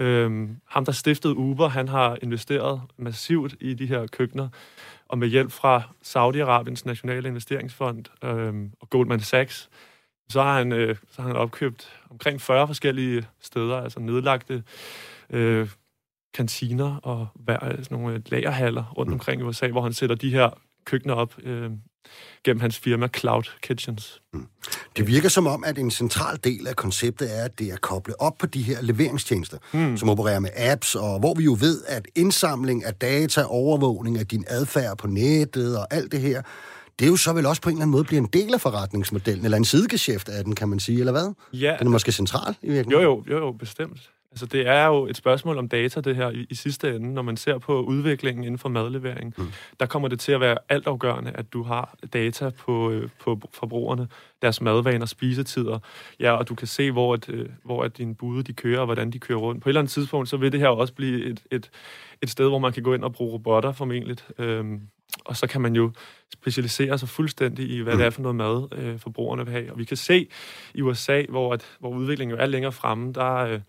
Øhm, 0.00 0.56
ham, 0.68 0.84
der 0.84 0.92
stiftede 0.92 1.36
Uber, 1.36 1.68
han 1.68 1.88
har 1.88 2.18
investeret 2.22 2.82
massivt 2.96 3.54
i 3.60 3.74
de 3.74 3.86
her 3.86 4.06
køkkener, 4.06 4.48
og 5.08 5.18
med 5.18 5.28
hjælp 5.28 5.52
fra 5.52 5.82
Saudi-Arabiens 6.02 6.82
nationale 6.86 7.28
investeringsfond 7.28 8.04
øhm, 8.24 8.72
og 8.80 8.90
Goldman 8.90 9.20
Sachs, 9.20 9.70
så 10.28 10.42
har, 10.42 10.58
han, 10.58 10.72
øh, 10.72 10.96
så 11.10 11.22
har 11.22 11.28
han 11.28 11.36
opkøbt 11.36 12.00
omkring 12.10 12.40
40 12.40 12.66
forskellige 12.66 13.26
steder, 13.40 13.76
altså 13.76 14.00
nedlagte 14.00 14.62
øh, 15.30 15.68
kantiner 16.34 16.96
og 16.96 17.28
sådan 17.48 17.86
nogle 17.90 18.22
lagerhaller 18.26 18.92
rundt 18.98 19.08
mm. 19.08 19.14
omkring 19.14 19.40
i 19.40 19.44
USA, 19.44 19.68
hvor 19.68 19.82
han 19.82 19.92
sætter 19.92 20.16
de 20.16 20.30
her 20.30 20.50
køkkener 20.84 21.14
op 21.14 21.34
øh, 21.42 21.70
gennem 22.44 22.60
hans 22.60 22.78
firma 22.78 23.08
Cloud 23.16 23.42
Kitchens. 23.62 24.20
Mm. 24.32 24.46
Det 24.96 25.06
virker 25.06 25.28
som 25.28 25.46
om, 25.46 25.64
at 25.64 25.78
en 25.78 25.90
central 25.90 26.38
del 26.44 26.66
af 26.66 26.76
konceptet 26.76 27.38
er, 27.38 27.44
at 27.44 27.58
det 27.58 27.72
er 27.72 27.76
koblet 27.76 28.16
op 28.18 28.38
på 28.38 28.46
de 28.46 28.62
her 28.62 28.82
leveringstjenester, 28.82 29.58
mm. 29.72 29.96
som 29.96 30.08
opererer 30.08 30.40
med 30.40 30.50
apps, 30.56 30.94
og 30.94 31.18
hvor 31.18 31.34
vi 31.34 31.44
jo 31.44 31.56
ved, 31.60 31.82
at 31.86 32.08
indsamling 32.14 32.84
af 32.84 32.94
data, 32.94 33.42
overvågning 33.44 34.18
af 34.18 34.26
din 34.26 34.44
adfærd 34.46 34.98
på 34.98 35.06
nettet 35.06 35.78
og 35.78 35.86
alt 35.90 36.12
det 36.12 36.20
her, 36.20 36.42
det 36.98 37.04
er 37.04 37.10
jo 37.10 37.16
så 37.16 37.32
vel 37.32 37.46
også 37.46 37.62
på 37.62 37.68
en 37.68 37.74
eller 37.76 37.82
anden 37.82 37.92
måde 37.92 38.04
bliver 38.04 38.20
en 38.22 38.28
del 38.32 38.54
af 38.54 38.60
forretningsmodellen, 38.60 39.44
eller 39.44 39.58
en 39.58 39.64
sidegeschæft 39.64 40.28
af 40.28 40.44
den, 40.44 40.54
kan 40.54 40.68
man 40.68 40.80
sige, 40.80 40.98
eller 40.98 41.12
hvad? 41.12 41.34
Ja. 41.52 41.76
Den 41.78 41.86
er 41.86 41.90
måske 41.90 42.12
central 42.12 42.56
i 42.62 42.70
virkeligheden. 42.70 42.92
Jo, 42.92 43.24
jo, 43.26 43.38
jo, 43.38 43.46
jo 43.46 43.52
bestemt. 43.52 44.10
Altså, 44.32 44.46
det 44.46 44.66
er 44.66 44.86
jo 44.86 45.06
et 45.06 45.16
spørgsmål 45.16 45.58
om 45.58 45.68
data, 45.68 46.00
det 46.00 46.16
her, 46.16 46.30
i, 46.30 46.46
i 46.50 46.54
sidste 46.54 46.96
ende. 46.96 47.14
Når 47.14 47.22
man 47.22 47.36
ser 47.36 47.58
på 47.58 47.82
udviklingen 47.82 48.44
inden 48.44 48.58
for 48.58 48.68
madlevering, 48.68 49.34
mm. 49.38 49.52
der 49.80 49.86
kommer 49.86 50.08
det 50.08 50.20
til 50.20 50.32
at 50.32 50.40
være 50.40 50.58
altafgørende, 50.68 51.30
at 51.34 51.52
du 51.52 51.62
har 51.62 51.94
data 52.12 52.50
på, 52.50 52.90
øh, 52.90 53.08
på 53.20 53.40
forbrugerne, 53.52 54.08
deres 54.42 54.60
madvaner, 54.60 55.06
spisetider, 55.06 55.78
ja, 56.20 56.32
og 56.32 56.48
du 56.48 56.54
kan 56.54 56.66
se, 56.66 56.90
hvor, 56.90 57.14
at, 57.14 57.28
øh, 57.28 57.48
hvor 57.64 57.82
at 57.82 57.98
dine 57.98 58.14
bude 58.14 58.42
de 58.42 58.52
kører, 58.52 58.80
og 58.80 58.84
hvordan 58.84 59.10
de 59.10 59.18
kører 59.18 59.38
rundt. 59.38 59.62
På 59.62 59.68
et 59.68 59.70
eller 59.70 59.80
andet 59.80 59.92
tidspunkt, 59.92 60.28
så 60.28 60.36
vil 60.36 60.52
det 60.52 60.60
her 60.60 60.68
også 60.68 60.94
blive 60.94 61.24
et, 61.24 61.42
et, 61.50 61.70
et 62.22 62.30
sted, 62.30 62.48
hvor 62.48 62.58
man 62.58 62.72
kan 62.72 62.82
gå 62.82 62.94
ind 62.94 63.04
og 63.04 63.12
bruge 63.12 63.32
robotter 63.32 63.72
formentlig. 63.72 64.16
Øhm, 64.38 64.80
og 65.24 65.36
så 65.36 65.46
kan 65.46 65.60
man 65.60 65.76
jo 65.76 65.90
specialisere 66.32 66.98
sig 66.98 67.08
fuldstændig 67.08 67.70
i, 67.70 67.80
hvad 67.80 67.92
mm. 67.92 67.98
det 67.98 68.06
er 68.06 68.10
for 68.10 68.22
noget 68.22 68.36
mad, 68.36 68.68
øh, 68.72 68.98
forbrugerne 68.98 69.44
vil 69.44 69.52
have. 69.52 69.72
Og 69.72 69.78
vi 69.78 69.84
kan 69.84 69.96
se 69.96 70.28
i 70.74 70.82
USA, 70.82 71.22
hvor, 71.28 71.54
at, 71.54 71.76
hvor 71.78 71.90
udviklingen 71.90 72.36
jo 72.36 72.42
er 72.42 72.46
længere 72.46 72.72
fremme, 72.72 73.12
der... 73.12 73.34
Øh, 73.34 73.60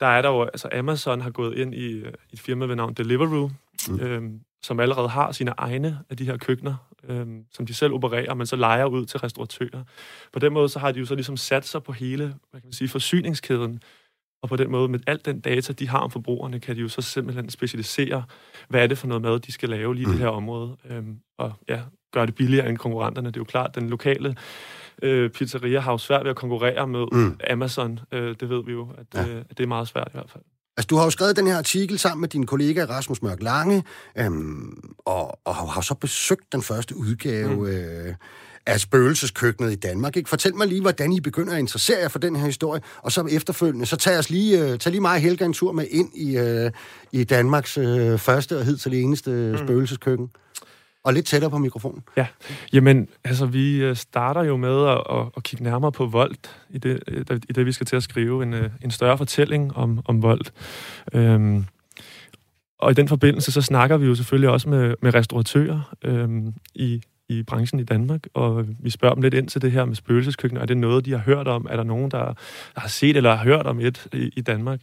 der 0.00 0.06
er 0.06 0.22
der 0.22 0.28
jo, 0.28 0.42
altså 0.42 0.68
Amazon 0.72 1.20
har 1.20 1.30
gået 1.30 1.58
ind 1.58 1.74
i, 1.74 1.98
i 1.98 2.04
et 2.32 2.40
firma 2.40 2.66
ved 2.66 2.76
navn 2.76 2.94
Deliveroo, 2.94 3.50
mm. 3.88 4.00
øhm, 4.00 4.40
som 4.62 4.80
allerede 4.80 5.08
har 5.08 5.32
sine 5.32 5.54
egne 5.58 5.98
af 6.10 6.16
de 6.16 6.24
her 6.24 6.36
køkkener, 6.36 6.74
øh, 7.08 7.26
som 7.52 7.66
de 7.66 7.74
selv 7.74 7.92
opererer, 7.92 8.34
men 8.34 8.46
så 8.46 8.56
leger 8.56 8.84
ud 8.84 9.06
til 9.06 9.20
restauratører. 9.20 9.84
På 10.32 10.38
den 10.38 10.52
måde 10.52 10.68
så 10.68 10.78
har 10.78 10.92
de 10.92 10.98
jo 10.98 11.06
så 11.06 11.14
ligesom 11.14 11.36
sat 11.36 11.66
sig 11.66 11.82
på 11.82 11.92
hele 11.92 12.24
hvad 12.24 12.60
kan 12.60 12.66
man 12.66 12.72
sige, 12.72 12.88
forsyningskæden, 12.88 13.80
og 14.42 14.48
på 14.48 14.56
den 14.56 14.70
måde, 14.70 14.88
med 14.88 15.00
alt 15.06 15.24
den 15.24 15.40
data, 15.40 15.72
de 15.72 15.88
har 15.88 15.98
om 15.98 16.10
forbrugerne, 16.10 16.60
kan 16.60 16.76
de 16.76 16.80
jo 16.80 16.88
så 16.88 17.02
simpelthen 17.02 17.50
specialisere, 17.50 18.24
hvad 18.68 18.82
er 18.82 18.86
det 18.86 18.98
for 18.98 19.06
noget 19.06 19.22
mad, 19.22 19.38
de 19.38 19.52
skal 19.52 19.68
lave 19.68 19.94
lige 19.94 20.02
i 20.02 20.06
mm. 20.06 20.12
det 20.12 20.20
her 20.20 20.28
område. 20.28 20.76
Øhm, 20.90 21.18
og 21.38 21.52
ja, 21.68 21.80
gøre 22.12 22.26
det 22.26 22.34
billigere 22.34 22.68
end 22.68 22.78
konkurrenterne. 22.78 23.28
Det 23.28 23.36
er 23.36 23.40
jo 23.40 23.44
klart, 23.44 23.74
den 23.74 23.90
lokale 23.90 24.36
øh, 25.02 25.30
pizzeria 25.30 25.80
har 25.80 25.92
jo 25.92 25.98
svært 25.98 26.24
ved 26.24 26.30
at 26.30 26.36
konkurrere 26.36 26.86
med 26.86 27.06
mm. 27.12 27.36
Amazon. 27.50 28.00
Øh, 28.12 28.36
det 28.40 28.48
ved 28.48 28.64
vi 28.64 28.72
jo, 28.72 28.88
at, 28.98 29.06
ja. 29.14 29.34
øh, 29.34 29.44
at 29.50 29.58
det 29.58 29.64
er 29.64 29.68
meget 29.68 29.88
svært 29.88 30.08
i 30.08 30.14
hvert 30.14 30.30
fald. 30.30 30.44
Altså, 30.76 30.86
du 30.86 30.96
har 30.96 31.04
jo 31.04 31.10
skrevet 31.10 31.36
den 31.36 31.46
her 31.46 31.56
artikel 31.56 31.98
sammen 31.98 32.20
med 32.20 32.28
din 32.28 32.46
kollega 32.46 32.84
Rasmus 32.84 33.22
Mørk 33.22 33.42
Lange, 33.42 33.84
øhm, 34.18 34.94
og, 34.98 35.38
og 35.44 35.54
har 35.54 35.80
så 35.80 35.94
besøgt 35.94 36.52
den 36.52 36.62
første 36.62 36.96
udgave 36.96 37.54
mm. 37.54 37.66
øh, 37.66 38.14
af 38.66 38.80
spøgelseskøkkenet 38.80 39.72
i 39.72 39.76
Danmark. 39.76 40.16
Ikke? 40.16 40.28
Fortæl 40.28 40.54
mig 40.54 40.66
lige, 40.66 40.80
hvordan 40.80 41.12
I 41.12 41.20
begynder 41.20 41.52
at 41.52 41.58
interessere 41.58 41.98
jer 42.00 42.08
for 42.08 42.18
den 42.18 42.36
her 42.36 42.46
historie, 42.46 42.80
og 43.02 43.12
så 43.12 43.28
efterfølgende, 43.30 43.86
så 43.86 43.96
tag, 43.96 44.18
os 44.18 44.30
lige, 44.30 44.64
øh, 44.64 44.78
tag 44.78 44.90
lige 44.90 45.00
mig 45.00 45.12
og 45.12 45.20
Helga 45.20 45.44
en 45.44 45.52
tur 45.52 45.72
med 45.72 45.86
ind 45.90 46.10
i, 46.14 46.38
øh, 46.38 46.70
i 47.12 47.24
Danmarks 47.24 47.78
øh, 47.78 48.18
første 48.18 48.58
og 48.58 48.64
hidtil 48.64 48.94
eneste 48.94 49.30
mm. 49.30 49.58
spøgelseskøkken. 49.58 50.30
Og 51.04 51.14
lidt 51.14 51.26
tættere 51.26 51.50
på 51.50 51.58
mikrofonen. 51.58 52.02
Ja, 52.16 52.26
jamen, 52.72 53.08
altså 53.24 53.46
vi 53.46 53.82
øh, 53.82 53.96
starter 53.96 54.42
jo 54.42 54.56
med 54.56 54.86
at, 54.86 55.02
at, 55.10 55.26
at 55.36 55.42
kigge 55.42 55.64
nærmere 55.64 55.92
på 55.92 56.06
vold, 56.06 56.34
i 56.70 56.78
det, 56.78 57.02
øh, 57.08 57.40
i 57.48 57.52
det 57.52 57.66
vi 57.66 57.72
skal 57.72 57.86
til 57.86 57.96
at 57.96 58.02
skrive 58.02 58.42
en, 58.42 58.54
øh, 58.54 58.70
en 58.84 58.90
større 58.90 59.18
fortælling 59.18 59.76
om, 59.76 60.00
om 60.04 60.22
vold. 60.22 60.40
Øhm, 61.12 61.64
og 62.78 62.90
i 62.90 62.94
den 62.94 63.08
forbindelse, 63.08 63.52
så 63.52 63.62
snakker 63.62 63.96
vi 63.96 64.06
jo 64.06 64.14
selvfølgelig 64.14 64.50
også 64.50 64.68
med, 64.68 64.94
med 65.02 65.14
restauratører 65.14 65.94
øhm, 66.04 66.54
i, 66.74 67.02
i 67.28 67.42
branchen 67.42 67.80
i 67.80 67.84
Danmark, 67.84 68.26
og 68.34 68.66
vi 68.80 68.90
spørger 68.90 69.14
dem 69.14 69.22
lidt 69.22 69.34
ind 69.34 69.48
til 69.48 69.62
det 69.62 69.72
her 69.72 69.84
med 69.84 69.94
spøgelseskøkkener. 69.94 70.62
Er 70.62 70.66
det 70.66 70.76
noget, 70.76 71.04
de 71.04 71.10
har 71.10 71.18
hørt 71.18 71.48
om? 71.48 71.66
Er 71.70 71.76
der 71.76 71.82
nogen, 71.82 72.10
der, 72.10 72.24
der 72.74 72.80
har 72.80 72.88
set 72.88 73.16
eller 73.16 73.34
har 73.34 73.44
hørt 73.44 73.66
om 73.66 73.80
et 73.80 74.06
i, 74.12 74.30
i 74.36 74.40
Danmark? 74.40 74.80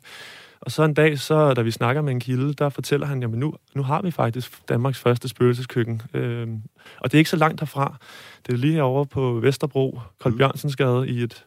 Og 0.65 0.71
så 0.71 0.83
en 0.83 0.93
dag, 0.93 1.19
så, 1.19 1.53
da 1.53 1.61
vi 1.61 1.71
snakker 1.71 2.01
med 2.01 2.11
en 2.11 2.19
kilde, 2.19 2.53
der 2.53 2.69
fortæller 2.69 3.07
han, 3.07 3.21
jamen 3.21 3.39
nu, 3.39 3.53
nu 3.75 3.83
har 3.83 4.01
vi 4.01 4.11
faktisk 4.11 4.69
Danmarks 4.69 4.99
første 4.99 5.27
spøgelseskøkken. 5.27 6.01
Øhm, 6.13 6.61
og 6.99 7.11
det 7.11 7.17
er 7.17 7.19
ikke 7.19 7.29
så 7.29 7.37
langt 7.37 7.61
herfra. 7.61 7.97
Det 8.45 8.53
er 8.53 8.57
lige 8.57 8.73
herovre 8.73 9.05
på 9.05 9.39
Vesterbro, 9.39 9.99
Kold 10.19 10.33
mm. 10.33 10.37
Bjørnsensgade, 10.37 11.07
i 11.07 11.23
et, 11.23 11.45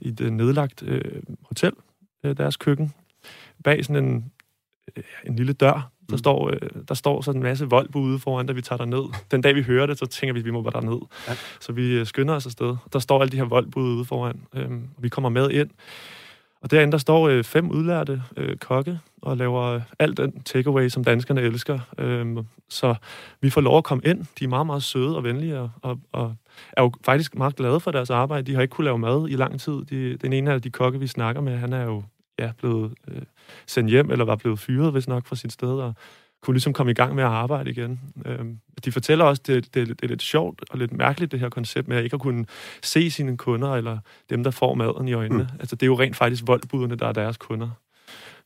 i 0.00 0.08
et 0.08 0.20
øh, 0.20 0.30
nedlagt 0.30 0.82
øh, 0.82 1.22
hotel, 1.42 1.72
øh, 2.24 2.36
deres 2.36 2.56
køkken. 2.56 2.92
Bag 3.64 3.84
sådan 3.84 4.04
en, 4.04 4.32
øh, 4.96 5.04
en 5.26 5.36
lille 5.36 5.52
dør, 5.52 5.90
der, 6.08 6.14
mm. 6.14 6.18
står, 6.18 6.50
øh, 6.50 6.70
der 6.88 6.94
står 6.94 7.20
sådan 7.20 7.38
en 7.38 7.42
masse 7.42 7.64
vold 7.64 7.96
ude 7.96 8.18
foran, 8.18 8.46
da 8.46 8.52
vi 8.52 8.62
tager 8.62 8.84
ned. 8.84 9.04
Den 9.30 9.40
dag, 9.40 9.54
vi 9.54 9.62
hører 9.62 9.86
det, 9.86 9.98
så 9.98 10.06
tænker 10.06 10.32
vi, 10.32 10.38
at 10.38 10.44
vi 10.44 10.50
må 10.50 10.62
være 10.62 10.72
derned. 10.82 11.00
Ja. 11.28 11.32
Så 11.60 11.72
vi 11.72 11.92
øh, 11.92 12.06
skynder 12.06 12.34
os 12.34 12.46
afsted. 12.46 12.76
Der 12.92 12.98
står 12.98 13.20
alle 13.20 13.32
de 13.32 13.36
her 13.36 13.44
voldbud 13.44 13.96
ude 13.96 14.04
foran. 14.04 14.40
Og 14.52 15.02
vi 15.02 15.08
kommer 15.08 15.28
med 15.28 15.50
ind. 15.50 15.70
Og 16.62 16.70
derinde 16.70 16.92
der 16.92 16.98
står 16.98 17.28
øh, 17.28 17.44
fem 17.44 17.70
udlærte 17.70 18.22
øh, 18.36 18.56
kokke 18.56 18.98
og 19.22 19.36
laver 19.36 19.80
alt 19.98 20.16
den 20.16 20.42
takeaway, 20.42 20.88
som 20.88 21.04
danskerne 21.04 21.40
elsker. 21.40 21.78
Øhm, 21.98 22.38
så 22.68 22.94
vi 23.40 23.50
får 23.50 23.60
lov 23.60 23.78
at 23.78 23.84
komme 23.84 24.02
ind. 24.04 24.26
De 24.38 24.44
er 24.44 24.48
meget, 24.48 24.66
meget 24.66 24.82
søde 24.82 25.16
og 25.16 25.24
venlige, 25.24 25.58
og, 25.58 25.70
og, 25.82 26.00
og 26.12 26.34
er 26.72 26.82
jo 26.82 26.92
faktisk 27.04 27.34
meget 27.34 27.56
glade 27.56 27.80
for 27.80 27.90
deres 27.90 28.10
arbejde. 28.10 28.46
De 28.46 28.54
har 28.54 28.62
ikke 28.62 28.72
kunne 28.72 28.84
lave 28.84 28.98
mad 28.98 29.28
i 29.28 29.36
lang 29.36 29.60
tid. 29.60 29.84
De, 29.84 30.16
den 30.16 30.32
ene 30.32 30.52
af 30.52 30.62
de 30.62 30.70
kokke, 30.70 31.00
vi 31.00 31.06
snakker 31.06 31.42
med, 31.42 31.56
han 31.56 31.72
er 31.72 31.82
jo 31.82 32.02
ja, 32.38 32.52
blevet 32.58 32.94
øh, 33.08 33.22
sendt 33.66 33.90
hjem, 33.90 34.10
eller 34.10 34.24
var 34.24 34.36
blevet 34.36 34.58
fyret, 34.58 34.92
hvis 34.92 35.08
nok, 35.08 35.26
fra 35.26 35.36
sit 35.36 35.52
sted, 35.52 35.68
og 35.68 35.94
kunne 36.42 36.54
ligesom 36.54 36.72
komme 36.72 36.90
i 36.92 36.94
gang 36.94 37.14
med 37.14 37.24
at 37.24 37.30
arbejde 37.30 37.70
igen. 37.70 38.00
Øhm, 38.26 38.58
de 38.84 38.92
fortæller 38.92 39.24
også, 39.24 39.42
at 39.42 39.46
det, 39.46 39.74
det, 39.74 39.88
det 39.88 40.02
er 40.02 40.08
lidt 40.08 40.22
sjovt 40.22 40.64
og 40.70 40.78
lidt 40.78 40.92
mærkeligt, 40.92 41.32
det 41.32 41.40
her 41.40 41.48
koncept 41.48 41.88
med 41.88 41.96
at 41.96 42.04
ikke 42.04 42.14
at 42.14 42.20
kunne 42.20 42.46
se 42.82 43.10
sine 43.10 43.36
kunder, 43.36 43.74
eller 43.74 43.98
dem, 44.30 44.44
der 44.44 44.50
får 44.50 44.74
maden 44.74 45.08
i 45.08 45.12
øjnene. 45.12 45.42
Mm. 45.42 45.58
Altså, 45.60 45.76
det 45.76 45.82
er 45.82 45.86
jo 45.86 46.00
rent 46.00 46.16
faktisk 46.16 46.42
voldbudene, 46.46 46.96
der 46.96 47.06
er 47.06 47.12
deres 47.12 47.36
kunder. 47.36 47.70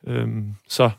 Øhm, 0.06 0.54
så 0.68 0.90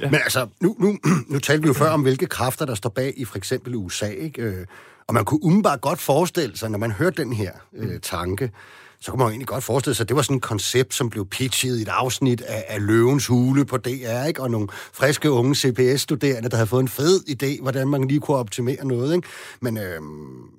Ja. 0.00 0.10
Men 0.10 0.14
altså, 0.14 0.48
nu, 0.60 0.76
nu, 0.78 0.98
nu 1.32 1.38
talte 1.38 1.62
vi 1.62 1.68
jo 1.68 1.74
før 1.74 1.90
om, 1.90 2.02
hvilke 2.02 2.26
kræfter, 2.26 2.66
der 2.66 2.74
står 2.74 2.90
bag 2.90 3.14
i 3.16 3.24
for 3.24 3.36
eksempel 3.36 3.74
USA, 3.74 4.06
ikke? 4.06 4.42
Øh, 4.42 4.66
og 5.06 5.14
man 5.14 5.24
kunne 5.24 5.44
umiddelbart 5.44 5.80
godt 5.80 6.00
forestille 6.00 6.56
sig, 6.56 6.70
når 6.70 6.78
man 6.78 6.90
hørte 6.90 7.22
den 7.22 7.32
her 7.32 7.52
øh, 7.72 8.00
tanke, 8.00 8.50
så 9.00 9.10
kunne 9.10 9.18
man 9.18 9.26
jo 9.26 9.30
egentlig 9.30 9.48
godt 9.48 9.64
forestille 9.64 9.94
sig, 9.94 10.04
at 10.04 10.08
det 10.08 10.16
var 10.16 10.22
sådan 10.22 10.36
et 10.36 10.42
koncept, 10.42 10.94
som 10.94 11.10
blev 11.10 11.26
pitchet 11.26 11.78
i 11.78 11.82
et 11.82 11.88
afsnit 11.88 12.40
af, 12.40 12.64
af 12.68 12.86
Løvens 12.86 13.26
Hule 13.26 13.64
på 13.64 13.76
DR, 13.76 14.24
ikke? 14.24 14.42
og 14.42 14.50
nogle 14.50 14.68
friske 14.72 15.30
unge 15.30 15.54
CPS-studerende, 15.54 16.48
der 16.48 16.56
havde 16.56 16.66
fået 16.66 16.82
en 16.82 16.88
fed 16.88 17.20
idé, 17.28 17.62
hvordan 17.62 17.88
man 17.88 18.08
lige 18.08 18.20
kunne 18.20 18.36
optimere 18.36 18.86
noget. 18.86 19.14
Ikke? 19.14 19.28
Men, 19.60 19.78
øh, 19.78 20.02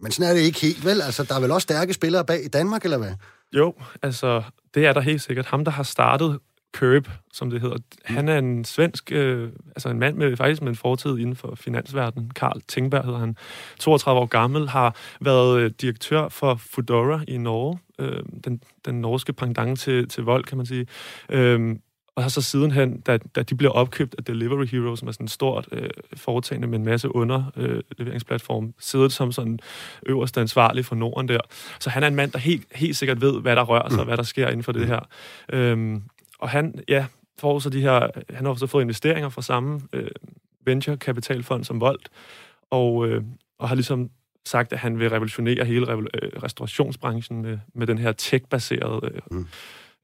men 0.02 0.12
sådan 0.12 0.32
er 0.32 0.34
det 0.34 0.42
ikke 0.42 0.62
helt, 0.62 0.86
vel? 0.86 1.02
Altså, 1.02 1.24
der 1.24 1.36
er 1.36 1.40
vel 1.40 1.52
også 1.52 1.64
stærke 1.64 1.94
spillere 1.94 2.26
bag 2.26 2.46
i 2.46 2.48
Danmark, 2.48 2.84
eller 2.84 2.98
hvad? 2.98 3.14
Jo, 3.54 3.74
altså, 4.04 4.44
det 4.74 4.86
er 4.86 4.94
der 4.94 5.02
helt 5.02 5.22
sikkert. 5.22 5.46
Ham, 5.46 5.66
der 5.66 5.72
har 5.72 5.84
startet 5.84 6.40
Curb, 6.74 7.08
som 7.34 7.50
det 7.50 7.62
hedder. 7.62 7.78
Han 8.06 8.30
er 8.30 8.38
en 8.38 8.66
svensk, 8.66 9.12
øh, 9.12 9.50
altså 9.68 9.90
en 9.90 10.00
mand 10.00 10.16
med 10.16 10.38
faktisk 10.38 10.62
med 10.62 10.70
en 10.70 10.76
fortid 10.76 11.18
inden 11.18 11.36
for 11.36 11.56
finansverdenen. 11.56 12.32
Karl 12.36 12.62
Tingberg 12.68 13.06
hedder 13.06 13.20
han. 13.20 13.38
32 13.80 14.22
år 14.22 14.26
gammel, 14.26 14.70
har 14.70 14.96
været 15.22 15.60
øh, 15.60 15.72
direktør 15.82 16.30
for 16.30 16.56
Foodora 16.56 17.24
i 17.28 17.38
Norge. 17.38 17.80
Øh, 18.00 18.24
den, 18.44 18.64
den 18.86 19.02
norske 19.02 19.34
pendant 19.34 19.80
til, 19.80 20.08
til 20.08 20.24
vold, 20.24 20.44
kan 20.44 20.58
man 20.58 20.66
sige. 20.66 20.88
Øh, 21.30 21.76
og 22.16 22.24
har 22.24 22.30
så 22.30 22.42
sidenhen, 22.42 23.02
da, 23.02 23.18
da 23.36 23.44
de 23.44 23.56
bliver 23.56 23.72
opkøbt 23.72 24.16
af 24.18 24.24
Delivery 24.24 24.66
Hero, 24.66 24.96
som 24.96 25.08
er 25.08 25.12
sådan 25.12 25.26
et 25.26 25.32
stort 25.32 25.68
øh, 25.72 25.90
foretagende 26.16 26.68
med 26.68 26.80
en 26.80 26.86
masse 26.86 27.16
underleveringsplatform, 27.16 28.66
øh, 28.66 28.72
siddet 28.80 29.12
som 29.12 29.32
sådan 29.32 29.60
øverste 30.06 30.42
ansvarlig 30.42 30.86
for 30.86 30.96
Norden 30.96 31.28
der. 31.28 31.40
Så 31.80 31.90
han 31.90 32.04
er 32.04 32.08
en 32.08 32.16
mand, 32.16 32.32
der 32.32 32.40
helt, 32.40 32.66
helt 32.72 32.98
sikkert 32.98 33.22
ved, 33.22 33.42
hvad 33.42 33.56
der 33.56 33.64
rører 33.64 33.90
sig, 33.90 34.00
mm. 34.00 34.06
hvad 34.06 34.18
der 34.18 34.24
sker 34.24 34.48
inden 34.48 34.64
for 34.64 34.72
det 34.72 34.88
her. 34.88 35.00
Øhm, 35.54 36.04
og 36.42 36.50
han, 36.50 36.84
ja, 36.88 37.06
får 37.40 37.60
så 37.60 37.70
de 37.70 37.82
her, 37.82 38.08
han 38.30 38.46
har 38.46 38.52
også 38.52 38.68
fået 38.68 38.84
investeringer 38.84 39.30
fra 39.30 39.42
samme 39.42 39.82
øh, 39.94 40.12
venture-kapitalfond 40.66 41.64
som 41.64 41.82
Volt, 41.82 42.10
og, 42.72 43.08
øh, 43.08 43.24
og 43.60 43.70
har 43.70 43.76
ligesom 43.76 44.10
sagt, 44.46 44.74
at 44.74 44.80
han 44.80 45.00
vil 45.00 45.10
revolutionere 45.10 45.66
hele 45.66 45.92
øh, 45.92 46.44
restaurationsbranchen 46.44 47.42
med, 47.42 47.60
med 47.76 47.88
den 47.88 47.98
her 47.98 48.12
tech-baserede 48.12 49.12
øh, 49.14 49.22
mm. 49.32 49.48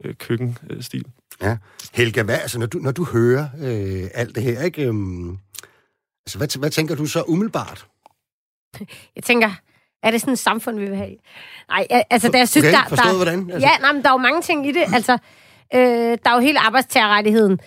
øh, 0.03 0.15
køkkenstil. 0.15 1.05
Ja. 1.41 1.57
Helga, 1.93 2.23
hvad, 2.23 2.35
altså, 2.35 2.59
når, 2.59 2.65
du, 2.65 2.77
når 2.77 2.91
du 2.91 3.05
hører 3.05 3.47
øh, 3.59 4.09
alt 4.13 4.35
det 4.35 4.43
her, 4.43 4.61
ikke, 4.61 4.87
øhm, 4.87 5.37
altså, 6.25 6.37
hvad, 6.37 6.59
hvad 6.59 6.69
tænker 6.69 6.95
du 6.95 7.05
så 7.05 7.23
umiddelbart? 7.27 7.87
Jeg 9.15 9.23
tænker, 9.23 9.49
er 10.03 10.11
det 10.11 10.21
sådan 10.21 10.33
et 10.33 10.39
samfund, 10.39 10.79
vi 10.79 10.85
vil 10.85 10.95
have? 10.95 11.15
Nej, 11.69 11.87
altså, 12.09 12.31
der, 12.31 12.37
jeg 12.37 12.49
synes, 12.49 12.65
okay, 12.65 12.77
der... 12.77 12.89
forstået 12.89 13.09
der, 13.09 13.15
hvordan? 13.15 13.51
Altså. 13.51 13.67
Ja, 13.67 13.77
nej, 13.77 13.91
men 13.91 14.03
der 14.03 14.09
er 14.09 14.13
jo 14.13 14.17
mange 14.17 14.41
ting 14.41 14.67
i 14.67 14.71
det. 14.71 14.83
Altså, 14.93 15.17
Øh, 15.75 16.17
der 16.23 16.29
er 16.29 16.35
jo 16.35 16.39
hele 16.39 16.59
arbejdstagerrettigheden, 16.59 17.59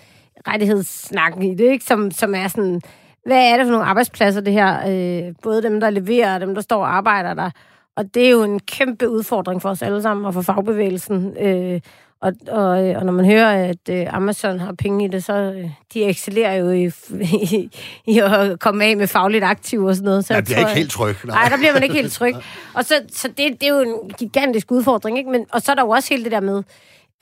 rettighedssnakken 0.49 1.43
i 1.43 1.55
det, 1.55 1.65
ikke? 1.65 1.85
Som, 1.85 2.11
som 2.11 2.35
er 2.35 2.49
sådan, 2.49 2.81
hvad 3.27 3.53
er 3.53 3.57
det 3.57 3.67
for 3.67 3.71
nogle 3.71 3.87
arbejdspladser, 3.87 4.41
det 4.41 4.53
her? 4.53 4.89
Øh, 4.89 5.35
både 5.43 5.63
dem, 5.63 5.81
der 5.81 5.91
leverer, 5.91 6.35
og 6.35 6.41
dem, 6.41 6.55
der 6.55 6.63
står 6.63 6.81
og 6.81 6.97
arbejder 6.97 7.35
der. 7.35 7.51
Og 7.97 8.15
det 8.15 8.27
er 8.27 8.31
jo 8.31 8.43
en 8.43 8.61
kæmpe 8.61 9.09
udfordring 9.09 9.63
for 9.63 9.69
os 9.69 9.83
alle 9.83 10.03
sammen, 10.03 10.27
og 10.27 10.35
for 10.35 10.43
fagbevægelsen. 10.43 11.37
Øh, 11.41 11.81
og, 12.23 12.33
og, 12.49 12.69
og 12.69 13.05
når 13.07 13.13
man 13.13 13.25
hører, 13.25 13.69
at 13.69 13.89
øh, 13.91 14.15
Amazon 14.15 14.59
har 14.59 14.73
penge 14.73 15.05
i 15.05 15.09
det, 15.09 15.25
så 15.25 15.33
øh, 15.33 15.71
de 15.95 16.05
excellerer 16.05 16.55
jo 16.55 16.71
i, 16.71 16.85
i, 17.57 17.71
i 18.07 18.19
at 18.19 18.59
komme 18.61 18.85
af 18.85 18.97
med 18.97 19.07
fagligt 19.07 19.45
aktiv 19.45 19.85
og 19.85 19.95
sådan 19.95 20.05
noget. 20.05 20.25
Så 20.25 20.35
ja, 20.35 20.41
det 20.41 20.57
er 20.57 20.59
ikke 20.59 20.75
helt 20.75 20.91
tryg. 20.91 21.17
Nej. 21.25 21.37
nej, 21.37 21.49
der 21.49 21.57
bliver 21.57 21.73
man 21.73 21.83
ikke 21.83 21.95
helt 21.95 22.13
tryg. 22.13 22.35
Og 22.75 22.85
så, 22.85 22.95
så 23.13 23.29
det, 23.29 23.61
det 23.61 23.63
er 23.63 23.75
jo 23.75 23.81
en 23.81 24.11
gigantisk 24.19 24.71
udfordring, 24.71 25.19
ikke? 25.19 25.31
Men, 25.31 25.47
og 25.53 25.63
så 25.63 25.73
er 25.73 25.77
der 25.77 25.83
jo 25.83 25.89
også 25.89 26.09
hele 26.15 26.25
det 26.25 26.33
der 26.33 26.41
med, 26.41 26.63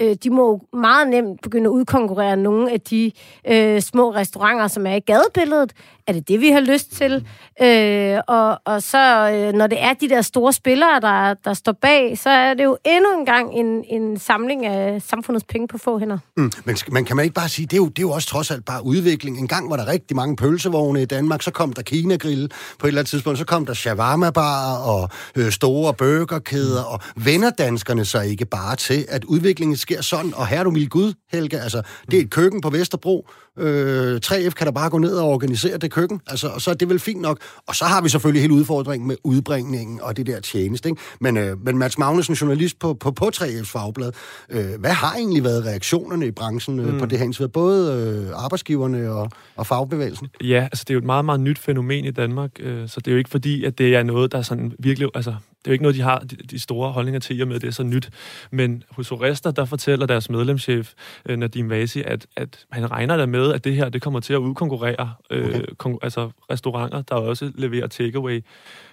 øh, 0.01 0.17
de 0.25 0.31
må 0.31 0.61
meget 0.73 1.09
nemt 1.09 1.43
begynde 1.43 1.67
at 1.67 1.71
udkonkurrere 1.71 2.37
nogle 2.37 2.73
af 2.73 2.81
de 2.81 3.13
øh, 3.49 3.81
små 3.81 4.15
restauranter, 4.15 4.69
som 4.69 4.87
er 4.87 4.95
i 4.95 5.01
gadebilledet. 5.01 5.73
Er 6.07 6.13
det 6.13 6.29
det, 6.29 6.41
vi 6.41 6.51
har 6.51 6.61
lyst 6.61 6.93
til? 6.93 7.27
Øh, 7.63 8.21
og, 8.29 8.61
og 8.65 8.83
så, 8.83 9.31
øh, 9.31 9.53
når 9.53 9.67
det 9.67 9.83
er 9.83 9.93
de 9.93 10.09
der 10.09 10.23
store 10.23 10.53
spillere, 10.53 11.01
der, 11.01 11.35
der 11.35 11.55
står 11.55 11.73
bag, 11.73 12.19
så 12.19 12.31
er 12.31 12.55
det 12.55 12.65
jo 12.65 12.79
endnu 12.85 13.19
en 13.19 13.27
gang 13.27 13.55
en, 13.55 13.85
en 13.89 14.19
samling 14.19 14.67
af 14.67 15.03
samfundets 15.03 15.45
penge 15.45 15.69
på 15.69 15.79
få 15.79 15.99
hænder. 15.99 16.19
Mm, 16.37 16.53
men 16.65 16.77
man 16.89 17.05
kan 17.05 17.17
man 17.17 17.25
ikke 17.25 17.35
bare 17.35 17.49
sige, 17.49 17.67
det 17.67 17.73
er, 17.73 17.77
jo, 17.77 17.89
det 17.89 17.99
er 17.99 18.03
jo 18.03 18.11
også 18.11 18.29
trods 18.29 18.51
alt 18.51 18.65
bare 18.65 18.85
udvikling. 18.85 19.39
En 19.39 19.49
gang 19.49 19.71
var 19.71 19.77
der 19.77 19.87
rigtig 19.87 20.17
mange 20.17 20.37
pølsevogne 20.37 21.03
i 21.03 21.05
Danmark, 21.05 21.43
så 21.43 21.51
kom 21.51 21.73
der 21.73 21.83
Kina-grill 21.83 22.51
på 22.79 22.87
et 22.87 22.89
eller 22.89 23.01
andet 23.01 23.11
tidspunkt, 23.11 23.39
så 23.39 23.45
kom 23.45 23.67
der 23.67 23.75
shawarma-bar 23.75 24.77
og 24.77 25.09
øh, 25.37 25.51
store 25.51 25.95
burgerkæder, 25.95 26.83
og 26.83 27.01
vender 27.17 27.51
danskerne 27.51 28.05
så 28.05 28.21
ikke 28.21 28.45
bare 28.45 28.77
til, 28.77 29.07
at 29.09 29.25
udviklingen 29.25 29.77
sker 29.89 30.03
sådan, 30.03 30.35
og 30.35 30.47
her 30.47 30.59
er 30.59 30.65
du 30.65 30.71
mild 30.71 30.89
Gud, 30.89 31.13
Helge, 31.33 31.61
altså, 31.61 31.83
det 32.11 32.19
er 32.19 32.23
et 32.23 32.31
køkken 32.31 32.61
på 32.61 32.71
Vesterbro, 32.71 33.29
øh, 33.59 34.21
3F 34.27 34.51
kan 34.51 34.67
da 34.67 34.71
bare 34.71 34.91
gå 34.91 34.99
ned 34.99 35.15
og 35.15 35.29
organisere 35.29 35.79
det 35.79 35.91
køkken, 35.91 36.21
altså, 36.27 36.49
og 36.49 36.61
så 36.61 36.71
er 36.71 36.75
det 36.75 36.89
vel 36.89 36.99
fint 36.99 37.21
nok. 37.21 37.39
Og 37.67 37.75
så 37.75 37.85
har 37.85 38.03
vi 38.03 38.09
selvfølgelig 38.09 38.43
hele 38.43 38.55
udfordringen 38.55 39.09
med 39.09 39.17
udbringningen 39.25 40.01
og 40.01 40.17
det 40.17 40.27
der 40.27 40.41
tjeneste, 40.41 40.89
ikke? 40.89 41.03
Men, 41.21 41.37
øh, 41.37 41.65
men 41.65 41.79
Mads 41.79 41.99
Magnussen, 41.99 42.35
journalist 42.35 42.79
på, 42.79 42.95
på, 42.95 43.11
på 43.11 43.31
3F's 43.37 43.73
fagblad, 43.73 44.13
øh, 44.51 44.81
hvad 44.81 44.91
har 44.91 45.15
egentlig 45.15 45.45
været 45.45 45.65
reaktionerne 45.65 46.27
i 46.27 46.31
branchen 46.31 46.79
øh, 46.79 46.93
mm. 46.93 46.99
på 46.99 47.07
det 47.07 47.19
her 47.19 47.49
Både 47.53 47.93
øh, 47.93 48.45
arbejdsgiverne 48.45 49.11
og, 49.11 49.31
og 49.57 49.67
fagbevægelsen? 49.67 50.29
Ja, 50.43 50.63
altså 50.63 50.85
det 50.89 50.91
er 50.91 50.95
jo 50.95 50.99
et 50.99 51.05
meget, 51.05 51.25
meget 51.25 51.41
nyt 51.41 51.59
fænomen 51.59 52.05
i 52.05 52.11
Danmark, 52.11 52.51
øh, 52.61 52.89
så 52.89 53.01
det 53.01 53.09
er 53.09 53.13
jo 53.13 53.19
ikke 53.19 53.31
fordi, 53.31 53.65
at 53.65 53.79
det 53.79 53.95
er 53.95 54.03
noget, 54.03 54.33
der 54.33 54.39
er 54.39 54.43
sådan 54.43 54.73
virkelig, 54.79 55.09
altså 55.15 55.35
det 55.59 55.67
er 55.67 55.71
jo 55.71 55.73
ikke 55.73 55.83
noget, 55.83 55.97
de 55.97 56.03
har 56.03 56.19
de, 56.51 56.59
store 56.59 56.93
holdninger 56.93 57.21
til, 57.21 57.39
i 57.39 57.41
og 57.41 57.49
med, 57.49 57.57
at 57.57 57.63
det 57.63 57.69
er 57.69 57.73
så 57.73 57.83
nyt. 57.83 58.11
Men 58.51 58.83
hos 58.91 59.13
Oresta, 59.13 59.51
der 59.51 59.65
fortæller 59.65 60.07
deres 60.07 60.31
medlemschef, 60.31 60.93
øh, 61.27 61.37
Nadim 61.37 61.71
Vasi, 61.71 62.03
at, 62.03 62.27
at 62.37 62.67
han 62.71 62.91
regner 62.91 63.17
der 63.17 63.27
med, 63.27 63.53
at 63.53 63.65
det 63.65 63.75
her 63.75 63.89
det 63.89 64.03
kommer 64.03 64.21
til 64.21 64.33
at 64.33 64.39
udkonkurrere 64.39 65.15
øh, 65.31 65.47
okay. 65.47 65.61
kon- 65.83 65.99
altså 66.03 66.31
restauranter, 66.51 67.03
der 67.03 67.15
også 67.15 67.53
leverer 67.55 67.87
takeaway. 67.87 68.45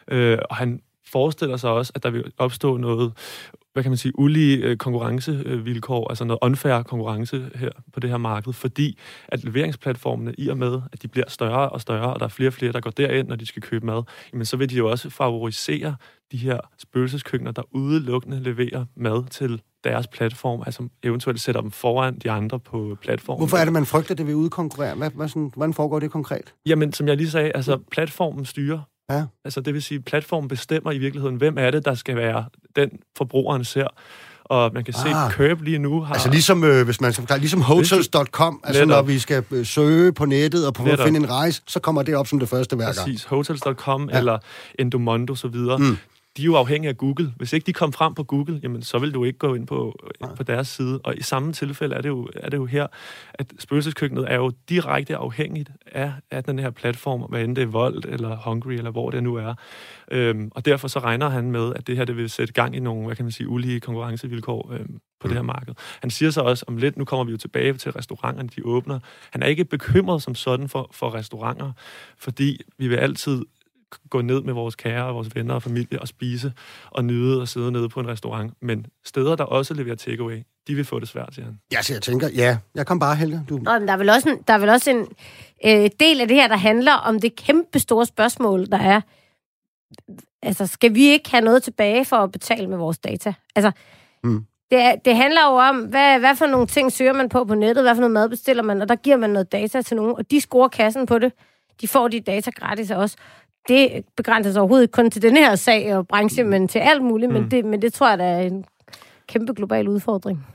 Øh, 0.07 0.37
og 0.49 0.55
han 0.55 0.81
forestiller 1.11 1.57
sig 1.57 1.69
også, 1.69 1.91
at 1.95 2.03
der 2.03 2.09
vil 2.09 2.31
opstå 2.37 2.77
noget 2.77 3.13
hvad 3.75 3.83
kan 3.83 3.91
man 3.91 3.97
sige, 3.97 4.19
ulige 4.19 4.57
øh, 4.57 4.77
konkurrencevilkår, 4.77 6.09
altså 6.09 6.25
noget 6.25 6.39
unfair 6.41 6.83
konkurrence 6.83 7.49
her 7.55 7.69
på 7.93 7.99
det 7.99 8.09
her 8.09 8.17
marked, 8.17 8.53
fordi 8.53 8.99
at 9.27 9.43
leveringsplatformene, 9.43 10.33
i 10.37 10.47
og 10.47 10.57
med, 10.57 10.81
at 10.91 11.01
de 11.01 11.07
bliver 11.07 11.29
større 11.29 11.69
og 11.69 11.81
større, 11.81 12.13
og 12.13 12.19
der 12.19 12.25
er 12.25 12.29
flere 12.29 12.49
og 12.49 12.53
flere, 12.53 12.71
der 12.71 12.79
går 12.79 12.89
derind, 12.89 13.27
når 13.27 13.35
de 13.35 13.45
skal 13.45 13.61
købe 13.61 13.85
mad, 13.85 14.03
jamen 14.33 14.45
så 14.45 14.57
vil 14.57 14.69
de 14.69 14.75
jo 14.75 14.89
også 14.89 15.09
favorisere 15.09 15.95
de 16.31 16.37
her 16.37 16.59
spøgelseskøkkener, 16.77 17.51
der 17.51 17.61
udelukkende 17.71 18.43
leverer 18.43 18.85
mad 18.95 19.29
til 19.29 19.61
deres 19.83 20.07
platform, 20.07 20.63
altså 20.65 20.87
eventuelt 21.03 21.41
sætter 21.41 21.61
dem 21.61 21.71
foran 21.71 22.19
de 22.19 22.31
andre 22.31 22.59
på 22.59 22.97
platformen. 23.01 23.39
Hvorfor 23.39 23.57
er 23.57 23.63
det, 23.63 23.73
man 23.73 23.85
frygter, 23.85 24.15
det 24.15 24.27
vil 24.27 24.35
udkonkurrere? 24.35 24.95
Hvad, 24.95 25.11
hvad 25.15 25.27
sådan, 25.27 25.51
hvordan 25.55 25.73
foregår 25.73 25.99
det 25.99 26.11
konkret? 26.11 26.53
Jamen, 26.65 26.93
som 26.93 27.07
jeg 27.07 27.17
lige 27.17 27.29
sagde, 27.29 27.51
altså 27.55 27.79
platformen 27.91 28.45
styrer 28.45 28.79
Ja. 29.09 29.23
Altså 29.45 29.61
det 29.61 29.73
vil 29.73 29.81
sige, 29.83 29.97
at 29.97 30.05
platformen 30.05 30.47
bestemmer 30.47 30.91
i 30.91 30.97
virkeligheden, 30.97 31.35
hvem 31.35 31.57
er 31.57 31.71
det, 31.71 31.85
der 31.85 31.93
skal 31.95 32.15
være 32.15 32.45
den 32.75 32.89
forbrugeren 33.17 33.63
ser. 33.65 33.87
Og 34.43 34.71
man 34.73 34.83
kan 34.83 34.93
se, 34.93 35.07
Ah. 35.09 35.25
at 35.25 35.31
Curb 35.31 35.61
lige 35.61 35.79
nu 35.79 36.01
har... 36.01 36.13
Altså 36.13 36.29
ligesom, 36.29 36.63
øh, 36.63 36.85
hvis 36.85 37.01
man 37.01 37.13
skal 37.13 37.21
forklare, 37.21 37.39
ligesom 37.39 37.61
hotels.com, 37.61 38.59
altså 38.63 38.85
Netop. 38.85 38.97
når 39.05 39.07
vi 39.07 39.19
skal 39.19 39.43
øh, 39.51 39.65
søge 39.65 40.13
på 40.13 40.25
nettet 40.25 40.67
og 40.67 40.73
prøve 40.73 40.87
at 40.89 40.93
Netop. 40.93 41.05
finde 41.05 41.19
en 41.19 41.29
rejse, 41.29 41.61
så 41.67 41.79
kommer 41.79 42.03
det 42.03 42.15
op 42.15 42.27
som 42.27 42.39
det 42.39 42.49
første 42.49 42.75
hver 42.75 42.85
gang. 42.85 42.97
Præcis, 42.97 43.23
hotels.com 43.23 44.09
ja. 44.13 44.17
eller 44.17 44.37
Endomondo 44.79 45.33
osv., 45.33 45.55
Mm. 45.55 45.97
Mm. 46.35 46.41
de 46.41 46.41
er 46.41 46.45
jo 46.45 46.55
afhængige 46.55 46.89
af 46.89 46.97
Google. 46.97 47.33
Hvis 47.37 47.53
ikke 47.53 47.65
de 47.65 47.73
kom 47.73 47.93
frem 47.93 48.13
på 48.13 48.23
Google, 48.23 48.59
jamen, 48.63 48.81
så 48.81 48.99
vil 48.99 49.13
du 49.13 49.23
ikke 49.23 49.39
gå 49.39 49.55
ind 49.55 49.67
på, 49.67 49.99
på 50.37 50.43
deres 50.43 50.67
side. 50.67 50.99
Og 51.03 51.17
i 51.17 51.23
samme 51.23 51.53
tilfælde 51.53 51.95
er 51.95 52.01
det 52.01 52.09
jo, 52.09 52.29
er 52.35 52.49
det 52.49 52.57
jo 52.57 52.65
her, 52.65 52.87
at 53.33 53.53
spøgelseskøkkenet 53.59 54.31
er 54.31 54.35
jo 54.35 54.51
direkte 54.69 55.15
afhængigt 55.15 55.71
af, 55.85 56.13
af 56.31 56.43
den 56.43 56.59
her 56.59 56.69
platform, 56.69 57.21
hvad 57.21 57.43
end 57.43 57.55
det 57.55 57.61
er 57.61 57.65
Volt 57.65 58.05
eller 58.05 58.37
Hungry, 58.37 58.71
eller 58.71 58.91
hvor 58.91 59.09
det 59.09 59.23
nu 59.23 59.35
er. 59.35 59.53
Øhm, 60.11 60.51
og 60.55 60.65
derfor 60.65 60.87
så 60.87 60.99
regner 60.99 61.29
han 61.29 61.51
med, 61.51 61.73
at 61.75 61.87
det 61.87 61.97
her 61.97 62.05
det 62.05 62.17
vil 62.17 62.29
sætte 62.29 62.53
gang 62.53 62.75
i 62.75 62.79
nogle, 62.79 63.05
hvad 63.05 63.15
kan 63.15 63.25
man 63.25 63.31
sige, 63.31 63.47
ulige 63.47 63.79
konkurrencevilkår 63.79 64.73
øhm, 64.73 64.99
på 65.19 65.27
det 65.27 65.35
her 65.35 65.43
marked. 65.43 65.73
Han 66.01 66.09
siger 66.09 66.31
så 66.31 66.41
også, 66.41 66.65
om 66.67 66.77
lidt, 66.77 66.97
nu 66.97 67.05
kommer 67.05 67.23
vi 67.23 67.31
jo 67.31 67.37
tilbage 67.37 67.73
til 67.73 67.91
restauranterne, 67.91 68.49
de 68.55 68.65
åbner. 68.65 68.99
Han 69.31 69.43
er 69.43 69.47
ikke 69.47 69.65
bekymret 69.65 70.21
som 70.21 70.35
sådan 70.35 70.69
for, 70.69 70.89
for 70.91 71.13
restauranter, 71.13 71.71
fordi 72.17 72.61
vi 72.77 72.87
vil 72.87 72.95
altid 72.95 73.41
gå 74.09 74.21
ned 74.21 74.41
med 74.41 74.53
vores 74.53 74.75
kære 74.75 75.05
og 75.05 75.15
vores 75.15 75.35
venner 75.35 75.53
og 75.53 75.63
familie 75.63 76.01
og 76.01 76.07
spise 76.07 76.53
og 76.91 77.05
nyde 77.05 77.41
og 77.41 77.47
sidde 77.47 77.71
nede 77.71 77.89
på 77.89 77.99
en 77.99 78.07
restaurant. 78.07 78.53
Men 78.61 78.85
steder, 79.05 79.35
der 79.35 79.43
også 79.43 79.73
leverer 79.73 79.95
takeaway, 79.95 80.43
de 80.67 80.75
vil 80.75 80.85
få 80.85 80.99
det 80.99 81.07
svært, 81.07 81.33
siger 81.35 81.45
han. 81.45 81.59
Ja, 81.73 81.81
så 81.81 81.93
jeg 81.93 82.01
tænker, 82.01 82.29
ja, 82.35 82.57
jeg 82.75 82.85
kom 82.87 82.99
bare, 82.99 83.15
Helge. 83.15 83.41
Du... 83.49 83.55
Men 83.57 83.65
der 83.65 83.93
er 83.93 83.97
vel 83.97 84.09
også 84.09 84.29
en, 84.29 84.37
der 84.47 84.53
er 84.53 84.57
vel 84.57 84.69
også 84.69 84.89
en 84.91 85.07
øh, 85.65 85.89
del 85.99 86.21
af 86.21 86.27
det 86.27 86.37
her, 86.37 86.47
der 86.47 86.57
handler 86.57 86.93
om 86.93 87.19
det 87.21 87.35
kæmpe 87.35 87.79
store 87.79 88.05
spørgsmål, 88.05 88.65
der 88.65 88.77
er, 88.77 89.01
altså, 90.41 90.67
skal 90.67 90.95
vi 90.95 91.05
ikke 91.07 91.31
have 91.31 91.41
noget 91.43 91.63
tilbage 91.63 92.05
for 92.05 92.15
at 92.15 92.31
betale 92.31 92.67
med 92.67 92.77
vores 92.77 92.97
data? 92.97 93.33
Altså, 93.55 93.71
Mm. 94.23 94.45
det, 94.71 95.05
det 95.05 95.15
handler 95.15 95.41
jo 95.45 95.55
om, 95.57 95.75
hvad, 95.85 96.19
hvad 96.19 96.35
for 96.35 96.45
nogle 96.45 96.67
ting 96.67 96.91
søger 96.91 97.13
man 97.13 97.29
på 97.29 97.45
på 97.45 97.55
nettet, 97.55 97.83
hvad 97.83 97.95
for 97.95 97.99
noget 97.99 98.11
mad 98.11 98.29
bestiller 98.29 98.63
man, 98.63 98.81
og 98.81 98.89
der 98.89 98.95
giver 98.95 99.17
man 99.17 99.29
noget 99.29 99.51
data 99.51 99.81
til 99.81 99.97
nogen, 99.97 100.15
og 100.17 100.31
de 100.31 100.41
scorer 100.41 100.67
kassen 100.67 101.05
på 101.05 101.19
det. 101.19 101.33
De 101.81 101.87
får 101.87 102.07
de 102.07 102.19
data 102.19 102.51
gratis 102.55 102.91
af 102.91 102.95
os. 102.95 103.15
Det 103.67 104.05
begrænser 104.17 104.51
sig 104.51 104.61
overhovedet 104.61 104.91
kun 104.91 105.11
til 105.11 105.21
den 105.21 105.37
her 105.37 105.55
sag 105.55 105.95
og 105.97 106.07
branche, 106.07 106.43
men 106.43 106.67
til 106.67 106.79
alt 106.79 107.03
muligt, 107.03 107.31
mm. 107.31 107.39
men, 107.39 107.51
det, 107.51 107.65
men 107.65 107.81
det 107.81 107.93
tror 107.93 108.09
jeg, 108.09 108.17
der 108.17 108.25
er 108.25 108.41
en 108.41 108.65
kæmpe 109.27 109.53
global 109.53 109.87
udfordring. 109.87 110.45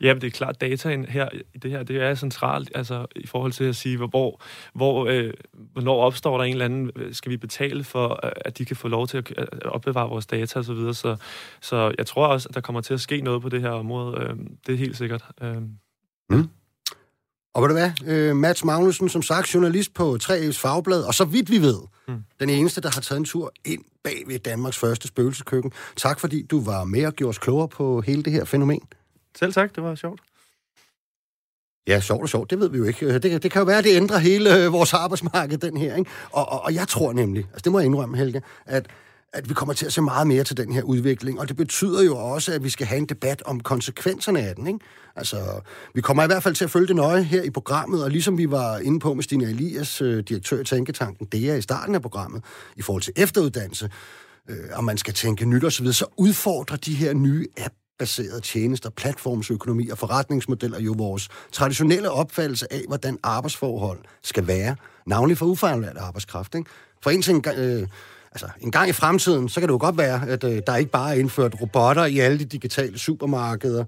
Ja, 0.00 0.14
men 0.14 0.20
det 0.20 0.26
er 0.26 0.30
klart, 0.30 0.60
dataen 0.60 1.04
her, 1.04 1.28
i 1.54 1.58
det 1.58 1.70
her, 1.70 1.82
det 1.82 2.02
er 2.02 2.14
centralt, 2.14 2.70
altså 2.74 3.06
i 3.16 3.26
forhold 3.26 3.52
til 3.52 3.64
at 3.64 3.76
sige, 3.76 3.96
hvor, 3.96 4.40
hvor, 4.74 5.06
øh, 5.06 5.32
hvornår 5.72 6.00
opstår 6.00 6.36
der 6.36 6.44
en 6.44 6.52
eller 6.52 6.64
anden, 6.64 6.90
øh, 6.96 7.14
skal 7.14 7.30
vi 7.32 7.36
betale 7.36 7.84
for, 7.84 8.20
øh, 8.26 8.32
at 8.36 8.58
de 8.58 8.64
kan 8.64 8.76
få 8.76 8.88
lov 8.88 9.06
til 9.06 9.18
at 9.18 9.32
øh, 9.38 9.46
opbevare 9.64 10.08
vores 10.08 10.26
data 10.26 10.58
osv., 10.58 10.64
så, 10.64 10.74
videre. 10.74 10.94
så, 10.94 11.16
så 11.60 11.94
jeg 11.98 12.06
tror 12.06 12.26
også, 12.26 12.48
at 12.48 12.54
der 12.54 12.60
kommer 12.60 12.80
til 12.80 12.94
at 12.94 13.00
ske 13.00 13.20
noget 13.20 13.42
på 13.42 13.48
det 13.48 13.60
her 13.60 13.70
område, 13.70 14.20
øh, 14.20 14.36
det 14.66 14.72
er 14.72 14.78
helt 14.78 14.96
sikkert. 14.96 15.24
Øh, 15.42 15.62
Og 17.54 17.62
ved 17.62 17.68
du 17.68 17.74
hvad, 17.74 17.90
øh, 18.06 18.36
Mats 18.36 18.64
Magnussen, 18.64 19.08
som 19.08 19.22
sagt, 19.22 19.54
journalist 19.54 19.94
på 19.94 20.18
3F's 20.22 20.58
Fagblad, 20.58 21.02
og 21.02 21.14
så 21.14 21.24
vidt 21.24 21.50
vi 21.50 21.58
ved, 21.58 21.80
mm. 22.08 22.24
den 22.40 22.48
eneste, 22.48 22.80
der 22.80 22.90
har 22.90 23.00
taget 23.00 23.18
en 23.18 23.24
tur 23.24 23.52
ind 23.64 23.84
bag 24.04 24.22
ved 24.26 24.38
Danmarks 24.38 24.78
første 24.78 25.08
spøgelseskøkken. 25.08 25.72
Tak 25.96 26.20
fordi 26.20 26.42
du 26.42 26.60
var 26.60 26.84
med 26.84 27.06
og 27.06 27.12
gjorde 27.12 27.28
os 27.28 27.38
klogere 27.38 27.68
på 27.68 28.00
hele 28.00 28.22
det 28.22 28.32
her 28.32 28.44
fænomen. 28.44 28.82
selv 29.38 29.52
tak, 29.52 29.74
det 29.74 29.82
var 29.82 29.94
sjovt. 29.94 30.20
Ja, 31.86 32.00
sjovt 32.00 32.22
og 32.22 32.28
sjovt, 32.28 32.50
det 32.50 32.60
ved 32.60 32.68
vi 32.68 32.78
jo 32.78 32.84
ikke. 32.84 33.18
Det, 33.18 33.42
det 33.42 33.50
kan 33.50 33.60
jo 33.60 33.66
være, 33.66 33.78
at 33.78 33.84
det 33.84 33.96
ændrer 33.96 34.18
hele 34.18 34.64
øh, 34.64 34.72
vores 34.72 34.94
arbejdsmarked, 34.94 35.58
den 35.58 35.76
her. 35.76 35.96
Ikke? 35.96 36.10
Og, 36.30 36.52
og, 36.52 36.62
og 36.62 36.74
jeg 36.74 36.88
tror 36.88 37.12
nemlig, 37.12 37.44
altså 37.52 37.60
det 37.64 37.72
må 37.72 37.78
jeg 37.78 37.86
indrømme, 37.86 38.16
Helge, 38.16 38.42
at, 38.66 38.86
at 39.34 39.48
vi 39.48 39.54
kommer 39.54 39.72
til 39.74 39.86
at 39.86 39.92
se 39.92 40.02
meget 40.02 40.26
mere 40.26 40.44
til 40.44 40.56
den 40.56 40.72
her 40.72 40.82
udvikling, 40.82 41.40
og 41.40 41.48
det 41.48 41.56
betyder 41.56 42.02
jo 42.02 42.16
også, 42.16 42.52
at 42.52 42.64
vi 42.64 42.70
skal 42.70 42.86
have 42.86 42.98
en 42.98 43.06
debat 43.06 43.42
om 43.42 43.60
konsekvenserne 43.60 44.40
af 44.40 44.56
den. 44.56 44.66
Ikke? 44.66 44.78
Altså, 45.16 45.60
vi 45.94 46.00
kommer 46.00 46.22
i 46.22 46.26
hvert 46.26 46.42
fald 46.42 46.54
til 46.54 46.64
at 46.64 46.70
følge 46.70 46.86
det 46.86 46.96
nøje 46.96 47.22
her 47.22 47.42
i 47.42 47.50
programmet, 47.50 48.04
og 48.04 48.10
ligesom 48.10 48.38
vi 48.38 48.50
var 48.50 48.78
inde 48.78 49.00
på 49.00 49.14
med 49.14 49.22
Stine 49.22 49.44
Elias, 49.44 50.00
øh, 50.00 50.24
direktør 50.28 50.60
i 50.60 50.64
Tænketanken, 50.64 51.26
det 51.32 51.50
er 51.50 51.54
i 51.54 51.62
starten 51.62 51.94
af 51.94 52.02
programmet, 52.02 52.44
i 52.76 52.82
forhold 52.82 53.02
til 53.02 53.12
efteruddannelse, 53.16 53.90
øh, 54.50 54.56
og 54.72 54.84
man 54.84 54.98
skal 54.98 55.14
tænke 55.14 55.44
nyt 55.44 55.64
osv., 55.64 55.92
så 55.92 56.06
udfordrer 56.16 56.76
de 56.76 56.94
her 56.94 57.14
nye 57.14 57.46
app 57.56 57.74
baserede 57.98 58.40
tjenester, 58.40 58.90
platformsøkonomi 58.90 59.88
og 59.88 59.98
forretningsmodeller 59.98 60.80
jo 60.80 60.94
vores 60.98 61.28
traditionelle 61.52 62.10
opfattelse 62.10 62.72
af, 62.72 62.82
hvordan 62.88 63.18
arbejdsforhold 63.22 63.98
skal 64.22 64.46
være, 64.46 64.76
navnlig 65.06 65.38
for 65.38 65.46
ufaglært 65.46 65.96
arbejdskraft. 65.96 66.54
Ikke? 66.54 66.70
For 67.02 67.10
en 67.10 67.22
ting, 67.22 67.46
øh, 67.46 67.88
altså, 68.34 68.46
en 68.60 68.70
gang 68.70 68.88
i 68.88 68.92
fremtiden, 68.92 69.48
så 69.48 69.60
kan 69.60 69.68
det 69.68 69.72
jo 69.72 69.78
godt 69.78 69.98
være, 69.98 70.28
at 70.28 70.44
øh, 70.44 70.62
der 70.66 70.76
ikke 70.76 70.90
bare 70.90 71.14
er 71.14 71.18
indført 71.18 71.60
robotter 71.60 72.04
i 72.04 72.18
alle 72.18 72.38
de 72.38 72.44
digitale 72.44 72.98
supermarkeder, 72.98 73.84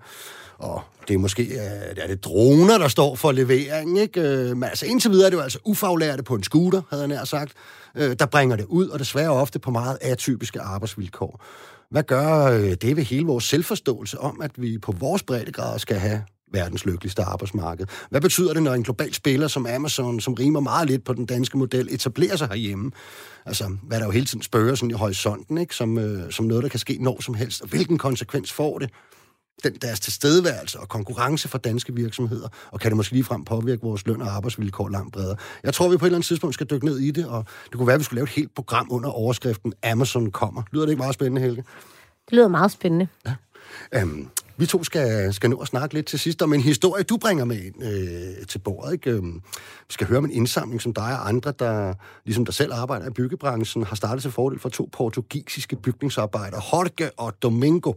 og 0.58 0.82
det 1.08 1.14
er 1.14 1.18
måske 1.18 1.42
øh, 1.42 1.96
er 1.96 2.06
det 2.06 2.24
droner, 2.24 2.78
der 2.78 2.88
står 2.88 3.14
for 3.14 3.32
levering. 3.32 3.98
Ikke? 3.98 4.20
Øh, 4.20 4.56
men 4.56 4.64
altså 4.64 4.86
indtil 4.86 5.10
videre 5.10 5.26
er 5.26 5.30
det 5.30 5.36
jo 5.36 5.42
altså 5.42 5.58
ufaglærte 5.64 6.22
på 6.22 6.34
en 6.34 6.42
scooter, 6.42 6.82
havde 6.90 7.02
jeg 7.02 7.08
nær 7.08 7.24
sagt, 7.24 7.52
øh, 7.94 8.16
der 8.18 8.26
bringer 8.26 8.56
det 8.56 8.64
ud, 8.64 8.88
og 8.88 8.98
desværre 8.98 9.30
ofte 9.30 9.58
på 9.58 9.70
meget 9.70 9.98
atypiske 10.00 10.60
arbejdsvilkår. 10.60 11.44
Hvad 11.90 12.02
gør 12.02 12.44
øh, 12.44 12.74
det 12.82 12.96
ved 12.96 13.04
hele 13.04 13.26
vores 13.26 13.44
selvforståelse 13.44 14.20
om, 14.20 14.40
at 14.40 14.50
vi 14.56 14.78
på 14.78 14.92
vores 14.92 15.22
breddegrad 15.22 15.78
skal 15.78 15.96
have 15.96 16.22
verdens 16.52 16.84
lykkeligste 16.84 17.22
arbejdsmarked? 17.22 17.86
Hvad 18.10 18.20
betyder 18.20 18.52
det, 18.52 18.62
når 18.62 18.74
en 18.74 18.82
global 18.82 19.14
spiller 19.14 19.48
som 19.48 19.66
Amazon, 19.66 20.20
som 20.20 20.34
rimer 20.34 20.60
meget 20.60 20.90
lidt 20.90 21.04
på 21.04 21.12
den 21.12 21.26
danske 21.26 21.58
model, 21.58 21.88
etablerer 21.90 22.36
sig 22.36 22.48
herhjemme? 22.48 22.90
Altså, 23.46 23.76
hvad 23.82 24.00
der 24.00 24.04
jo 24.04 24.10
hele 24.10 24.26
tiden 24.26 24.42
spørger 24.42 24.74
sådan 24.74 24.90
i 24.90 24.94
horisonten, 24.94 25.58
ikke? 25.58 25.74
Som, 25.74 25.98
øh, 25.98 26.32
som 26.32 26.46
noget, 26.46 26.62
der 26.62 26.68
kan 26.68 26.80
ske 26.80 26.98
når 27.00 27.22
som 27.22 27.34
helst. 27.34 27.62
Og 27.62 27.68
hvilken 27.68 27.98
konsekvens 27.98 28.52
får 28.52 28.78
det? 28.78 28.90
den, 29.64 29.74
deres 29.82 30.00
tilstedeværelse 30.00 30.80
og 30.80 30.88
konkurrence 30.88 31.48
for 31.48 31.58
danske 31.58 31.94
virksomheder, 31.94 32.48
og 32.70 32.80
kan 32.80 32.90
det 32.90 32.96
måske 32.96 33.12
ligefrem 33.12 33.44
påvirke 33.44 33.82
vores 33.82 34.06
løn 34.06 34.22
og 34.22 34.28
arbejdsvilkår 34.28 34.88
langt 34.88 35.12
bredere. 35.12 35.36
Jeg 35.62 35.74
tror, 35.74 35.88
vi 35.88 35.96
på 35.96 36.04
et 36.04 36.08
eller 36.08 36.16
andet 36.16 36.26
tidspunkt 36.26 36.54
skal 36.54 36.66
dykke 36.70 36.86
ned 36.86 36.98
i 36.98 37.10
det, 37.10 37.26
og 37.26 37.44
det 37.64 37.74
kunne 37.74 37.86
være, 37.86 37.94
at 37.94 38.00
vi 38.00 38.04
skulle 38.04 38.18
lave 38.18 38.24
et 38.24 38.30
helt 38.30 38.54
program 38.54 38.88
under 38.90 39.10
overskriften 39.10 39.72
Amazon 39.82 40.30
kommer. 40.30 40.62
Lyder 40.72 40.84
det 40.84 40.92
ikke 40.92 41.00
meget 41.00 41.14
spændende, 41.14 41.40
Helge? 41.40 41.64
Det 42.24 42.32
lyder 42.32 42.48
meget 42.48 42.72
spændende. 42.72 43.08
Øhm, 43.94 44.28
vi 44.58 44.66
to 44.66 44.84
skal, 44.84 45.34
skal 45.34 45.50
nå 45.50 45.56
at 45.56 45.68
snakke 45.68 45.94
lidt 45.94 46.06
til 46.06 46.18
sidst 46.18 46.42
om 46.42 46.52
en 46.52 46.60
historie, 46.60 47.02
du 47.02 47.16
bringer 47.16 47.44
med 47.44 47.62
ind 47.62 47.82
øh, 47.82 48.46
til 48.46 48.58
bordet. 48.58 48.92
Ikke? 48.92 49.10
Øhm, 49.10 49.34
vi 49.88 49.92
skal 49.92 50.06
høre 50.06 50.18
om 50.18 50.24
en 50.24 50.30
indsamling, 50.30 50.82
som 50.82 50.94
dig 50.94 51.04
og 51.04 51.28
andre, 51.28 51.52
der 51.58 51.94
ligesom 52.24 52.44
der 52.44 52.52
selv 52.52 52.72
arbejder 52.74 53.06
i 53.06 53.10
byggebranchen, 53.10 53.84
har 53.84 53.96
startet 53.96 54.22
til 54.22 54.30
fordel 54.30 54.58
for 54.58 54.68
to 54.68 54.88
portugisiske 54.92 55.76
bygningsarbejdere, 55.76 56.62
Jorge 56.72 57.10
og 57.16 57.42
Domingo, 57.42 57.92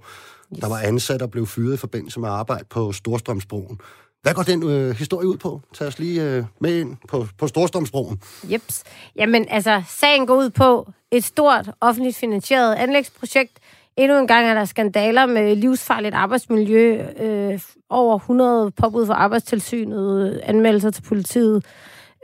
yes. 0.53 0.60
der 0.60 0.68
var 0.68 0.80
ansat 0.80 1.22
og 1.22 1.32
blev 1.32 1.47
fyret 1.47 1.74
i 1.74 1.78
forbindelse 1.78 2.20
med 2.20 2.30
arbejde 2.30 2.66
på 2.70 2.91
Storstrømsbroen. 2.91 3.80
Hvad 4.22 4.34
går 4.34 4.43
den 4.43 4.70
øh, 4.70 4.95
historie 4.95 5.28
ud 5.28 5.38
på? 5.38 5.62
Tag 5.74 5.88
os 5.88 5.99
lige 5.99 6.24
øh, 6.24 6.43
med 6.60 6.80
ind 6.80 6.97
på, 7.07 7.28
på 7.38 7.47
Storstrømsbroen. 7.47 8.22
Jeps. 8.43 8.84
Jamen, 9.16 9.47
altså, 9.49 9.84
sagen 9.88 10.28
går 10.28 10.36
ud 10.36 10.49
på 10.49 10.91
et 11.12 11.24
stort 11.24 11.72
offentligt 11.82 12.18
finansieret 12.18 12.76
anlægsprojekt, 12.76 13.60
Endnu 13.99 14.19
en 14.19 14.27
gang 14.27 14.47
er 14.47 14.53
der 14.53 14.65
skandaler 14.65 15.25
med 15.25 15.55
livsfarligt 15.55 16.15
arbejdsmiljø, 16.15 17.05
øh, 17.19 17.59
over 17.89 18.15
100 18.15 18.71
påbud 18.71 19.05
for 19.05 19.13
arbejdstilsynet, 19.13 20.39
anmeldelser 20.43 20.91
til 20.91 21.01
politiet. 21.01 21.65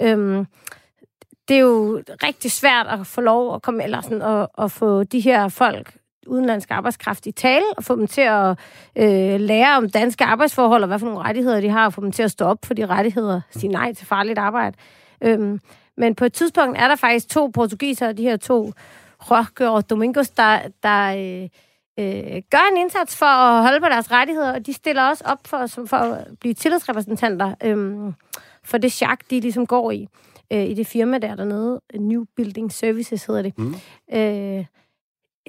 Øhm, 0.01 0.45
det 1.47 1.55
er 1.55 1.59
jo 1.59 2.01
rigtig 2.23 2.51
svært 2.51 2.87
at 2.87 3.07
få 3.07 3.21
lov 3.21 3.55
at 3.55 3.61
komme, 3.61 3.83
eller 3.83 4.01
sådan, 4.01 4.21
at, 4.21 4.47
at 4.57 4.71
få 4.71 5.03
de 5.03 5.19
her 5.19 5.47
folk, 5.47 5.97
udenlandsk 6.27 6.71
arbejdskraft 6.71 7.25
i 7.25 7.31
tale, 7.31 7.65
og 7.77 7.83
få 7.83 7.95
dem 7.95 8.07
til 8.07 8.21
at 8.21 8.57
øh, 8.95 9.39
lære 9.39 9.77
om 9.77 9.89
danske 9.89 10.23
arbejdsforhold, 10.23 10.83
og 10.83 10.87
hvad 10.87 10.99
for 10.99 11.05
nogle 11.05 11.21
rettigheder 11.21 11.61
de 11.61 11.69
har, 11.69 11.85
og 11.85 11.93
få 11.93 12.01
dem 12.01 12.11
til 12.11 12.23
at 12.23 12.31
stå 12.31 12.45
op 12.45 12.65
for 12.65 12.73
de 12.73 12.85
rettigheder, 12.85 13.41
sige 13.51 13.71
nej 13.71 13.93
til 13.93 14.07
farligt 14.07 14.39
arbejde. 14.39 14.77
Øhm, 15.21 15.59
men 15.97 16.15
på 16.15 16.25
et 16.25 16.33
tidspunkt 16.33 16.77
er 16.77 16.87
der 16.87 16.95
faktisk 16.95 17.29
to 17.29 17.47
portugiser, 17.47 18.11
de 18.11 18.23
her 18.23 18.37
to, 18.37 18.73
Jorge 19.29 19.69
og 19.69 19.89
Domingos, 19.89 20.29
der, 20.29 20.59
der 20.83 21.15
øh, 21.17 21.49
øh, 21.99 22.41
gør 22.49 22.71
en 22.71 22.77
indsats 22.77 23.17
for 23.17 23.25
at 23.25 23.63
holde 23.63 23.79
på 23.79 23.85
deres 23.85 24.11
rettigheder, 24.11 24.53
og 24.53 24.65
de 24.65 24.73
stiller 24.73 25.09
også 25.09 25.23
op 25.27 25.47
for, 25.47 25.65
som 25.65 25.87
for 25.87 25.97
at 25.97 26.27
blive 26.39 26.53
tillidsrepræsentanter 26.53 27.55
øh, 27.63 28.13
for 28.63 28.77
det 28.77 28.91
chak, 28.91 29.19
de 29.29 29.39
ligesom 29.39 29.67
går 29.67 29.91
i, 29.91 30.07
øh, 30.53 30.65
i 30.65 30.73
det 30.73 30.87
firma 30.87 31.17
der 31.17 31.35
dernede. 31.35 31.81
New 31.93 32.25
Building 32.35 32.71
Services 32.71 33.25
hedder 33.25 33.41
det. 33.41 33.57
Mm. 33.57 33.75
Øh, 34.13 34.65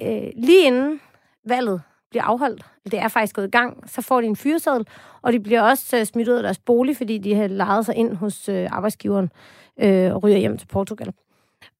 øh, 0.01 0.31
lige 0.35 0.65
inden 0.65 1.01
valget 1.45 1.81
bliver 2.09 2.23
afholdt, 2.23 2.65
det 2.91 2.99
er 2.99 3.07
faktisk 3.07 3.35
gået 3.35 3.47
i 3.47 3.51
gang, 3.51 3.89
så 3.89 4.01
får 4.01 4.21
de 4.21 4.27
en 4.27 4.35
fyreseddel, 4.35 4.87
og 5.21 5.33
de 5.33 5.39
bliver 5.39 5.61
også 5.61 5.97
øh, 5.97 6.05
smidt 6.05 6.27
ud 6.27 6.33
af 6.33 6.43
deres 6.43 6.59
bolig, 6.59 6.97
fordi 6.97 7.17
de 7.17 7.35
har 7.35 7.47
lejet 7.47 7.85
sig 7.85 7.95
ind 7.95 8.13
hos 8.13 8.49
øh, 8.49 8.67
arbejdsgiveren 8.71 9.31
øh, 9.79 10.15
og 10.15 10.23
ryger 10.23 10.37
hjem 10.37 10.57
til 10.57 10.67
Portugal. 10.67 11.13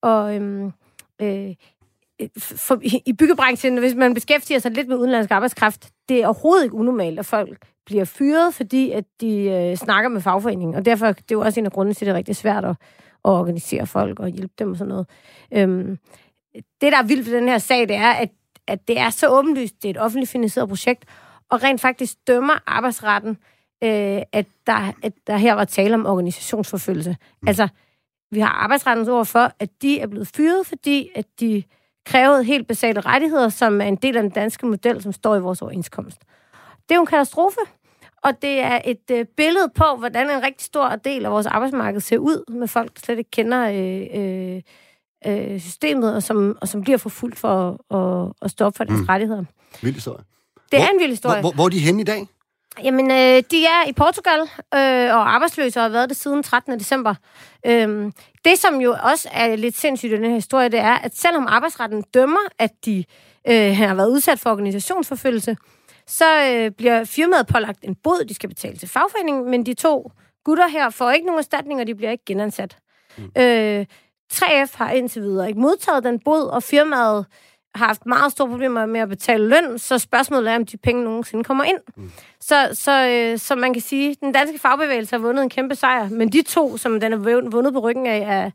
Og 0.01 0.35
øhm, 0.35 0.73
øh, 1.21 1.55
for, 2.37 2.79
i 3.05 3.13
byggebranchen, 3.13 3.77
hvis 3.77 3.95
man 3.95 4.13
beskæftiger 4.13 4.59
sig 4.59 4.71
lidt 4.71 4.87
med 4.87 4.97
udenlandsk 4.97 5.31
arbejdskraft, 5.31 5.89
det 6.09 6.21
er 6.21 6.25
overhovedet 6.25 6.63
ikke 6.63 6.75
unormalt, 6.75 7.19
at 7.19 7.25
folk 7.25 7.57
bliver 7.85 8.05
fyret, 8.05 8.53
fordi 8.53 8.91
at 8.91 9.03
de 9.21 9.37
øh, 9.37 9.75
snakker 9.75 10.09
med 10.09 10.21
fagforeningen. 10.21 10.75
Og 10.75 10.85
derfor 10.85 11.05
det 11.05 11.17
er 11.19 11.23
jo 11.31 11.41
også 11.41 11.59
en 11.59 11.65
af 11.65 11.71
grundene 11.71 11.93
til, 11.93 12.05
at 12.05 12.07
det 12.07 12.11
er 12.11 12.17
rigtig 12.17 12.35
svært 12.35 12.65
at, 12.65 12.75
at 13.25 13.31
organisere 13.31 13.87
folk 13.87 14.19
og 14.19 14.29
hjælpe 14.29 14.53
dem 14.59 14.71
og 14.71 14.77
sådan 14.77 14.89
noget. 14.89 15.07
Øhm, 15.51 15.97
det, 16.55 16.91
der 16.91 16.97
er 16.97 17.03
vildt 17.03 17.25
ved 17.25 17.33
den 17.33 17.49
her 17.49 17.57
sag, 17.57 17.87
det 17.87 17.95
er, 17.95 18.11
at, 18.11 18.29
at 18.67 18.87
det 18.87 18.99
er 18.99 19.09
så 19.09 19.27
åbenlyst, 19.29 19.83
det 19.83 19.85
er 19.85 19.89
et 19.89 20.01
offentligt 20.01 20.31
finansieret 20.31 20.69
projekt, 20.69 21.05
og 21.49 21.63
rent 21.63 21.81
faktisk 21.81 22.27
dømmer 22.27 22.53
arbejdsretten, 22.67 23.37
øh, 23.83 24.21
at, 24.31 24.45
der, 24.67 24.93
at 25.03 25.13
der 25.27 25.37
her 25.37 25.53
var 25.53 25.65
tale 25.65 25.93
om 25.93 26.05
organisationsforfølgelse. 26.05 27.17
Mm. 27.41 27.47
Altså, 27.47 27.67
vi 28.31 28.39
har 28.39 28.49
arbejdsrettens 28.49 29.09
ord 29.09 29.25
for, 29.25 29.51
at 29.59 29.69
de 29.81 29.99
er 29.99 30.07
blevet 30.07 30.27
fyret, 30.27 30.67
fordi 30.67 31.09
at 31.15 31.25
de 31.39 31.63
krævede 32.07 32.43
helt 32.43 32.67
basale 32.67 33.01
rettigheder, 33.01 33.49
som 33.49 33.81
er 33.81 33.85
en 33.85 33.95
del 33.95 34.17
af 34.17 34.23
den 34.23 34.31
danske 34.31 34.65
model, 34.65 35.01
som 35.01 35.11
står 35.11 35.35
i 35.35 35.39
vores 35.39 35.61
overenskomst. 35.61 36.19
Det 36.89 36.91
er 36.91 36.95
jo 36.95 37.01
en 37.01 37.07
katastrofe, 37.07 37.59
og 38.23 38.41
det 38.41 38.59
er 38.59 38.79
et 38.85 39.11
øh, 39.11 39.25
billede 39.37 39.69
på, 39.75 39.85
hvordan 39.99 40.29
en 40.29 40.43
rigtig 40.43 40.65
stor 40.65 40.89
del 40.89 41.25
af 41.25 41.31
vores 41.31 41.45
arbejdsmarked 41.45 42.01
ser 42.01 42.17
ud, 42.17 42.51
med 42.51 42.67
folk, 42.67 42.95
der 42.95 43.01
slet 43.05 43.17
ikke 43.17 43.31
kender 43.31 43.69
øh, 43.69 44.07
øh, 44.13 45.53
øh, 45.53 45.59
systemet, 45.59 46.15
og 46.15 46.23
som, 46.23 46.57
og 46.61 46.67
som 46.67 46.81
bliver 46.81 46.97
forfulgt 46.97 47.39
for 47.39 47.55
at, 47.95 48.33
at 48.41 48.51
stoppe 48.51 48.77
for 48.77 48.83
deres 48.83 48.99
mm. 48.99 49.05
rettigheder. 49.05 49.43
Vild 49.81 49.93
historie. 49.93 50.23
Det 50.71 50.79
hvor, 50.79 50.85
er 50.85 50.89
en 50.89 50.99
vild 50.99 51.09
historie. 51.09 51.41
Hvor, 51.41 51.49
hvor, 51.49 51.55
hvor 51.55 51.65
er 51.65 51.69
de 51.69 51.79
henne 51.79 52.01
i 52.01 52.03
dag? 52.03 52.27
Jamen, 52.83 53.11
øh, 53.11 53.43
de 53.51 53.65
er 53.65 53.87
i 53.89 53.93
Portugal 53.93 54.39
øh, 54.73 55.15
og 55.15 55.33
arbejdsløse 55.35 55.79
og 55.79 55.83
har 55.83 55.89
været 55.89 56.09
det 56.09 56.17
siden 56.17 56.43
13. 56.43 56.79
december. 56.79 57.15
Øh, 57.65 58.11
det, 58.45 58.59
som 58.59 58.81
jo 58.81 58.95
også 59.03 59.29
er 59.31 59.55
lidt 59.55 59.77
sindssygt 59.77 60.11
i 60.11 60.15
den 60.15 60.25
her 60.25 60.35
historie, 60.35 60.69
det 60.69 60.79
er, 60.79 60.93
at 60.93 61.17
selvom 61.17 61.47
arbejdsretten 61.47 62.01
dømmer, 62.13 62.49
at 62.59 62.71
de 62.85 63.03
øh, 63.47 63.75
har 63.77 63.93
været 63.93 64.09
udsat 64.09 64.39
for 64.39 64.49
organisationsforfølgelse, 64.49 65.57
så 66.07 66.51
øh, 66.51 66.71
bliver 66.71 67.03
firmaet 67.03 67.47
pålagt 67.47 67.79
en 67.83 67.95
bod, 67.95 68.25
de 68.25 68.33
skal 68.33 68.49
betale 68.49 68.77
til 68.77 68.89
fagforeningen, 68.89 69.51
men 69.51 69.65
de 69.65 69.73
to 69.73 70.11
gutter 70.43 70.67
her 70.67 70.89
får 70.89 71.11
ikke 71.11 71.25
nogen 71.25 71.39
erstatning, 71.39 71.81
og 71.81 71.87
de 71.87 71.95
bliver 71.95 72.11
ikke 72.11 72.25
genansat. 72.25 72.77
Mm. 73.17 73.31
Øh, 73.37 73.85
3F 74.33 74.77
har 74.77 74.91
indtil 74.91 75.21
videre 75.21 75.47
ikke 75.47 75.59
modtaget 75.59 76.03
den 76.03 76.19
bod, 76.19 76.43
og 76.43 76.63
firmaet 76.63 77.25
har 77.77 77.85
haft 77.85 78.05
meget 78.05 78.31
store 78.31 78.47
problemer 78.47 78.85
med 78.85 78.99
at 78.99 79.09
betale 79.09 79.49
løn, 79.49 79.79
så 79.79 79.97
spørgsmålet 79.99 80.51
er, 80.51 80.55
om 80.55 80.65
de 80.65 80.77
penge 80.77 81.03
nogensinde 81.03 81.43
kommer 81.43 81.63
ind. 81.63 81.77
Mm. 81.97 82.11
Så, 82.39 82.69
så, 82.73 83.07
øh, 83.09 83.39
så 83.39 83.55
man 83.55 83.73
kan 83.73 83.81
sige, 83.81 84.15
den 84.21 84.31
danske 84.31 84.59
fagbevægelse 84.59 85.15
har 85.15 85.21
vundet 85.21 85.43
en 85.43 85.49
kæmpe 85.49 85.75
sejr, 85.75 86.09
men 86.09 86.31
de 86.31 86.41
to, 86.41 86.77
som 86.77 86.99
den 86.99 87.13
er 87.13 87.17
vundet 87.49 87.73
på 87.73 87.79
ryggen 87.79 88.07
af, 88.07 88.19
er, 88.19 88.51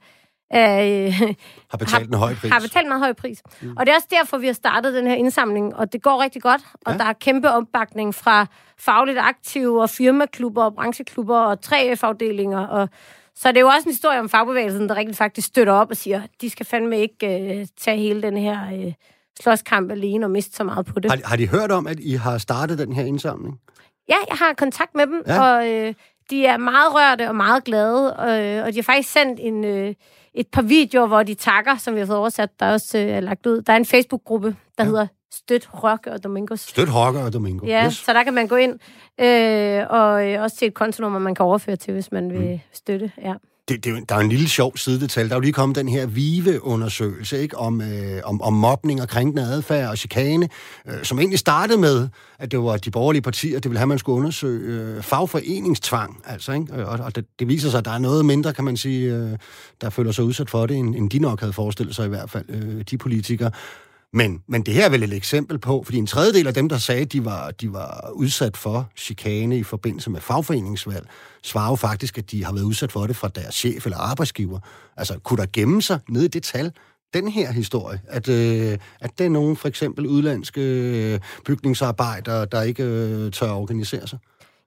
er, 0.50 1.06
øh, 1.06 1.34
har 1.70 1.78
betalt 1.78 2.08
en 2.08 2.14
høj 2.14 2.34
pris. 2.34 2.50
Har 2.52 2.60
betalt 2.60 2.84
en 2.84 2.88
meget 2.88 3.02
høj 3.02 3.12
pris. 3.12 3.42
Mm. 3.60 3.76
Og 3.76 3.86
det 3.86 3.92
er 3.92 3.96
også 3.96 4.08
derfor, 4.10 4.38
vi 4.38 4.46
har 4.46 4.54
startet 4.54 4.94
den 4.94 5.06
her 5.06 5.14
indsamling, 5.14 5.76
og 5.76 5.92
det 5.92 6.02
går 6.02 6.22
rigtig 6.22 6.42
godt, 6.42 6.62
og 6.86 6.92
ja. 6.92 6.98
der 6.98 7.04
er 7.04 7.12
kæmpe 7.12 7.50
opbakning 7.50 8.14
fra 8.14 8.46
fagligt 8.78 9.18
aktive 9.18 9.82
og 9.82 9.90
firmaklubber 9.90 10.64
og 10.64 10.74
brancheklubber 10.74 11.38
og 11.38 11.58
3F-afdelinger 11.66 12.66
og 12.66 12.88
så 13.36 13.48
det 13.48 13.56
er 13.56 13.60
jo 13.60 13.66
også 13.66 13.88
en 13.88 13.92
historie 13.92 14.20
om 14.20 14.28
fagbevægelsen, 14.28 14.88
der 14.88 14.94
rigtig 14.94 15.16
faktisk 15.16 15.48
støtter 15.48 15.72
op 15.72 15.90
og 15.90 15.96
siger, 15.96 16.22
de 16.40 16.50
skal 16.50 16.66
fandme 16.66 16.98
ikke 16.98 17.40
øh, 17.40 17.66
tage 17.80 17.96
hele 17.96 18.22
den 18.22 18.36
her 18.36 18.58
øh, 18.74 18.92
slåskamp 19.40 19.90
alene 19.90 20.26
og 20.26 20.30
miste 20.30 20.56
så 20.56 20.64
meget 20.64 20.86
på 20.86 21.00
det. 21.00 21.10
Har, 21.10 21.20
har 21.24 21.36
de 21.36 21.48
hørt 21.48 21.70
om, 21.70 21.86
at 21.86 22.00
I 22.00 22.12
har 22.12 22.38
startet 22.38 22.78
den 22.78 22.92
her 22.92 23.04
indsamling? 23.04 23.60
Ja, 24.08 24.16
jeg 24.28 24.36
har 24.36 24.52
kontakt 24.52 24.94
med 24.94 25.06
dem, 25.06 25.22
ja. 25.26 25.42
og 25.42 25.68
øh, 25.68 25.94
de 26.30 26.46
er 26.46 26.56
meget 26.56 26.94
rørte 26.94 27.28
og 27.28 27.36
meget 27.36 27.64
glade, 27.64 28.16
og, 28.16 28.44
øh, 28.44 28.64
og 28.64 28.72
de 28.72 28.78
har 28.78 28.82
faktisk 28.82 29.12
sendt 29.12 29.40
en, 29.42 29.64
øh, 29.64 29.94
et 30.34 30.46
par 30.52 30.62
videoer, 30.62 31.06
hvor 31.06 31.22
de 31.22 31.34
takker, 31.34 31.76
som 31.76 31.94
vi 31.94 31.98
har 32.00 32.06
fået 32.06 32.18
oversat, 32.18 32.60
der 32.60 32.66
er 32.66 32.72
også 32.72 32.98
øh, 32.98 33.04
er 33.04 33.20
lagt 33.20 33.46
ud. 33.46 33.62
Der 33.62 33.72
er 33.72 33.76
en 33.76 33.86
Facebook-gruppe, 33.86 34.56
der 34.78 34.84
ja. 34.84 34.90
hedder 34.90 35.06
Støt 35.34 35.68
Rokke 35.82 36.12
og 36.12 36.24
Domingos. 36.24 36.60
Støt 36.60 36.94
Rokke 36.94 37.20
og 37.20 37.32
Domingos. 37.32 37.68
Ja, 37.68 37.86
yes. 37.86 37.94
så 37.94 38.12
der 38.12 38.24
kan 38.24 38.34
man 38.34 38.48
gå 38.48 38.56
ind 38.56 38.72
øh, 39.20 39.86
og 39.90 40.28
øh, 40.28 40.42
også 40.42 40.56
se 40.56 40.66
et 40.66 40.74
kontonummer, 40.74 41.18
man 41.18 41.34
kan 41.34 41.44
overføre 41.44 41.76
til, 41.76 41.92
hvis 41.92 42.12
man 42.12 42.30
vil 42.30 42.50
mm. 42.50 42.60
støtte. 42.72 43.12
Ja. 43.22 43.34
Det, 43.68 43.84
det, 43.84 44.08
der 44.08 44.14
er 44.14 44.18
en 44.18 44.28
lille 44.28 44.48
sjov 44.48 44.76
sidedetal. 44.76 45.28
Der 45.28 45.34
er 45.34 45.36
jo 45.36 45.40
lige 45.40 45.52
kommet 45.52 45.76
den 45.76 45.88
her 45.88 46.06
VIVE-undersøgelse 46.06 47.38
ikke? 47.38 47.58
Om, 47.58 47.80
øh, 47.80 48.20
om, 48.24 48.42
om 48.42 48.52
mobning 48.52 49.02
og 49.02 49.08
krænkende 49.08 49.42
adfærd 49.42 49.90
og 49.90 49.98
chikane, 49.98 50.48
øh, 50.88 51.04
som 51.04 51.18
egentlig 51.18 51.38
startede 51.38 51.78
med, 51.78 52.08
at 52.38 52.50
det 52.50 52.62
var 52.62 52.76
de 52.76 52.90
borgerlige 52.90 53.22
partier, 53.22 53.60
det 53.60 53.70
ville 53.70 53.78
have, 53.78 53.84
at 53.84 53.88
man 53.88 53.98
skulle 53.98 54.16
undersøge 54.18 54.80
øh, 54.80 55.02
fagforeningstvang. 55.02 56.22
Altså, 56.26 56.52
ikke? 56.52 56.86
Og, 56.86 57.04
og 57.04 57.16
det, 57.16 57.24
det 57.38 57.48
viser 57.48 57.70
sig, 57.70 57.78
at 57.78 57.84
der 57.84 57.90
er 57.90 57.98
noget 57.98 58.24
mindre, 58.24 58.52
kan 58.52 58.64
man 58.64 58.76
sige, 58.76 59.14
øh, 59.14 59.38
der 59.80 59.90
føler 59.90 60.12
sig 60.12 60.24
udsat 60.24 60.50
for 60.50 60.66
det, 60.66 60.76
end, 60.76 60.96
end 60.96 61.10
de 61.10 61.18
nok 61.18 61.40
havde 61.40 61.52
forestillet 61.52 61.96
sig 61.96 62.06
i 62.06 62.08
hvert 62.08 62.30
fald, 62.30 62.44
øh, 62.48 62.80
de 62.90 62.98
politikere. 62.98 63.50
Men, 64.12 64.42
men 64.46 64.62
det 64.62 64.74
her 64.74 64.84
er 64.84 64.88
vel 64.90 65.02
et 65.02 65.12
eksempel 65.12 65.58
på, 65.58 65.82
fordi 65.84 65.98
en 65.98 66.06
tredjedel 66.06 66.46
af 66.46 66.54
dem, 66.54 66.68
der 66.68 66.78
sagde, 66.78 67.02
at 67.02 67.12
de 67.12 67.24
var, 67.24 67.50
de 67.50 67.72
var 67.72 68.10
udsat 68.14 68.56
for 68.56 68.90
chikane 68.96 69.58
i 69.58 69.62
forbindelse 69.62 70.10
med 70.10 70.20
fagforeningsvalg, 70.20 71.06
svarer 71.42 71.70
jo 71.70 71.76
faktisk, 71.76 72.18
at 72.18 72.30
de 72.30 72.44
har 72.44 72.52
været 72.52 72.64
udsat 72.64 72.92
for 72.92 73.06
det 73.06 73.16
fra 73.16 73.28
deres 73.28 73.54
chef 73.54 73.86
eller 73.86 73.98
arbejdsgiver. 73.98 74.58
Altså, 74.96 75.18
kunne 75.18 75.36
der 75.36 75.46
gemme 75.52 75.82
sig 75.82 75.98
ned 76.08 76.22
i 76.22 76.28
det 76.28 76.42
tal, 76.42 76.72
den 77.14 77.28
her 77.28 77.52
historie, 77.52 78.00
at, 78.08 78.28
øh, 78.28 78.78
at 79.00 79.18
det 79.18 79.26
er 79.26 79.30
nogle 79.30 79.56
for 79.56 79.68
eksempel 79.68 80.06
udlandske 80.06 80.60
øh, 80.60 81.20
bygningsarbejdere, 81.44 82.46
der 82.46 82.62
ikke 82.62 82.82
øh, 82.82 83.32
tør 83.32 83.50
organisere 83.50 84.06
sig? 84.06 84.18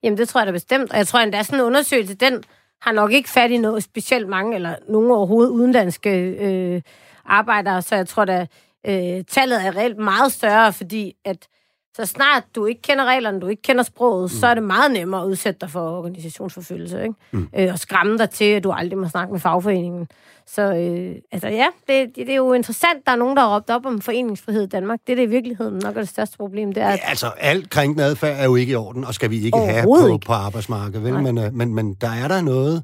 Jamen, 0.03 0.17
det 0.17 0.29
tror 0.29 0.41
jeg 0.41 0.47
da 0.47 0.51
bestemt, 0.51 0.91
og 0.91 0.97
jeg 0.97 1.07
tror 1.07 1.19
endda 1.19 1.43
sådan 1.43 1.59
en 1.59 1.65
undersøgelse, 1.65 2.15
den 2.15 2.43
har 2.81 2.91
nok 2.91 3.11
ikke 3.11 3.29
fat 3.29 3.51
i 3.51 3.57
noget 3.57 3.83
specielt 3.83 4.29
mange, 4.29 4.55
eller 4.55 4.75
nogen 4.89 5.11
overhovedet 5.11 5.51
udenlandske 5.51 6.09
øh, 6.19 6.81
arbejdere, 7.25 7.81
så 7.81 7.95
jeg 7.95 8.07
tror 8.07 8.25
da, 8.25 8.47
øh, 8.87 9.23
tallet 9.23 9.65
er 9.65 9.75
reelt 9.75 9.97
meget 9.97 10.31
større, 10.31 10.73
fordi 10.73 11.13
at 11.25 11.47
så 11.95 12.05
snart 12.05 12.43
du 12.55 12.65
ikke 12.65 12.81
kender 12.81 13.05
reglerne, 13.05 13.39
du 13.39 13.47
ikke 13.47 13.61
kender 13.61 13.83
sproget, 13.83 14.31
mm. 14.31 14.39
så 14.39 14.47
er 14.47 14.53
det 14.53 14.63
meget 14.63 14.91
nemmere 14.91 15.21
at 15.21 15.25
udsætte 15.25 15.59
dig 15.61 15.69
for 15.69 15.97
organisationsforfølgelse, 15.97 17.01
ikke? 17.01 17.13
Mm. 17.31 17.49
Øh, 17.57 17.73
og 17.73 17.79
skræmme 17.79 18.17
dig 18.17 18.29
til, 18.29 18.45
at 18.45 18.63
du 18.63 18.71
aldrig 18.71 18.97
må 18.97 19.07
snakke 19.07 19.31
med 19.31 19.39
fagforeningen. 19.39 20.07
Så 20.47 20.61
øh, 20.61 21.15
altså 21.31 21.47
ja, 21.47 21.67
det, 21.87 22.15
det 22.15 22.29
er 22.29 22.35
jo 22.35 22.53
interessant, 22.53 23.05
der 23.05 23.11
er 23.11 23.15
nogen, 23.15 23.37
der 23.37 23.43
har 23.43 23.55
råbt 23.55 23.69
op 23.69 23.85
om 23.85 24.01
foreningsfrihed 24.01 24.63
i 24.63 24.67
Danmark. 24.67 24.99
Det 25.07 25.13
er 25.13 25.15
det 25.15 25.23
i 25.23 25.29
virkeligheden 25.29 25.79
nok 25.83 25.95
er 25.95 25.99
det 25.99 26.09
største 26.09 26.37
problem. 26.37 26.73
Det 26.73 26.83
er, 26.83 26.89
at... 26.89 26.99
ja, 26.99 27.09
altså, 27.09 27.31
alt 27.37 27.69
krænkende 27.69 28.03
adfærd 28.03 28.39
er 28.39 28.43
jo 28.43 28.55
ikke 28.55 28.71
i 28.71 28.75
orden, 28.75 29.03
og 29.03 29.13
skal 29.13 29.29
vi 29.29 29.45
ikke 29.45 29.57
have 29.57 29.83
på, 29.83 30.19
på 30.25 30.33
arbejdsmarkedet, 30.33 31.03
vel? 31.03 31.23
Men, 31.23 31.37
øh, 31.37 31.53
men, 31.53 31.75
men 31.75 31.93
der 31.93 32.09
er 32.09 32.27
der 32.27 32.41
noget, 32.41 32.83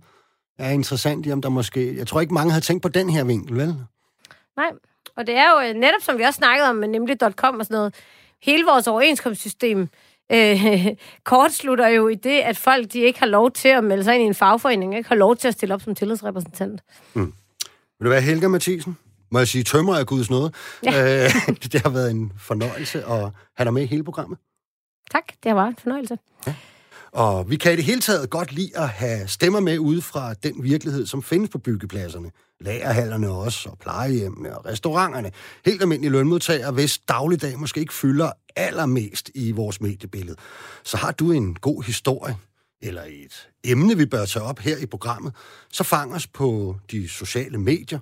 der 0.57 0.63
er 0.63 0.71
interessant 0.71 1.25
i, 1.25 1.31
om 1.31 1.41
der 1.41 1.49
måske... 1.49 1.97
Jeg 1.97 2.07
tror 2.07 2.21
ikke, 2.21 2.33
mange 2.33 2.53
har 2.53 2.59
tænkt 2.59 2.81
på 2.81 2.89
den 2.89 3.09
her 3.09 3.23
vinkel, 3.23 3.57
vel? 3.57 3.75
Nej, 4.57 4.71
og 5.17 5.27
det 5.27 5.35
er 5.35 5.49
jo 5.51 5.67
øh, 5.67 5.73
netop, 5.73 6.01
som 6.01 6.17
vi 6.17 6.23
også 6.23 6.37
snakkede 6.37 6.69
om, 6.69 6.75
med 6.75 6.87
nemlig.com 6.87 7.59
og 7.59 7.65
sådan 7.65 7.75
noget, 7.75 7.95
hele 8.43 8.65
vores 8.65 8.87
overenskomstsystem 8.87 9.89
øh, 10.31 10.87
kortslutter 11.23 11.87
jo 11.87 12.07
i 12.07 12.15
det, 12.15 12.39
at 12.39 12.57
folk 12.57 12.93
de 12.93 12.99
ikke 12.99 13.19
har 13.19 13.25
lov 13.25 13.51
til 13.51 13.67
at 13.67 13.83
melde 13.83 14.03
sig 14.03 14.15
ind 14.15 14.23
i 14.23 14.27
en 14.27 14.35
fagforening, 14.35 14.97
ikke 14.97 15.09
har 15.09 15.15
lov 15.15 15.35
til 15.35 15.47
at 15.47 15.53
stille 15.53 15.73
op 15.73 15.81
som 15.81 15.95
tillidsrepræsentant. 15.95 16.81
Mm. 17.13 17.33
Vil 17.99 18.05
du 18.05 18.09
være 18.09 18.21
Helga 18.21 18.47
Mathisen? 18.47 18.97
Må 19.31 19.39
jeg 19.39 19.47
sige 19.47 19.63
tømmer 19.63 19.95
af 19.95 20.05
Guds 20.05 20.29
nåde? 20.29 20.51
Ja. 20.83 21.23
Øh, 21.23 21.29
det 21.71 21.81
har 21.81 21.89
været 21.89 22.11
en 22.11 22.31
fornøjelse 22.39 22.99
at 23.05 23.31
have 23.55 23.65
dig 23.65 23.73
med 23.73 23.81
i 23.81 23.85
hele 23.85 24.03
programmet. 24.03 24.37
Tak, 25.11 25.23
det 25.43 25.49
har 25.51 25.55
været 25.55 25.67
en 25.67 25.75
fornøjelse. 25.75 26.17
Ja. 26.47 26.53
Og 27.13 27.49
vi 27.49 27.55
kan 27.55 27.73
i 27.73 27.75
det 27.75 27.83
hele 27.83 28.01
taget 28.01 28.29
godt 28.29 28.51
lide 28.51 28.77
at 28.77 28.89
have 28.89 29.27
stemmer 29.27 29.59
med 29.59 29.79
ude 29.79 30.01
fra 30.01 30.33
den 30.33 30.63
virkelighed, 30.63 31.05
som 31.05 31.23
findes 31.23 31.49
på 31.49 31.57
byggepladserne. 31.57 32.31
Lagerhallerne 32.59 33.29
også, 33.29 33.69
og 33.69 33.79
plejehjemmene 33.79 34.57
og 34.57 34.65
restauranterne. 34.65 35.31
Helt 35.65 35.81
almindelige 35.81 36.11
lønmodtagere, 36.11 36.71
hvis 36.71 36.97
dagligdag 36.97 37.59
måske 37.59 37.79
ikke 37.79 37.93
fylder 37.93 38.31
allermest 38.55 39.31
i 39.35 39.51
vores 39.51 39.81
mediebillede. 39.81 40.37
Så 40.83 40.97
har 40.97 41.11
du 41.11 41.31
en 41.31 41.55
god 41.55 41.83
historie, 41.83 42.35
eller 42.81 43.03
et 43.03 43.49
emne, 43.63 43.97
vi 43.97 44.05
bør 44.05 44.25
tage 44.25 44.43
op 44.43 44.59
her 44.59 44.77
i 44.77 44.85
programmet, 44.85 45.33
så 45.71 45.83
fang 45.83 46.15
os 46.15 46.27
på 46.27 46.75
de 46.91 47.09
sociale 47.09 47.57
medier. 47.57 47.99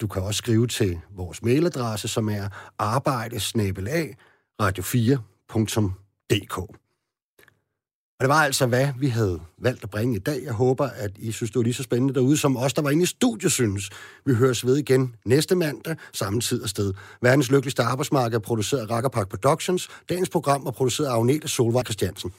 Du 0.00 0.06
kan 0.06 0.22
også 0.22 0.38
skrive 0.38 0.66
til 0.66 1.00
vores 1.16 1.42
mailadresse, 1.42 2.08
som 2.08 2.28
er 2.28 2.48
arbejdesnabelag 2.78 4.16
radio4.dk. 4.62 6.81
Og 8.22 8.24
det 8.24 8.34
var 8.34 8.44
altså, 8.44 8.66
hvad 8.66 8.88
vi 8.98 9.08
havde 9.08 9.40
valgt 9.58 9.84
at 9.84 9.90
bringe 9.90 10.16
i 10.16 10.18
dag. 10.18 10.42
Jeg 10.44 10.52
håber, 10.52 10.84
at 10.86 11.10
I 11.18 11.32
synes, 11.32 11.50
det 11.50 11.56
var 11.56 11.62
lige 11.62 11.74
så 11.74 11.82
spændende 11.82 12.14
derude, 12.14 12.36
som 12.36 12.56
os, 12.56 12.72
der 12.72 12.82
var 12.82 12.90
inde 12.90 13.02
i 13.02 13.06
studiet, 13.06 13.52
synes. 13.52 13.90
Vi 14.26 14.34
høres 14.34 14.66
ved 14.66 14.76
igen 14.76 15.14
næste 15.24 15.54
mandag, 15.54 15.96
samme 16.12 16.40
tid 16.40 16.62
og 16.62 16.68
sted. 16.68 16.94
Verdens 17.22 17.50
lykkeligste 17.50 17.82
arbejdsmarked 17.82 18.34
er 18.34 18.40
produceret 18.40 18.80
af 18.80 18.90
Rackerpark 18.90 19.28
Productions. 19.28 19.88
Dagens 20.08 20.28
program 20.28 20.66
er 20.66 20.70
produceret 20.70 21.08
af 21.08 21.12
Agnete 21.12 21.48
Solvej 21.48 21.82
Christiansen. 21.82 22.32